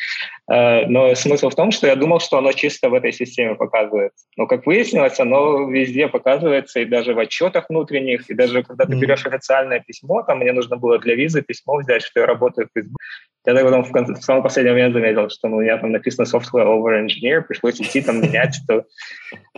Э, 0.51 0.87
но 0.87 1.15
смысл 1.15 1.49
в 1.49 1.55
том, 1.55 1.71
что 1.71 1.87
я 1.87 1.95
думал, 1.95 2.19
что 2.19 2.39
оно 2.39 2.51
чисто 2.53 2.89
в 2.89 2.95
этой 2.95 3.13
системе 3.13 3.55
показывается. 3.55 4.27
Но 4.37 4.49
как 4.49 4.67
выяснилось, 4.67 5.21
оно 5.21 5.71
везде 5.71 6.09
показывается, 6.09 6.81
и 6.81 6.85
даже 6.85 7.15
в 7.15 7.21
отчетах 7.21 7.67
внутренних, 7.69 8.29
и 8.29 8.35
даже 8.35 8.65
когда 8.65 8.85
ты 8.85 8.95
mm-hmm. 8.95 8.99
берешь 8.99 9.27
официальное 9.27 9.79
письмо, 9.79 10.23
там 10.23 10.39
мне 10.39 10.51
нужно 10.53 10.77
было 10.77 10.99
для 10.99 11.15
визы 11.15 11.43
письмо 11.43 11.77
взять, 11.77 12.03
что 12.03 12.19
я 12.19 12.27
работаю 12.27 12.67
в 12.67 12.77
Facebook. 12.77 12.99
Я 13.45 13.55
так 13.55 13.65
потом 13.65 13.83
в, 13.83 13.91
конце, 13.91 14.15
в 14.15 14.23
самом 14.23 14.43
последнем 14.45 14.73
момент 14.73 14.95
заметил, 14.95 15.29
что 15.29 15.49
ну, 15.49 15.57
у 15.57 15.61
меня 15.63 15.77
там 15.77 15.91
написано 15.91 16.27
software 16.27 16.67
over 16.67 17.05
engineer, 17.05 17.43
пришлось 17.43 17.81
идти 17.81 18.01
там 18.01 18.21
менять, 18.21 18.55
что 18.55 18.85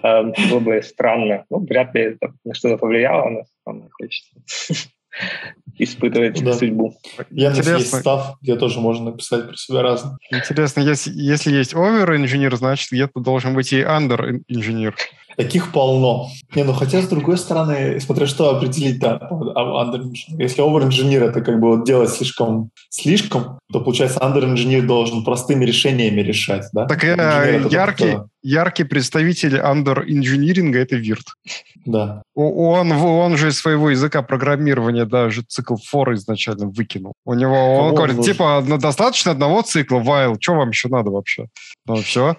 э, 0.02 0.22
было 0.50 0.60
бы 0.60 0.82
странно. 0.82 1.44
Ну, 1.50 1.58
вряд 1.58 1.94
ли 1.94 2.02
это 2.02 2.32
на 2.44 2.54
что-то 2.54 2.78
повлияло, 2.78 3.13
но 3.22 3.44
нам 3.66 3.88
хочется 3.90 4.34
испытывать 5.78 6.42
да. 6.42 6.52
судьбу. 6.52 6.96
Я 7.30 7.50
Интересно. 7.50 7.76
есть 7.76 7.98
став, 7.98 8.36
где 8.40 8.56
тоже 8.56 8.80
можно 8.80 9.10
написать 9.10 9.48
про 9.48 9.56
себя 9.56 9.82
разное. 9.82 10.18
Интересно, 10.30 10.80
если, 10.80 11.12
если 11.14 11.52
есть 11.52 11.74
over 11.74 12.16
инженер, 12.16 12.54
значит 12.56 12.90
где-то 12.90 13.20
должен 13.20 13.54
быть 13.54 13.72
и 13.72 13.80
under 13.80 14.42
инженер. 14.48 14.96
Таких 15.36 15.72
полно. 15.72 16.28
Не, 16.54 16.64
ну 16.64 16.72
хотя, 16.72 17.02
с 17.02 17.08
другой 17.08 17.38
стороны, 17.38 18.00
смотря 18.00 18.26
что 18.26 18.56
определить, 18.56 19.00
да, 19.00 19.18
under 19.30 20.12
Если 20.38 20.62
over 20.62 20.88
engineer 20.88 21.24
это 21.24 21.40
как 21.40 21.60
бы 21.60 21.76
вот 21.76 21.86
делать 21.86 22.10
слишком, 22.10 22.70
слишком, 22.90 23.58
то, 23.72 23.80
получается, 23.80 24.20
under 24.20 24.44
engineer 24.44 24.82
должен 24.82 25.24
простыми 25.24 25.64
решениями 25.64 26.20
решать, 26.20 26.66
да? 26.72 26.86
Так 26.86 27.04
э, 27.04 27.66
яркий, 27.70 28.18
яркий 28.42 28.84
представитель 28.84 29.56
under 29.56 30.06
engineering 30.06 30.76
это 30.76 30.96
Вирт. 30.96 31.26
Да. 31.84 32.22
Он, 32.34 32.92
он 32.92 33.36
же 33.36 33.48
из 33.48 33.58
своего 33.58 33.90
языка 33.90 34.22
программирования 34.22 35.04
даже 35.04 35.42
цикл 35.42 35.74
for 35.74 36.14
изначально 36.14 36.68
выкинул. 36.68 37.14
У 37.24 37.34
него, 37.34 37.76
он 37.76 37.90
Кого 37.90 37.96
говорит, 37.96 38.18
он 38.18 38.24
типа, 38.24 38.64
достаточно 38.80 39.32
одного 39.32 39.62
цикла, 39.62 39.98
while, 39.98 40.36
что 40.40 40.54
вам 40.54 40.70
еще 40.70 40.88
надо 40.88 41.10
вообще? 41.10 41.46
Ну, 41.86 41.96
все. 41.96 42.36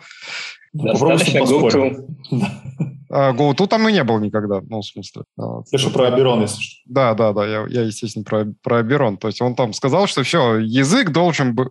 Достаточно 0.75 1.39
GoTo. 1.39 2.05
А, 3.09 3.33
GoTo 3.33 3.67
там 3.67 3.87
и 3.87 3.93
не 3.93 4.03
был 4.03 4.19
никогда, 4.19 4.61
ну, 4.67 4.81
в 4.81 4.85
смысле. 4.85 5.23
Что, 5.75 5.89
про 5.91 6.07
Аберон, 6.07 6.41
если 6.41 6.61
что. 6.61 6.81
Да, 6.85 7.13
да, 7.13 7.33
да, 7.33 7.45
я, 7.45 7.65
я 7.69 7.81
естественно, 7.83 8.25
про, 8.25 8.45
про 8.61 8.79
Аберон. 8.79 9.17
То 9.17 9.27
есть 9.27 9.41
он 9.41 9.55
там 9.55 9.73
сказал, 9.73 10.07
что 10.07 10.23
все, 10.23 10.57
язык 10.57 11.11
должен 11.11 11.55
быть... 11.55 11.69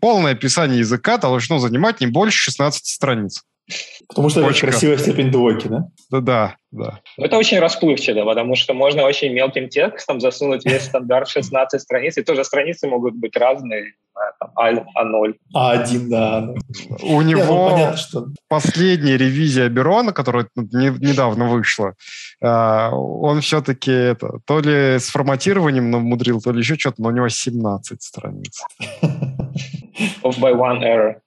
Полное 0.00 0.32
описание 0.32 0.78
языка 0.78 1.18
должно 1.18 1.58
занимать 1.58 2.00
не 2.00 2.06
больше 2.06 2.38
16 2.38 2.86
страниц. 2.86 3.42
Потому 4.08 4.28
что 4.28 4.42
Почка. 4.42 4.66
это 4.66 4.72
красивая 4.72 4.98
степень 4.98 5.30
двойки, 5.30 5.68
да? 5.68 5.88
Да, 6.10 6.20
да, 6.20 6.56
да. 6.70 7.00
Это 7.16 7.38
очень 7.38 7.58
расплывчато, 7.58 8.24
потому 8.24 8.56
что 8.56 8.74
можно 8.74 9.02
очень 9.02 9.32
мелким 9.32 9.68
текстом 9.68 10.20
засунуть 10.20 10.64
весь 10.66 10.82
стандарт 10.82 11.28
16 11.28 11.80
страниц, 11.80 12.18
и 12.18 12.22
тоже 12.22 12.44
страницы 12.44 12.86
могут 12.86 13.14
быть 13.14 13.36
разные, 13.36 13.94
там, 14.38 14.50
А0. 14.56 15.34
А1, 15.54 16.08
да. 16.08 16.48
У 17.02 17.22
него 17.22 17.40
Не, 17.40 17.46
ну, 17.46 17.70
понятно, 17.70 17.96
что... 17.96 18.26
последняя 18.48 19.16
ревизия 19.16 19.68
Берона, 19.68 20.12
которая 20.12 20.48
не, 20.54 20.90
недавно 21.06 21.48
вышла, 21.48 21.94
а, 22.42 22.90
он 22.90 23.40
все-таки 23.40 23.90
это, 23.90 24.38
то 24.46 24.60
ли 24.60 24.98
с 24.98 25.08
форматированием 25.08 25.90
намудрил, 25.90 26.40
то 26.40 26.52
ли 26.52 26.58
еще 26.58 26.76
что-то, 26.76 27.02
но 27.02 27.08
у 27.08 27.12
него 27.12 27.28
17 27.28 28.02
страниц. 28.02 28.62
Off 30.22 30.38
by 30.38 30.52
one 30.52 30.82
error. 30.82 31.20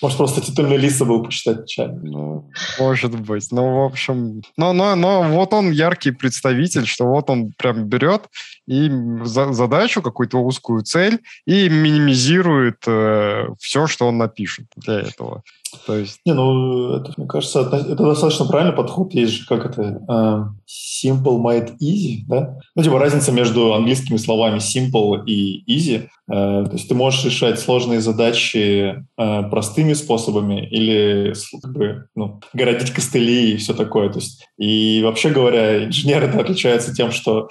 Может, 0.00 0.18
просто 0.18 0.40
титульный 0.40 0.76
лист 0.76 0.98
забыл 0.98 1.22
почитать 1.22 1.62
нечаянно. 1.62 2.00
Ну, 2.02 2.50
может 2.78 3.18
быть. 3.20 3.48
Ну, 3.50 3.82
в 3.82 3.84
общем... 3.84 4.42
Но, 4.56 4.72
но, 4.72 4.94
но 4.94 5.22
вот 5.22 5.52
он 5.52 5.70
яркий 5.70 6.12
представитель, 6.12 6.86
что 6.86 7.06
вот 7.06 7.30
он 7.30 7.52
прям 7.58 7.84
берет 7.84 8.22
и 8.66 8.90
за, 9.24 9.52
задачу, 9.52 10.02
какую-то 10.02 10.38
узкую 10.38 10.82
цель, 10.82 11.20
и 11.46 11.68
минимизирует 11.68 12.84
э, 12.86 13.48
все, 13.58 13.86
что 13.86 14.06
он 14.08 14.18
напишет 14.18 14.66
для 14.76 15.00
этого. 15.00 15.42
То 15.86 15.96
есть... 15.96 16.20
Не, 16.24 16.34
ну, 16.34 16.94
это, 16.94 17.12
мне 17.16 17.26
кажется, 17.26 17.60
это 17.60 17.96
достаточно 17.96 18.46
правильный 18.46 18.76
подход. 18.76 19.14
Есть 19.14 19.32
же, 19.32 19.46
как 19.46 19.66
это, 19.66 20.00
uh, 20.08 20.44
simple 20.66 21.40
made 21.40 21.76
easy, 21.82 22.20
да? 22.26 22.58
Ну, 22.74 22.82
типа 22.82 22.98
разница 22.98 23.32
между 23.32 23.74
английскими 23.74 24.16
словами 24.16 24.58
simple 24.58 25.24
и 25.26 25.64
easy. 25.68 26.08
Uh, 26.30 26.66
то 26.66 26.72
есть 26.72 26.88
ты 26.88 26.94
можешь 26.94 27.24
решать 27.24 27.58
сложные 27.58 28.00
задачи 28.00 29.04
uh, 29.18 29.48
простыми 29.48 29.94
способами 29.94 30.66
или 30.68 31.32
как 31.62 31.72
бы, 31.72 32.04
ну, 32.14 32.40
городить 32.52 32.90
костыли 32.90 33.52
и 33.52 33.56
все 33.56 33.74
такое. 33.74 34.10
То 34.10 34.18
есть, 34.18 34.44
и 34.58 35.02
вообще 35.02 35.30
говоря, 35.30 35.86
инженер 35.86 36.24
это 36.24 36.40
отличается 36.40 36.94
тем, 36.94 37.10
что 37.10 37.48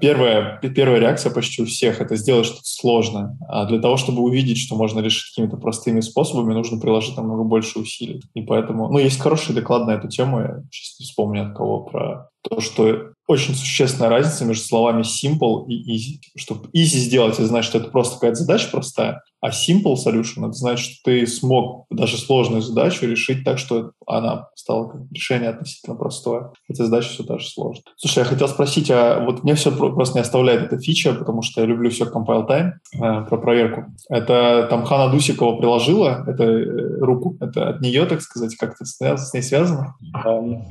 первая, 0.00 0.58
первая 0.60 1.00
реакция 1.00 1.32
почти 1.32 1.62
у 1.62 1.66
всех— 1.66 2.00
это 2.00 2.16
сделать 2.16 2.46
что-то 2.46 2.62
сложное. 2.64 3.36
А 3.48 3.66
для 3.66 3.80
того, 3.80 3.96
чтобы 3.96 4.22
увидеть, 4.22 4.58
что 4.58 4.76
можно 4.76 5.00
решить 5.00 5.32
какими-то 5.32 5.56
простыми 5.56 6.00
способами, 6.00 6.54
нужно 6.54 6.78
приложить 6.78 7.16
намного 7.16 7.44
больше 7.52 7.80
усилий. 7.80 8.22
И 8.32 8.40
поэтому, 8.40 8.88
ну, 8.88 8.98
есть 8.98 9.20
хороший 9.20 9.54
доклад 9.54 9.86
на 9.86 9.90
эту 9.90 10.08
тему, 10.08 10.40
я 10.40 10.62
сейчас 10.70 10.98
не 11.00 11.04
вспомню 11.04 11.42
от 11.42 11.54
кого, 11.54 11.84
про 11.84 12.30
то, 12.42 12.60
что 12.60 13.12
очень 13.26 13.54
существенная 13.54 14.10
разница 14.10 14.44
между 14.44 14.64
словами 14.64 15.02
simple 15.02 15.66
и 15.66 15.96
easy. 15.96 16.20
Чтобы 16.36 16.68
easy 16.68 16.98
сделать, 16.98 17.34
это 17.34 17.46
значит, 17.46 17.70
что 17.70 17.78
это 17.78 17.88
просто 17.88 18.14
какая-то 18.14 18.36
задача 18.36 18.68
простая, 18.70 19.22
а 19.42 19.50
simple 19.50 19.96
solution— 19.96 20.46
это 20.48 20.52
значит, 20.52 20.86
что 20.86 20.96
ты 21.04 21.26
смог 21.26 21.86
даже 21.90 22.16
сложную 22.16 22.62
задачу 22.62 23.06
решить 23.06 23.42
так, 23.44 23.58
что 23.58 23.90
она 24.06 24.48
стала 24.54 24.88
как 24.88 25.00
решение 25.10 25.50
относительно 25.50 25.96
простое. 25.96 26.52
Хотя 26.68 26.84
задача 26.84 27.08
все 27.08 27.24
та 27.24 27.38
же 27.38 27.48
сложная. 27.48 27.82
Слушай, 27.96 28.20
я 28.20 28.24
хотел 28.24 28.46
спросить, 28.46 28.88
а 28.92 29.18
вот 29.18 29.42
мне 29.42 29.56
все 29.56 29.72
просто 29.72 30.16
не 30.16 30.22
оставляет 30.22 30.62
эта 30.62 30.78
фича, 30.78 31.12
потому 31.12 31.42
что 31.42 31.60
я 31.60 31.66
люблю 31.66 31.90
все 31.90 32.04
compile 32.04 32.46
time 32.46 32.70
э, 32.94 33.24
про 33.28 33.36
проверку. 33.36 33.86
Это 34.08 34.68
там 34.70 34.84
Хана 34.84 35.10
Дусикова 35.10 35.56
приложила 35.56 36.24
это 36.24 36.44
э, 36.44 36.98
руку. 37.00 37.36
Это 37.40 37.70
от 37.70 37.80
нее, 37.80 38.06
так 38.06 38.22
сказать, 38.22 38.54
как-то 38.54 38.84
с, 38.84 38.96
с 39.00 39.34
ней 39.34 39.42
связано? 39.42 39.96
Um, 40.24 40.62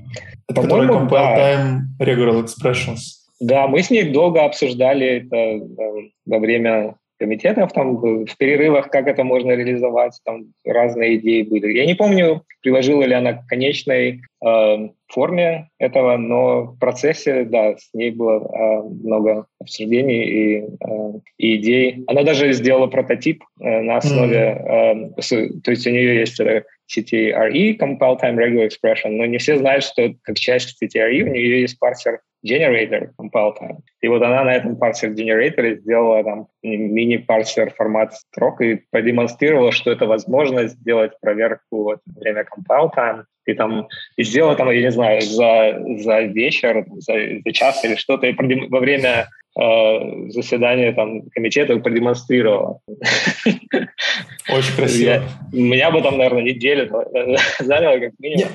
это 0.47 0.61
которая 0.61 0.87
compile 0.87 1.09
да. 1.09 1.37
time 1.37 1.60
regular 1.99 2.41
expressions. 2.43 3.21
Да, 3.39 3.67
мы 3.67 3.81
с 3.81 3.89
ней 3.89 4.11
долго 4.11 4.45
обсуждали 4.45 5.25
это 5.25 5.35
э, 5.35 6.09
во 6.27 6.39
время 6.39 6.95
комитетов, 7.21 7.71
там 7.71 7.97
в 7.97 8.35
перерывах, 8.39 8.89
как 8.89 9.07
это 9.07 9.23
можно 9.23 9.51
реализовать, 9.51 10.19
там 10.25 10.45
разные 10.65 11.17
идеи 11.17 11.43
были. 11.43 11.71
Я 11.71 11.85
не 11.85 11.93
помню, 11.93 12.41
приложила 12.63 13.03
ли 13.03 13.13
она 13.13 13.33
к 13.33 13.45
конечной 13.45 14.21
э, 14.43 14.89
форме 15.07 15.69
этого, 15.77 16.17
но 16.17 16.63
в 16.63 16.79
процессе, 16.79 17.43
да, 17.43 17.77
с 17.77 17.93
ней 17.93 18.09
было 18.09 18.39
э, 18.39 18.81
много 19.03 19.45
обсуждений 19.59 20.23
и, 20.23 20.63
э, 20.63 21.19
и 21.37 21.57
идей. 21.57 22.03
Она 22.07 22.23
даже 22.23 22.51
сделала 22.53 22.87
прототип 22.87 23.43
э, 23.59 23.81
на 23.81 23.97
основе, 23.97 25.13
э, 25.15 25.21
с, 25.21 25.29
то 25.29 25.69
есть 25.69 25.85
у 25.85 25.91
нее 25.91 26.21
есть 26.21 26.39
э, 26.39 26.63
CTRE, 26.89 27.77
Compile 27.77 28.19
Time 28.19 28.35
Regular 28.35 28.67
Expression, 28.67 29.11
но 29.11 29.27
не 29.27 29.37
все 29.37 29.57
знают, 29.57 29.83
что 29.83 30.11
как 30.23 30.39
часть 30.39 30.81
CTRE 30.81 31.21
у 31.21 31.27
нее 31.27 31.61
есть 31.61 31.77
парсер 31.77 32.21
generator 32.45 33.11
compile 33.17 33.53
time. 33.59 33.77
И 34.01 34.07
вот 34.07 34.21
она 34.21 34.43
на 34.43 34.53
этом 34.53 34.75
парсер 34.75 35.11
generator 35.11 35.75
сделала 35.75 36.23
там 36.23 36.47
мини-парсер 36.63 37.71
формат 37.71 38.13
строк 38.15 38.61
и 38.61 38.81
продемонстрировала, 38.91 39.71
что 39.71 39.91
это 39.91 40.05
возможно 40.05 40.67
сделать 40.67 41.13
проверку 41.21 41.83
во 41.83 41.99
время 42.15 42.45
compile 42.45 42.89
time. 42.95 43.23
И 43.45 43.53
там 43.53 43.87
и 44.17 44.23
сделала 44.23 44.55
там, 44.55 44.69
я 44.69 44.81
не 44.81 44.91
знаю, 44.91 45.21
за, 45.21 45.81
за 45.97 46.21
вечер, 46.21 46.85
за, 46.97 47.13
за 47.43 47.51
час 47.53 47.83
или 47.83 47.95
что-то, 47.95 48.27
и 48.27 48.35
во 48.69 48.79
время 48.79 49.27
э, 49.59 50.29
заседания 50.29 50.93
там 50.93 51.23
комитета 51.31 51.75
продемонстрировала. 51.77 52.79
Очень 54.47 54.75
красиво. 54.75 55.09
Я, 55.09 55.23
меня 55.51 55.89
бы 55.89 56.01
там, 56.01 56.17
наверное, 56.17 56.43
неделю 56.43 56.87
заняло 57.59 57.99
как 57.99 58.13
минимум. 58.19 58.51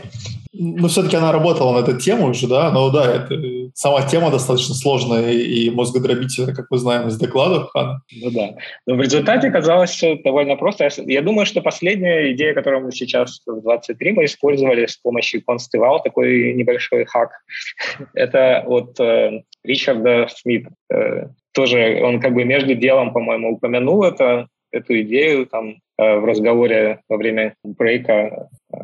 Ну, 0.58 0.88
все-таки 0.88 1.16
она 1.16 1.32
работала 1.32 1.72
на 1.72 1.84
эту 1.84 1.98
тему 1.98 2.28
уже, 2.28 2.48
да, 2.48 2.70
но 2.70 2.90
да, 2.90 3.14
это, 3.14 3.34
сама 3.74 4.02
тема 4.02 4.30
достаточно 4.30 4.74
сложная 4.74 5.32
и 5.32 5.70
мозгодробительная, 5.70 6.54
как 6.54 6.66
мы 6.70 6.78
знаем 6.78 7.08
из 7.08 7.18
докладов 7.18 7.70
Хана. 7.70 8.00
Ну 8.22 8.30
да. 8.30 8.54
Но 8.86 8.96
в 8.96 9.00
результате 9.00 9.48
оказалось 9.48 10.02
довольно 10.24 10.56
просто. 10.56 10.88
Я 11.06 11.22
думаю, 11.22 11.46
что 11.46 11.60
последняя 11.60 12.32
идея, 12.32 12.54
которую 12.54 12.84
мы 12.84 12.92
сейчас 12.92 13.40
в 13.46 13.60
23 13.62 14.12
мы 14.12 14.24
использовали 14.24 14.86
с 14.86 14.96
помощью 14.96 15.42
Constival, 15.42 16.00
такой 16.02 16.54
небольшой 16.54 17.04
хак, 17.04 17.30
это 18.14 18.64
от 18.66 18.98
э, 19.00 19.42
Ричарда 19.64 20.28
Смита. 20.30 20.70
Э, 20.92 21.28
тоже 21.52 22.00
он 22.02 22.20
как 22.20 22.34
бы 22.34 22.44
между 22.44 22.74
делом, 22.74 23.12
по-моему, 23.12 23.54
упомянул 23.54 24.04
это, 24.04 24.48
эту 24.70 25.00
идею 25.02 25.46
там 25.46 25.76
э, 25.98 26.18
в 26.18 26.24
разговоре 26.24 27.00
во 27.08 27.16
время 27.16 27.54
брейка 27.64 28.48
э, 28.72 28.78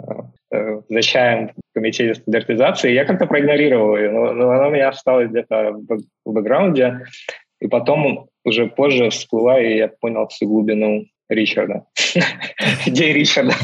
э, 0.51 0.81
за 0.89 1.03
чаем 1.03 1.49
в 1.49 1.62
комитете 1.83 2.15
стандартизации. 2.15 2.93
Я 2.93 3.05
как-то 3.05 3.27
проигнорировал 3.27 3.97
ее, 3.97 4.11
но, 4.11 4.33
но 4.33 4.51
она 4.51 4.69
у 4.69 4.71
меня 4.71 4.89
осталась 4.89 5.31
где-то 5.31 5.73
в, 5.73 6.33
бэкграунде. 6.33 7.01
И 7.61 7.69
потом 7.69 8.29
уже 8.45 8.67
позже 8.67 9.11
всплыла, 9.11 9.61
и 9.61 9.77
я 9.77 9.89
понял 9.89 10.29
всю 10.29 10.47
глубину 10.47 11.05
Ричарда. 11.29 11.85
Идеи 12.87 13.13
Ричарда. 13.13 13.55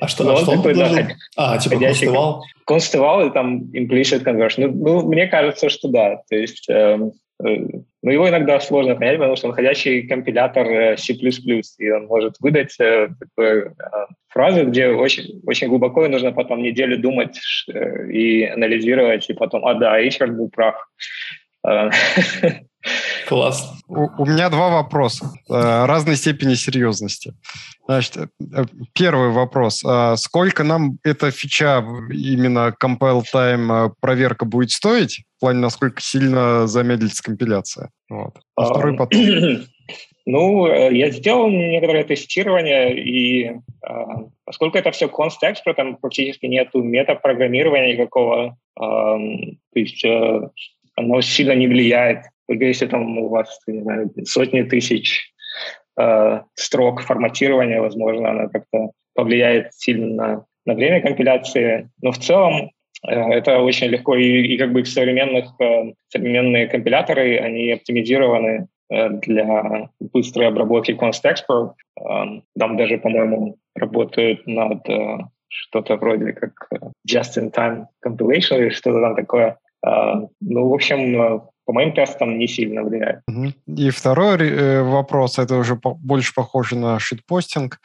А 0.00 0.08
что, 0.08 0.32
а 0.32 0.36
что 0.36 0.52
он 0.52 0.62
предложил? 0.62 1.06
А, 1.36 1.58
типа 1.58 1.78
констывал? 1.78 2.44
Констывал 2.66 3.26
и 3.26 3.30
там 3.32 3.62
implicit 3.72 4.24
conversion. 4.24 4.66
Ну, 4.66 4.72
ну, 4.72 5.08
мне 5.08 5.26
кажется, 5.26 5.68
что 5.68 5.88
да. 5.88 6.22
То 6.28 6.36
есть 6.36 6.68
эм, 6.68 7.12
но 7.42 8.10
его 8.10 8.28
иногда 8.28 8.60
сложно 8.60 8.94
понять, 8.94 9.18
потому 9.18 9.36
что 9.36 9.48
он 9.48 9.54
ходящий 9.54 10.06
компилятор 10.06 10.66
э, 10.66 10.96
C++, 10.96 11.12
и 11.12 11.90
он 11.90 12.06
может 12.06 12.36
выдать 12.40 12.78
э, 12.78 13.08
такую 13.18 13.76
фразу, 14.28 14.66
где 14.66 14.88
очень, 14.88 15.40
очень 15.44 15.68
глубоко 15.68 16.06
и 16.06 16.08
нужно 16.08 16.32
потом 16.32 16.62
неделю 16.62 16.98
думать 16.98 17.38
и 17.68 18.44
анализировать, 18.44 19.28
и 19.28 19.34
потом, 19.34 19.66
а 19.66 19.74
да, 19.74 19.98
Ричард 19.98 20.36
был 20.36 20.48
прав. 20.48 20.76
Класс. 23.28 23.72
У, 23.86 24.08
у 24.22 24.26
меня 24.26 24.48
два 24.48 24.68
вопроса 24.68 25.30
разной 25.48 26.16
степени 26.16 26.54
серьезности. 26.54 27.34
Значит, 27.86 28.30
первый 28.94 29.30
вопрос. 29.30 29.84
Сколько 30.16 30.64
нам 30.64 30.98
эта 31.04 31.30
фича, 31.30 31.84
именно 32.10 32.74
compile 32.82 33.22
time 33.32 33.92
проверка 34.00 34.44
будет 34.44 34.70
стоить? 34.70 35.24
Плане, 35.42 35.58
насколько 35.58 36.00
сильно 36.00 36.68
замедлится 36.68 37.22
компиляция. 37.22 37.90
Вот. 38.08 38.34
А 38.56 38.64
второй 38.64 38.96
потом. 38.96 39.20
Ну, 40.24 40.66
э, 40.68 40.94
я 40.94 41.10
сделал 41.10 41.50
некоторое 41.50 42.04
тестирование, 42.04 42.96
и 42.96 43.46
э, 43.48 43.56
поскольку 44.44 44.78
это 44.78 44.92
все 44.92 45.08
конст-экспорт, 45.08 45.76
там 45.76 45.96
практически 45.96 46.46
нету 46.46 46.80
метапрограммирования 46.80 47.94
никакого, 47.94 48.56
э, 48.80 48.80
то 48.80 49.74
есть 49.74 50.04
э, 50.04 50.48
оно 50.94 51.20
сильно 51.22 51.56
не 51.56 51.66
влияет. 51.66 52.26
Если 52.46 52.86
там 52.86 53.18
у 53.18 53.30
вас 53.30 53.58
не 53.66 53.82
знаю, 53.82 54.12
сотни 54.24 54.62
тысяч 54.62 55.32
э, 55.98 56.40
строк 56.54 57.02
форматирования, 57.02 57.80
возможно, 57.80 58.30
оно 58.30 58.48
как-то 58.48 58.92
повлияет 59.14 59.74
сильно 59.74 60.06
на, 60.06 60.44
на 60.66 60.74
время 60.74 61.00
компиляции. 61.00 61.90
Но 62.00 62.12
в 62.12 62.18
целом 62.18 62.70
это 63.02 63.58
очень 63.58 63.88
легко, 63.88 64.16
и, 64.16 64.54
и 64.54 64.58
как 64.58 64.72
бы 64.72 64.84
современных, 64.84 65.46
э, 65.60 65.92
современные 66.08 66.68
компиляторы, 66.68 67.38
они 67.38 67.72
оптимизированы 67.72 68.68
э, 68.90 69.08
для 69.10 69.88
быстрой 70.00 70.48
обработки 70.48 70.92
const 70.92 71.24
export. 71.24 71.72
Там 72.58 72.76
даже, 72.76 72.98
по-моему, 72.98 73.56
работают 73.74 74.46
над 74.46 74.86
что-то 75.48 75.96
вроде 75.96 76.32
как 76.32 76.68
just-in-time 77.08 77.86
compilation 78.04 78.58
или 78.58 78.70
что-то 78.70 79.00
там 79.00 79.14
такое. 79.14 79.58
Ну, 80.40 80.68
в 80.68 80.74
общем, 80.74 81.42
по 81.64 81.72
моим 81.72 81.92
тестам 81.92 82.38
не 82.38 82.48
сильно 82.48 82.82
влияет. 82.82 83.20
И 83.66 83.90
второй 83.90 84.82
вопрос, 84.82 85.38
это 85.38 85.56
уже 85.56 85.78
больше 85.82 86.34
похоже 86.34 86.76
на 86.76 86.98
шитпостинг. 86.98 87.78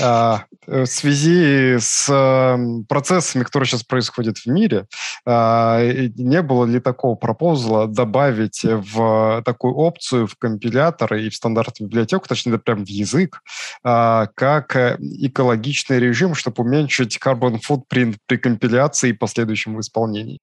А, 0.00 0.44
э, 0.66 0.82
в 0.82 0.86
связи 0.86 1.76
с 1.78 2.08
эм, 2.10 2.84
процессами, 2.84 3.44
которые 3.44 3.68
сейчас 3.68 3.84
происходят 3.84 4.38
в 4.38 4.46
мире, 4.46 4.86
а, 5.24 5.80
не 6.16 6.42
было 6.42 6.64
ли 6.64 6.80
такого 6.80 7.14
пропозала 7.14 7.86
добавить 7.86 8.62
в 8.64 9.42
такую 9.44 9.74
опцию 9.74 10.26
в 10.26 10.36
компилятор 10.36 11.14
и 11.14 11.28
в 11.28 11.34
стандартную 11.34 11.88
библиотеку, 11.88 12.26
точнее, 12.28 12.58
прям 12.58 12.84
в 12.84 12.88
язык, 12.88 13.40
а, 13.84 14.26
как 14.34 14.74
э, 14.74 14.96
экологичный 15.00 16.00
режим, 16.00 16.34
чтобы 16.34 16.64
уменьшить 16.64 17.18
carbon 17.24 17.60
footprint 17.60 18.16
при 18.26 18.36
компиляции 18.36 19.10
и 19.10 19.12
последующем 19.12 19.78
исполнении? 19.78 20.38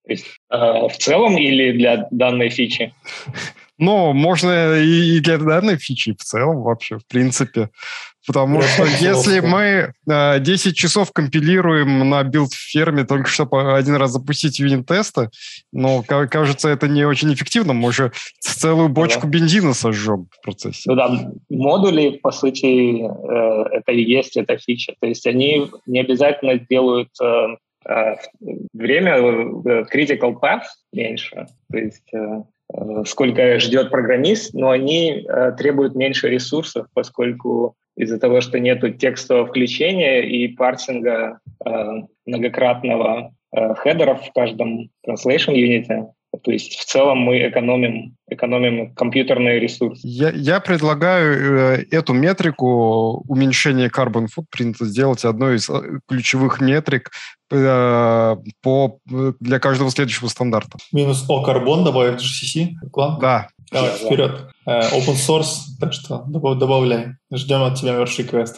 В 0.49 0.93
целом 0.97 1.37
или 1.37 1.71
для 1.73 2.07
данной 2.11 2.49
фичи? 2.49 2.93
Ну, 3.81 4.13
можно 4.13 4.79
и 4.79 5.19
для 5.21 5.39
данной 5.39 5.75
фичи 5.75 6.13
в 6.13 6.23
целом 6.23 6.61
вообще, 6.61 6.99
в 6.99 7.07
принципе. 7.07 7.71
Потому 8.27 8.61
что 8.61 8.85
если 8.85 9.39
мы 9.39 9.93
10 10.05 10.67
э, 10.67 10.75
часов 10.75 11.11
компилируем 11.11 12.07
на 12.07 12.21
билд-ферме 12.21 13.05
только 13.05 13.27
чтобы 13.27 13.73
один 13.75 13.95
раз 13.95 14.11
запустить 14.11 14.59
юнит-тесты, 14.59 15.31
ну, 15.71 16.03
кажется, 16.03 16.69
это 16.69 16.87
не 16.87 17.05
очень 17.05 17.33
эффективно. 17.33 17.73
Мы 17.73 17.91
же 17.91 18.11
целую 18.39 18.89
бочку 18.89 19.23
да. 19.23 19.29
бензина 19.29 19.73
сожжем 19.73 20.27
в 20.29 20.41
процессе. 20.43 20.83
Ну 20.85 20.95
да, 20.95 21.31
модули, 21.49 22.19
по 22.21 22.29
сути, 22.31 23.01
э, 23.01 23.77
это 23.77 23.91
и 23.93 24.03
есть 24.03 24.37
эта 24.37 24.59
фича. 24.59 24.93
То 25.01 25.07
есть 25.07 25.25
они 25.25 25.71
не 25.87 26.01
обязательно 26.01 26.59
делают 26.59 27.09
э, 27.19 27.55
время 28.73 29.17
critical 29.91 30.35
path 30.39 30.65
меньше. 30.93 31.47
То 31.71 31.77
есть 31.79 32.11
сколько 33.05 33.59
ждет 33.59 33.89
программист, 33.89 34.53
но 34.53 34.69
они 34.69 35.27
требуют 35.57 35.95
меньше 35.95 36.29
ресурсов, 36.29 36.87
поскольку 36.93 37.75
из-за 37.95 38.19
того, 38.19 38.41
что 38.41 38.59
нету 38.59 38.89
текстового 38.89 39.45
включения 39.45 40.21
и 40.21 40.47
парсинга 40.47 41.39
э, 41.63 41.69
многократного 42.25 43.33
э, 43.53 43.75
хедеров 43.75 44.25
в 44.25 44.33
каждом 44.33 44.89
translation 45.07 45.53
unit. 45.53 46.07
То 46.43 46.51
есть 46.51 46.75
в 46.75 46.85
целом 46.85 47.19
мы 47.19 47.49
экономим, 47.49 48.15
экономим 48.29 48.93
компьютерные 48.95 49.59
ресурсы. 49.59 49.99
Я, 50.07 50.29
я 50.31 50.59
предлагаю 50.59 51.79
э, 51.79 51.85
эту 51.91 52.13
метрику 52.13 53.23
уменьшения 53.27 53.89
carbon 53.89 54.27
footprint 54.27 54.75
сделать 54.79 55.25
одной 55.25 55.57
из 55.57 55.69
э, 55.69 55.99
ключевых 56.07 56.61
метрик 56.61 57.11
э, 57.51 58.35
по, 58.61 58.99
для 59.05 59.59
каждого 59.59 59.91
следующего 59.91 60.27
стандарта. 60.27 60.77
Минус 60.93 61.25
О 61.27 61.43
карбон 61.43 61.83
добавить 61.83 62.21
GCC? 62.21 62.89
Клан? 62.91 63.19
Да, 63.19 63.49
Давай, 63.71 63.91
вперед. 63.91 64.49
Э, 64.65 64.89
open 64.89 65.15
source, 65.15 65.77
так 65.79 65.93
что 65.93 66.25
добавляй. 66.27 67.15
Ждем 67.31 67.63
от 67.63 67.75
тебя 67.75 67.93
merge 67.93 68.19
request. 68.19 68.55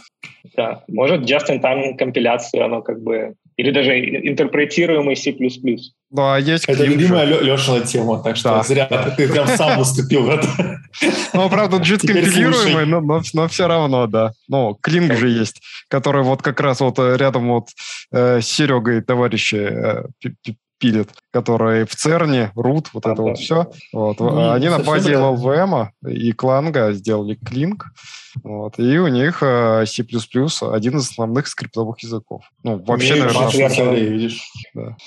Да, 0.57 0.83
может 0.87 1.29
just-in-time 1.29 1.95
компиляцию, 1.97 2.65
оно 2.65 2.81
как 2.81 3.01
бы... 3.01 3.35
Или 3.57 3.71
даже 3.71 3.99
интерпретируемый 3.99 5.15
C++. 5.15 5.35
Да, 6.09 6.37
есть 6.37 6.65
Это 6.65 6.85
любимая 6.85 7.25
Лешина 7.25 7.81
тема, 7.81 8.21
так 8.21 8.35
что 8.35 8.49
да. 8.49 8.63
зря 8.63 8.85
ты, 9.17 9.27
прям 9.27 9.47
сам 9.47 9.79
выступил 9.79 10.23
в 10.23 10.29
это. 10.29 10.47
Ну, 11.33 11.49
правда, 11.49 11.77
JIT 11.77 12.07
компилируемый, 12.07 12.85
но, 12.85 13.01
но, 13.01 13.21
но 13.33 13.47
все 13.47 13.67
равно, 13.67 14.07
да. 14.07 14.33
Ну, 14.47 14.77
Клинг 14.81 15.13
же 15.13 15.29
есть, 15.29 15.61
который 15.87 16.23
вот 16.23 16.41
как 16.41 16.59
раз 16.59 16.81
вот 16.81 16.99
рядом 16.99 17.47
вот 17.47 17.69
э, 18.11 18.41
с 18.41 18.47
Серегой 18.47 19.01
товарищи 19.01 19.55
э, 19.55 20.03
пилит, 20.83 21.11
которые 21.31 21.85
в 21.85 21.95
ЦЕРНе, 21.95 22.51
рут, 22.55 22.89
вот 22.91 23.05
это 23.05 23.21
вот 23.21 23.37
все. 23.37 23.71
Вот. 23.93 24.19
Ну, 24.19 24.51
Они 24.51 24.67
на 24.67 24.79
базе 24.79 25.13
LLVM 25.13 25.87
и 26.09 26.33
Кланга 26.33 26.91
сделали 26.91 27.35
Клинк, 27.35 27.85
вот, 28.43 28.79
и 28.79 28.97
у 28.99 29.07
них 29.07 29.41
э, 29.41 29.85
C++ 29.85 30.03
один 30.03 30.97
из 30.97 31.09
основных 31.09 31.47
скриптовых 31.47 32.03
языков. 32.03 32.43
Ну, 32.63 32.83
вообще, 32.83 33.15
наверное, 33.15 33.95
видишь. 33.95 34.51
Да 34.73 34.97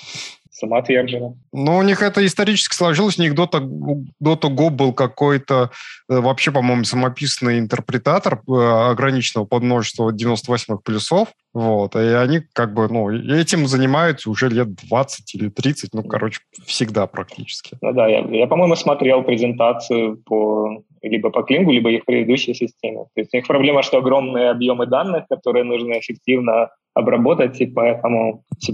самоотверженно. 0.57 1.35
Ну, 1.53 1.77
у 1.77 1.81
них 1.83 2.01
это 2.01 2.25
исторически 2.25 2.75
сложилось. 2.75 3.19
У 3.19 3.21
них 3.21 3.35
того, 3.35 4.03
до 4.19 4.35
того 4.35 4.69
был 4.69 4.93
какой-то 4.93 5.71
э, 6.09 6.19
вообще, 6.19 6.51
по-моему, 6.51 6.83
самописный 6.83 7.59
интерпретатор 7.59 8.41
э, 8.47 8.51
ограниченного 8.91 9.45
под 9.45 9.63
множество 9.63 10.11
98-х 10.11 10.81
плюсов. 10.83 11.29
Вот. 11.53 11.95
И 11.95 11.99
они 11.99 12.41
как 12.53 12.73
бы, 12.73 12.87
ну, 12.89 13.11
этим 13.11 13.67
занимаются 13.67 14.29
уже 14.29 14.49
лет 14.49 14.73
20 14.75 15.35
или 15.35 15.49
30, 15.49 15.93
ну, 15.93 16.03
короче, 16.03 16.39
всегда 16.65 17.07
практически. 17.07 17.77
Ну 17.81 17.93
да, 17.93 18.07
я, 18.07 18.19
я 18.19 18.47
по-моему, 18.47 18.75
смотрел 18.75 19.23
презентацию 19.23 20.17
по 20.25 20.83
либо 21.01 21.29
по 21.29 21.43
Клингу, 21.43 21.71
либо 21.71 21.91
их 21.91 22.05
предыдущей 22.05 22.53
системе. 22.53 23.05
То 23.15 23.21
есть 23.21 23.33
у 23.33 23.37
них 23.37 23.47
проблема, 23.47 23.83
что 23.83 23.97
огромные 23.97 24.49
объемы 24.49 24.87
данных, 24.87 25.25
которые 25.29 25.63
нужно 25.63 25.99
эффективно 25.99 26.69
обработать, 26.97 27.61
и 27.61 27.65
поэтому 27.67 28.43
C++ 28.59 28.73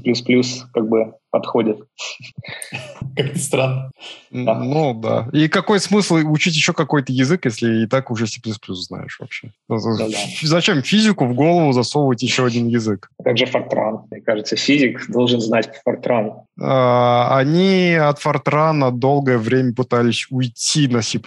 как 0.74 0.88
бы 0.88 1.13
подходит. 1.30 1.80
Как 3.17 3.34
ни 3.34 3.38
странно. 3.38 3.91
Да. 4.32 4.59
Ну 4.59 4.93
да. 4.93 5.28
И 5.34 5.47
какой 5.47 5.80
смысл 5.80 6.15
учить 6.15 6.55
еще 6.55 6.74
какой-то 6.74 7.11
язык, 7.11 7.45
если 7.45 7.84
и 7.84 7.88
так 7.88 8.11
уже 8.11 8.28
C++ 8.28 8.39
знаешь 8.67 9.17
вообще? 9.19 9.51
Ну, 9.67 9.78
да, 9.97 10.07
да. 10.07 10.17
Зачем 10.43 10.84
физику 10.84 11.26
в 11.26 11.34
голову 11.34 11.71
засовывать 11.74 12.21
еще 12.21 12.45
один 12.45 12.67
язык? 12.67 13.09
Как 13.24 13.38
же 13.38 13.45
Fortran? 13.45 14.03
Мне 14.11 14.21
кажется, 14.21 14.55
физик 14.55 15.09
должен 15.09 15.41
знать 15.41 15.69
Fortran. 15.88 16.43
А, 16.61 17.38
они 17.38 17.95
от 17.95 18.24
Fortran 18.24 18.91
долгое 18.91 19.38
время 19.38 19.74
пытались 19.74 20.28
уйти 20.30 20.88
на 20.88 21.01
C++ 21.01 21.19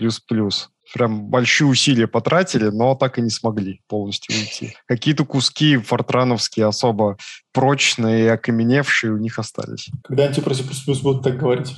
прям 0.92 1.26
большие 1.28 1.68
усилия 1.68 2.06
потратили, 2.06 2.68
но 2.68 2.94
так 2.94 3.18
и 3.18 3.22
не 3.22 3.30
смогли 3.30 3.80
полностью 3.88 4.36
уйти. 4.36 4.74
Какие-то 4.86 5.24
куски 5.24 5.76
фортрановские 5.76 6.66
особо 6.66 7.16
прочные 7.52 8.24
и 8.24 8.28
окаменевшие 8.28 9.12
у 9.12 9.18
них 9.18 9.38
остались. 9.38 9.88
Когда 10.04 10.24
они 10.24 10.40
про 10.40 10.54
C++ 10.54 10.62
будут 11.02 11.22
так 11.22 11.38
говорить? 11.38 11.74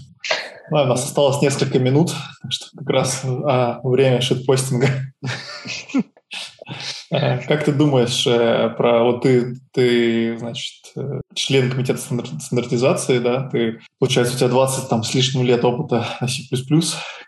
Ну, 0.70 0.82
у 0.82 0.86
нас 0.86 1.04
осталось 1.04 1.40
несколько 1.40 1.78
минут, 1.78 2.12
так 2.42 2.52
что 2.52 2.66
как 2.76 2.90
раз 2.90 3.22
а, 3.24 3.80
время 3.82 4.20
шитпостинга. 4.20 4.88
Э, 7.10 7.38
как 7.48 7.64
ты 7.64 7.72
думаешь 7.72 8.26
э, 8.26 8.68
про 8.76 9.02
вот 9.02 9.22
ты, 9.22 9.54
ты, 9.72 10.36
значит, 10.38 10.92
э, 10.96 11.20
член 11.34 11.70
комитета 11.70 12.00
стандартизации, 12.00 13.18
да, 13.18 13.48
ты, 13.48 13.80
получается, 13.98 14.34
у 14.34 14.38
тебя 14.38 14.48
20 14.48 14.88
там 14.88 15.02
с 15.02 15.14
лишним 15.14 15.46
лет 15.46 15.64
опыта 15.64 16.06
на 16.20 16.28
C++, 16.28 16.42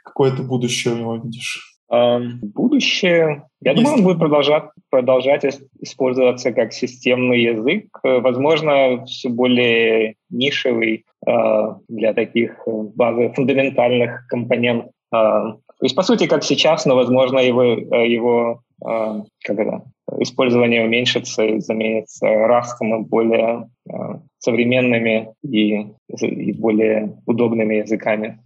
какое 0.05 0.37
ты 0.37 0.43
будущее 0.43 0.95
у 0.95 0.99
него 0.99 1.17
видишь? 1.17 1.70
Будущее, 1.91 3.43
я 3.61 3.73
Есть. 3.73 3.83
думаю, 3.83 3.99
он 3.99 4.05
будет 4.05 4.19
продолжать, 4.21 4.65
продолжать 4.91 5.45
использоваться 5.81 6.53
как 6.53 6.73
системный 6.73 7.41
язык, 7.41 7.99
возможно, 8.03 9.05
все 9.07 9.29
более 9.29 10.15
нишевый 10.31 11.05
для 11.27 12.13
таких 12.15 12.63
базовых, 12.67 13.35
фундаментальных 13.35 14.27
компонентов. 14.29 14.93
То 15.11 15.59
есть, 15.83 15.97
по 15.97 16.03
сути, 16.03 16.27
как 16.29 16.45
сейчас, 16.45 16.87
но, 16.87 16.95
возможно, 16.95 17.39
его, 17.41 17.63
его 17.65 18.63
как 18.81 19.59
это, 19.59 19.83
использование 20.19 20.85
уменьшится 20.85 21.45
и 21.45 21.61
заменится 21.61 22.27
растом 22.27 23.03
и 23.03 23.07
более 23.07 23.71
а, 23.89 24.21
современными 24.39 25.35
и, 25.43 25.87
и 26.21 26.53
более 26.53 27.17
удобными 27.27 27.77
языками. 27.77 28.41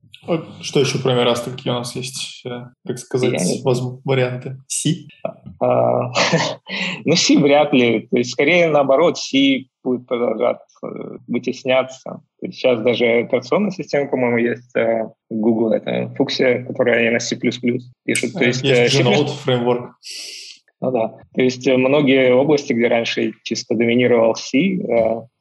Что 0.62 0.80
еще 0.80 0.98
кроме 1.02 1.22
Rust, 1.22 1.50
какие 1.50 1.70
у 1.70 1.76
нас 1.76 1.94
есть, 1.96 2.42
э, 2.46 2.68
так 2.86 2.98
сказать, 2.98 3.62
воз... 3.62 4.00
варианты? 4.04 4.56
C? 4.68 5.06
А, 5.60 6.10
ну, 7.04 7.14
C 7.14 7.36
вряд 7.38 7.74
ли. 7.74 8.08
То 8.10 8.16
есть, 8.16 8.30
скорее 8.30 8.68
наоборот, 8.68 9.18
C 9.18 9.66
будет 9.82 10.06
продолжать 10.06 10.60
э, 10.82 10.86
вытесняться. 11.28 12.22
То 12.40 12.46
есть 12.46 12.58
сейчас 12.58 12.82
даже 12.82 13.04
операционная 13.04 13.70
система, 13.70 14.08
по-моему, 14.08 14.38
есть 14.38 14.74
э, 14.76 15.10
Google, 15.28 15.72
это 15.72 16.14
Fuchsia, 16.18 16.64
которая 16.64 17.10
на 17.12 17.20
C++ 17.20 17.36
пишет. 17.36 17.82
То 18.32 18.44
есть, 18.44 18.62
есть 18.62 18.62
G-Node 18.96 19.28
фреймворк. 19.28 19.96
Ну 20.84 20.90
да. 20.90 21.14
То 21.34 21.42
есть 21.42 21.66
э, 21.66 21.76
многие 21.76 22.34
области, 22.34 22.74
где 22.74 22.88
раньше 22.88 23.32
чисто 23.42 23.74
доминировал 23.74 24.34
C, 24.34 24.78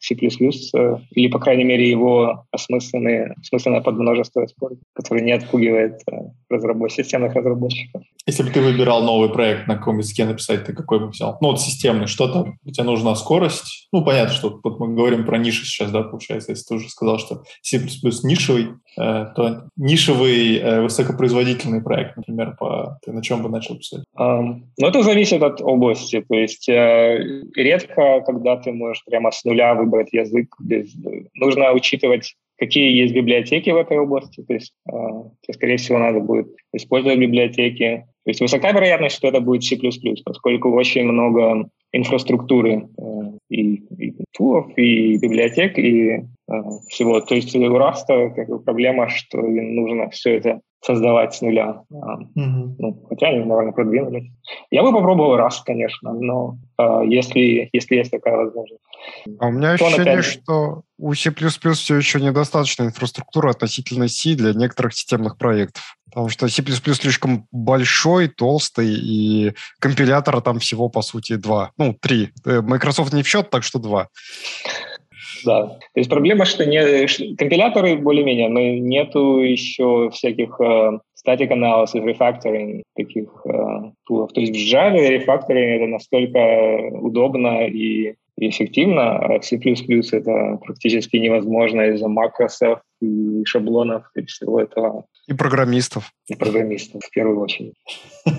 C++, 0.03 0.15
э, 0.15 0.97
или, 1.11 1.27
по 1.29 1.39
крайней 1.39 1.63
мере, 1.63 1.89
его 1.89 2.45
осмысленные, 2.51 3.35
осмысленное 3.39 3.79
подмножество 3.79 4.43
используют, 4.43 4.83
которое 4.91 5.23
не 5.23 5.31
отпугивает 5.31 6.01
разработчиков, 6.49 7.05
системных 7.05 7.33
разработчиков. 7.33 8.03
Если 8.25 8.43
бы 8.43 8.49
ты 8.49 8.61
выбирал 8.61 9.03
новый 9.03 9.29
проект, 9.29 9.67
на 9.67 9.77
каком 9.77 9.99
языке 9.99 10.25
написать, 10.25 10.65
ты 10.65 10.73
какой 10.73 10.99
бы 10.99 11.07
взял? 11.07 11.37
Ну, 11.39 11.51
вот 11.51 11.61
системный, 11.61 12.07
что-то, 12.07 12.53
тебе 12.65 12.83
нужна 12.83 13.15
скорость. 13.15 13.87
Ну, 13.93 14.03
понятно, 14.03 14.33
что 14.33 14.59
вот 14.61 14.79
мы 14.79 14.93
говорим 14.93 15.25
про 15.25 15.37
ниши 15.37 15.65
сейчас, 15.65 15.89
да, 15.91 16.03
получается. 16.03 16.51
Если 16.51 16.65
ты 16.67 16.75
уже 16.75 16.89
сказал, 16.89 17.17
что 17.17 17.43
C++ 17.61 17.79
нишевый, 18.23 18.69
то 18.95 19.67
нишевый 19.77 20.81
высокопроизводительный 20.83 21.81
проект, 21.81 22.17
например, 22.17 22.55
по... 22.59 22.99
ты 23.05 23.13
на 23.13 23.23
чем 23.23 23.41
бы 23.41 23.49
начал 23.49 23.77
писать? 23.77 24.03
Um, 24.17 24.63
ну, 24.77 24.87
это 24.87 25.01
зависит 25.01 25.41
от 25.41 25.61
области. 25.61 26.23
То 26.27 26.35
есть 26.35 26.67
редко, 26.67 28.21
когда 28.25 28.57
ты 28.57 28.71
можешь 28.71 29.03
прямо 29.05 29.31
с 29.31 29.43
нуля 29.43 29.73
выбрать 29.73 29.92
выбрать 29.93 30.13
язык. 30.13 30.55
Без... 30.59 30.93
Нужно 31.35 31.71
учитывать, 31.73 32.35
какие 32.57 32.91
есть 33.01 33.13
библиотеки 33.13 33.69
в 33.69 33.77
этой 33.77 33.97
области. 33.99 34.43
То 34.43 34.53
есть, 34.53 34.73
э, 34.91 34.93
скорее 35.51 35.77
всего, 35.77 35.99
надо 35.99 36.19
будет 36.19 36.47
использовать 36.73 37.19
библиотеки. 37.19 38.07
То 38.25 38.29
есть 38.29 38.41
высока 38.41 38.71
вероятность, 38.71 39.17
что 39.17 39.27
это 39.27 39.41
будет 39.41 39.63
C++, 39.63 39.77
поскольку 40.23 40.71
очень 40.71 41.03
много 41.03 41.69
инфраструктуры 41.91 42.87
э, 42.97 43.03
и, 43.49 43.75
и 43.97 44.15
тулов, 44.31 44.67
и 44.77 45.17
библиотек, 45.17 45.77
и 45.77 46.09
э, 46.09 46.23
всего. 46.87 47.19
То 47.19 47.35
есть 47.35 47.53
у 47.55 47.59
Rust 47.59 48.07
как 48.07 48.47
бы 48.47 48.59
проблема, 48.59 49.09
что 49.09 49.39
им 49.39 49.75
нужно 49.75 50.09
все 50.09 50.37
это 50.37 50.61
создавать 50.83 51.33
с 51.33 51.41
нуля. 51.41 51.83
Mm-hmm. 51.91 52.75
Ну, 52.77 53.05
хотя 53.09 53.27
они, 53.27 53.39
наверное, 53.45 53.71
продвинулись. 53.71 54.31
Я 54.69 54.83
бы 54.83 54.91
попробовал 54.91 55.37
раз, 55.37 55.61
конечно, 55.61 56.13
но 56.13 56.57
э, 56.77 57.01
если, 57.07 57.69
если 57.71 57.95
есть 57.95 58.11
такая 58.11 58.37
возможность. 58.37 58.81
А 59.39 59.47
у 59.47 59.51
меня 59.51 59.71
ощущение, 59.71 60.13
опять... 60.13 60.25
что 60.25 60.81
у 60.97 61.13
C++ 61.13 61.31
все 61.31 61.95
еще 61.95 62.19
недостаточно 62.19 62.83
инфраструктуры 62.83 63.49
относительно 63.49 64.07
C 64.07 64.35
для 64.35 64.53
некоторых 64.53 64.93
системных 64.93 65.37
проектов. 65.37 65.97
Потому 66.13 66.29
что 66.29 66.47
C++ 66.47 66.61
слишком 66.93 67.47
большой, 67.51 68.27
толстый, 68.27 68.93
и 68.93 69.53
компилятора 69.79 70.41
там 70.41 70.59
всего, 70.59 70.87
по 70.87 71.01
сути, 71.01 71.37
два. 71.37 71.71
Ну, 71.77 71.95
три. 71.99 72.29
Э, 72.45 72.61
Microsoft 72.61 73.13
не 73.13 73.23
в 73.23 73.27
счет, 73.27 73.49
так 73.49 73.63
что 73.63 73.79
два. 73.79 74.09
Да. 75.43 75.65
То 75.65 75.79
есть 75.95 76.09
проблема, 76.09 76.45
что 76.45 76.65
не, 76.65 77.07
компиляторы 77.35 77.97
более-менее, 77.97 78.49
но 78.49 78.59
нету 78.59 79.39
еще 79.39 80.11
всяких 80.11 80.59
uh, 80.61 80.99
static 81.25 81.49
analysis, 81.49 82.03
refactoring 82.05 82.83
таких 82.95 83.29
uh, 83.47 83.91
тулов. 84.05 84.31
То 84.33 84.41
есть 84.41 84.53
в 84.53 84.73
Java 84.73 85.17
refactoring 85.17 85.77
это 85.77 85.87
настолько 85.87 86.95
удобно 86.97 87.65
и 87.65 88.13
эффективно, 88.37 89.17
а 89.17 89.41
C++ 89.41 89.57
это 89.57 90.57
практически 90.63 91.17
невозможно 91.17 91.81
из-за 91.93 92.07
макросов 92.07 92.79
и 93.01 93.43
шаблонов 93.45 94.09
и 94.15 94.25
всего 94.25 94.59
этого. 94.59 95.05
И 95.27 95.33
программистов. 95.33 96.11
И 96.27 96.35
программистов 96.35 97.01
в 97.03 97.11
первую 97.11 97.39
очередь. 97.39 97.75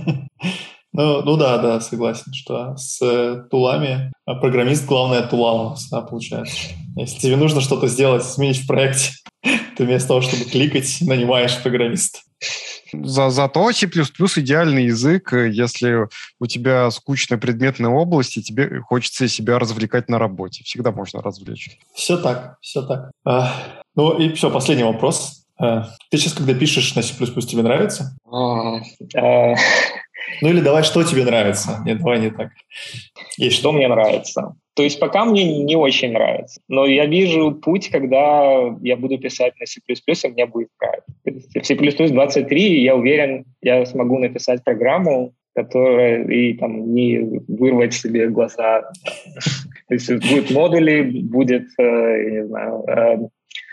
Ну, 0.97 1.23
ну 1.23 1.37
да, 1.37 1.59
да, 1.59 1.81
согласен, 1.81 2.33
что 2.33 2.77
с 2.77 3.03
э, 3.03 3.49
тулами 3.51 4.13
а 4.27 4.37
программист 4.37 4.87
главное 4.87 5.23
тула 5.23 5.53
у 5.53 5.71
нас, 5.71 5.89
да, 5.91 6.01
получается. 6.01 6.57
Если 6.97 7.19
тебе 7.19 7.37
нужно 7.37 7.61
что-то 7.61 7.89
сделать, 7.89 8.23
изменить 8.23 8.59
в 8.59 8.67
проекте, 8.67 9.11
ты 9.77 9.85
вместо 9.85 10.09
того, 10.09 10.21
чтобы 10.23 10.45
кликать, 10.45 10.99
нанимаешь 11.03 11.63
программиста. 11.63 12.21
За, 12.93 13.31
зато 13.31 13.73
C++ 13.73 13.87
идеальный 13.87 14.85
язык, 14.87 15.33
если 15.33 16.09
у 16.39 16.47
тебя 16.47 16.91
скучная 16.91 17.39
предметная 17.39 17.91
область, 17.91 18.37
и 18.37 18.43
тебе 18.43 18.81
хочется 18.81 19.29
себя 19.29 19.59
развлекать 19.59 20.09
на 20.09 20.19
работе. 20.19 20.63
Всегда 20.65 20.93
можно 20.93 21.23
развлечь. 21.23 21.79
Все 21.95 22.17
так, 22.19 22.59
все 22.61 22.83
так. 22.83 23.11
А, 23.25 23.53
ну 23.95 24.19
и 24.19 24.33
все, 24.35 24.51
последний 24.51 24.85
вопрос. 24.85 25.45
А, 25.59 25.89
ты 26.11 26.19
сейчас, 26.19 26.35
когда 26.35 26.55
пишешь 26.55 26.95
на 26.95 27.03
C++, 27.03 27.15
тебе 27.15 27.63
нравится? 27.63 28.17
А, 28.31 28.77
а, 29.17 29.55
ну 30.41 30.49
или 30.49 30.61
давай, 30.61 30.83
что 30.83 31.03
тебе 31.03 31.25
нравится? 31.25 31.83
Нет, 31.85 31.99
давай 31.99 32.21
не 32.21 32.31
так. 32.31 32.51
Есть 33.37 33.57
что 33.57 33.73
мне 33.73 33.89
нравится. 33.89 34.55
То 34.75 34.83
есть 34.83 34.99
пока 34.99 35.25
мне 35.25 35.63
не 35.63 35.77
очень 35.77 36.13
нравится. 36.13 36.61
Но 36.69 36.85
я 36.85 37.07
вижу 37.07 37.53
путь, 37.53 37.91
когда 37.91 38.75
я 38.83 38.97
буду 38.97 39.19
писать 39.19 39.55
на 39.61 39.67
C++, 39.67 39.81
и 39.87 40.29
мне 40.29 40.47
будет. 40.47 40.69
В 41.25 41.65
C++ 41.65 41.77
23 41.77 42.83
я 42.83 42.97
уверен, 42.97 43.45
я 43.63 43.87
смогу 43.87 44.19
написать 44.19 44.65
программу, 44.65 45.33
которая 45.55 46.25
и 46.25 46.55
там 46.55 46.93
не 46.93 47.41
вырвать 47.47 47.95
себе 47.95 48.29
глаза. 48.29 48.91
То 49.89 49.95
есть 49.95 50.11
будут 50.29 50.51
модули, 50.51 51.03
будет, 51.23 51.67
э, 51.79 52.25
я 52.25 52.31
не 52.31 52.47
знаю, 52.47 52.85
э, 52.89 53.19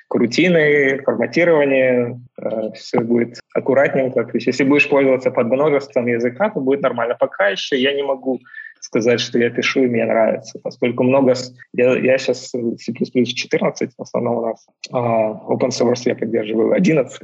рутины, 0.10 1.02
форматирование, 1.04 2.20
э, 2.40 2.72
все 2.76 3.00
будет 3.00 3.40
аккуратненько. 3.56 4.24
То 4.24 4.32
есть 4.34 4.48
если 4.48 4.64
будешь 4.64 4.90
пользоваться 4.90 5.32
под 5.32 5.48
множеством 5.48 6.06
языка, 6.08 6.50
то 6.50 6.60
будет 6.60 6.82
нормально. 6.82 7.16
Пока 7.20 7.48
еще 7.50 7.76
я 7.82 7.94
не 7.94 8.04
могу 8.04 8.40
сказать, 8.82 9.20
что 9.20 9.40
я 9.40 9.50
пишу 9.50 9.84
и 9.84 9.88
мне 9.88 10.06
нравится, 10.06 10.60
поскольку 10.62 11.04
много... 11.04 11.34
Я, 11.74 11.98
я 11.98 12.18
сейчас 12.18 12.50
C++ 12.50 12.94
14 12.94 13.92
в 13.98 14.02
основном 14.02 14.38
у 14.38 14.46
нас, 14.48 14.68
а 14.92 15.00
open 15.48 15.70
source 15.70 16.02
я 16.06 16.16
поддерживаю 16.16 16.74
11. 16.74 17.22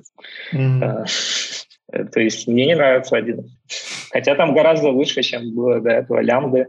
Mm-hmm. 0.53 1.05
То 2.12 2.20
есть 2.20 2.47
мне 2.47 2.68
не 2.68 2.76
нравится 2.76 3.18
11. 3.18 3.51
Хотя 4.12 4.36
там 4.36 4.53
гораздо 4.53 4.89
лучше, 4.89 5.22
чем 5.22 5.53
было 5.55 5.80
до 5.82 5.89
этого 5.89 6.22
лямбды. 6.22 6.68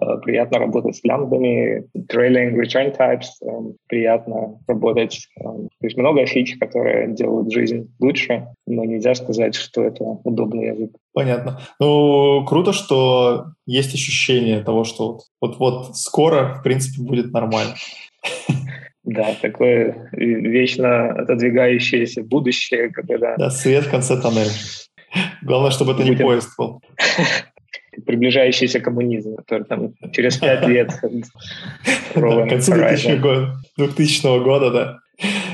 Э, 0.00 0.18
приятно 0.22 0.58
работать 0.58 0.96
с 0.96 1.04
лямбдами, 1.04 1.84
trailing 1.96 2.54
return 2.54 2.96
types, 2.96 3.26
э, 3.42 3.72
приятно 3.88 4.58
работать. 4.66 5.26
Э, 5.38 5.42
то 5.42 5.86
есть 5.86 5.96
много 5.96 6.24
фич, 6.26 6.56
которые 6.58 7.12
делают 7.12 7.52
жизнь 7.52 7.92
лучше, 7.98 8.46
но 8.66 8.84
нельзя 8.84 9.14
сказать, 9.14 9.54
что 9.54 9.82
это 9.82 10.04
удобный 10.04 10.68
язык. 10.68 10.92
Понятно. 11.12 11.60
Ну, 11.80 12.44
круто, 12.46 12.72
что 12.72 13.46
есть 13.66 13.94
ощущение 13.94 14.62
того, 14.62 14.84
что 14.84 15.20
вот-вот 15.40 15.96
скоро, 15.96 16.54
в 16.60 16.62
принципе, 16.62 17.02
будет 17.02 17.32
нормально. 17.32 17.74
Да, 19.02 19.34
такое 19.40 20.10
вечно 20.12 21.10
отодвигающееся 21.12 22.22
будущее, 22.22 22.90
когда... 22.90 23.36
Да, 23.36 23.50
свет 23.50 23.86
в 23.86 23.90
конце 23.90 24.20
тоннеля. 24.20 24.50
Главное, 25.42 25.70
чтобы 25.70 25.92
это 25.92 26.04
не 26.04 26.14
поезд 26.14 26.50
был. 26.56 26.80
приближающийся 28.06 28.80
коммунизм, 28.80 29.36
который 29.36 29.64
там 29.64 29.94
через 30.12 30.36
пять 30.38 30.66
лет 30.66 30.92
в 32.14 32.48
конце 32.48 32.98
2000 33.76 34.44
года, 34.44 34.70
да. 34.70 34.98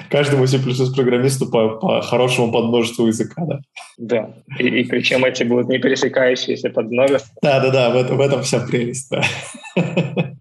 Каждому 0.08 0.46
C++ 0.46 0.58
программисту 0.94 1.50
по, 1.50 1.70
по 1.78 2.00
хорошему 2.00 2.52
подмножеству 2.52 3.06
языка, 3.08 3.44
да. 3.44 3.60
Да, 3.98 4.34
и, 4.58 4.68
и 4.68 4.84
причем 4.84 5.24
эти 5.24 5.42
будут 5.42 5.68
не 5.68 5.78
пересекающиеся 5.78 6.70
подмножества. 6.70 7.32
Да, 7.42 7.60
да, 7.60 7.70
да, 7.70 7.90
в, 7.90 7.96
этом, 7.96 8.16
в 8.16 8.20
этом 8.20 8.42
вся 8.42 8.60
прелесть, 8.60 9.10
да. 9.10 9.22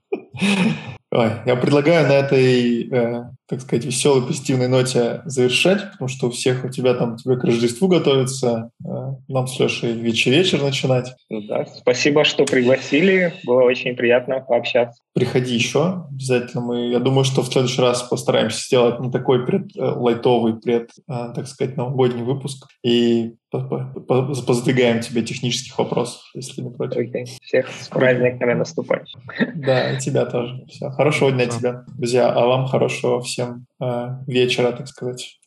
Ой, 1.11 1.31
я 1.45 1.55
предлагаю 1.55 2.07
на 2.07 2.13
этой, 2.13 2.89
э, 2.91 3.23
так 3.47 3.61
сказать, 3.61 3.85
веселой, 3.85 4.25
позитивной 4.25 4.67
ноте 4.67 5.21
завершать, 5.25 5.91
потому 5.91 6.07
что 6.07 6.27
у 6.27 6.31
всех 6.31 6.65
у 6.65 6.69
тебя 6.69 6.93
там 6.93 7.17
тебе 7.17 7.37
к 7.37 7.43
Рождеству 7.43 7.87
готовится, 7.87 8.71
э, 8.83 8.87
нам 9.27 9.47
с 9.47 9.59
Лешей 9.59 9.93
вечер-вечер 9.93 10.61
начинать. 10.61 11.13
Ну 11.29 11.41
да, 11.41 11.65
спасибо, 11.65 12.23
что 12.23 12.45
пригласили, 12.45 13.33
было 13.45 13.61
очень 13.61 13.95
приятно 13.95 14.39
пообщаться. 14.39 15.01
Приходи 15.13 15.53
еще 15.53 16.05
обязательно. 16.11 16.61
Мы, 16.63 16.89
я 16.89 16.99
думаю, 16.99 17.23
что 17.23 17.41
в 17.41 17.47
следующий 17.47 17.81
раз 17.81 18.03
постараемся 18.03 18.65
сделать 18.65 18.99
не 18.99 19.11
такой 19.11 19.45
пред, 19.45 19.75
э, 19.77 19.81
лайтовый, 19.81 20.55
пред, 20.59 20.89
э, 21.07 21.33
так 21.35 21.47
сказать, 21.47 21.77
новогодний 21.77 22.23
выпуск. 22.23 22.67
И 22.83 23.33
позадвигаем 23.51 25.01
тебе 25.01 25.21
технических 25.21 25.77
вопросов, 25.77 26.21
если 26.33 26.61
не 26.61 26.71
против. 26.71 26.97
Okay. 26.97 27.25
Всех 27.41 27.69
с 27.69 27.87
праздниками 27.87 28.53
наступать. 28.53 29.11
Да, 29.55 29.91
и 29.91 29.99
тебя 29.99 30.25
тоже. 30.25 30.65
Все. 30.67 30.89
Хорошего 30.89 31.31
дня 31.31 31.47
тебе, 31.47 31.83
друзья. 31.97 32.29
А 32.29 32.45
вам 32.45 32.67
хорошего 32.67 33.21
всем 33.35 33.67
э, 33.81 34.23
вечера, 34.27 34.71
так 34.71 34.87
сказать. 34.87 35.39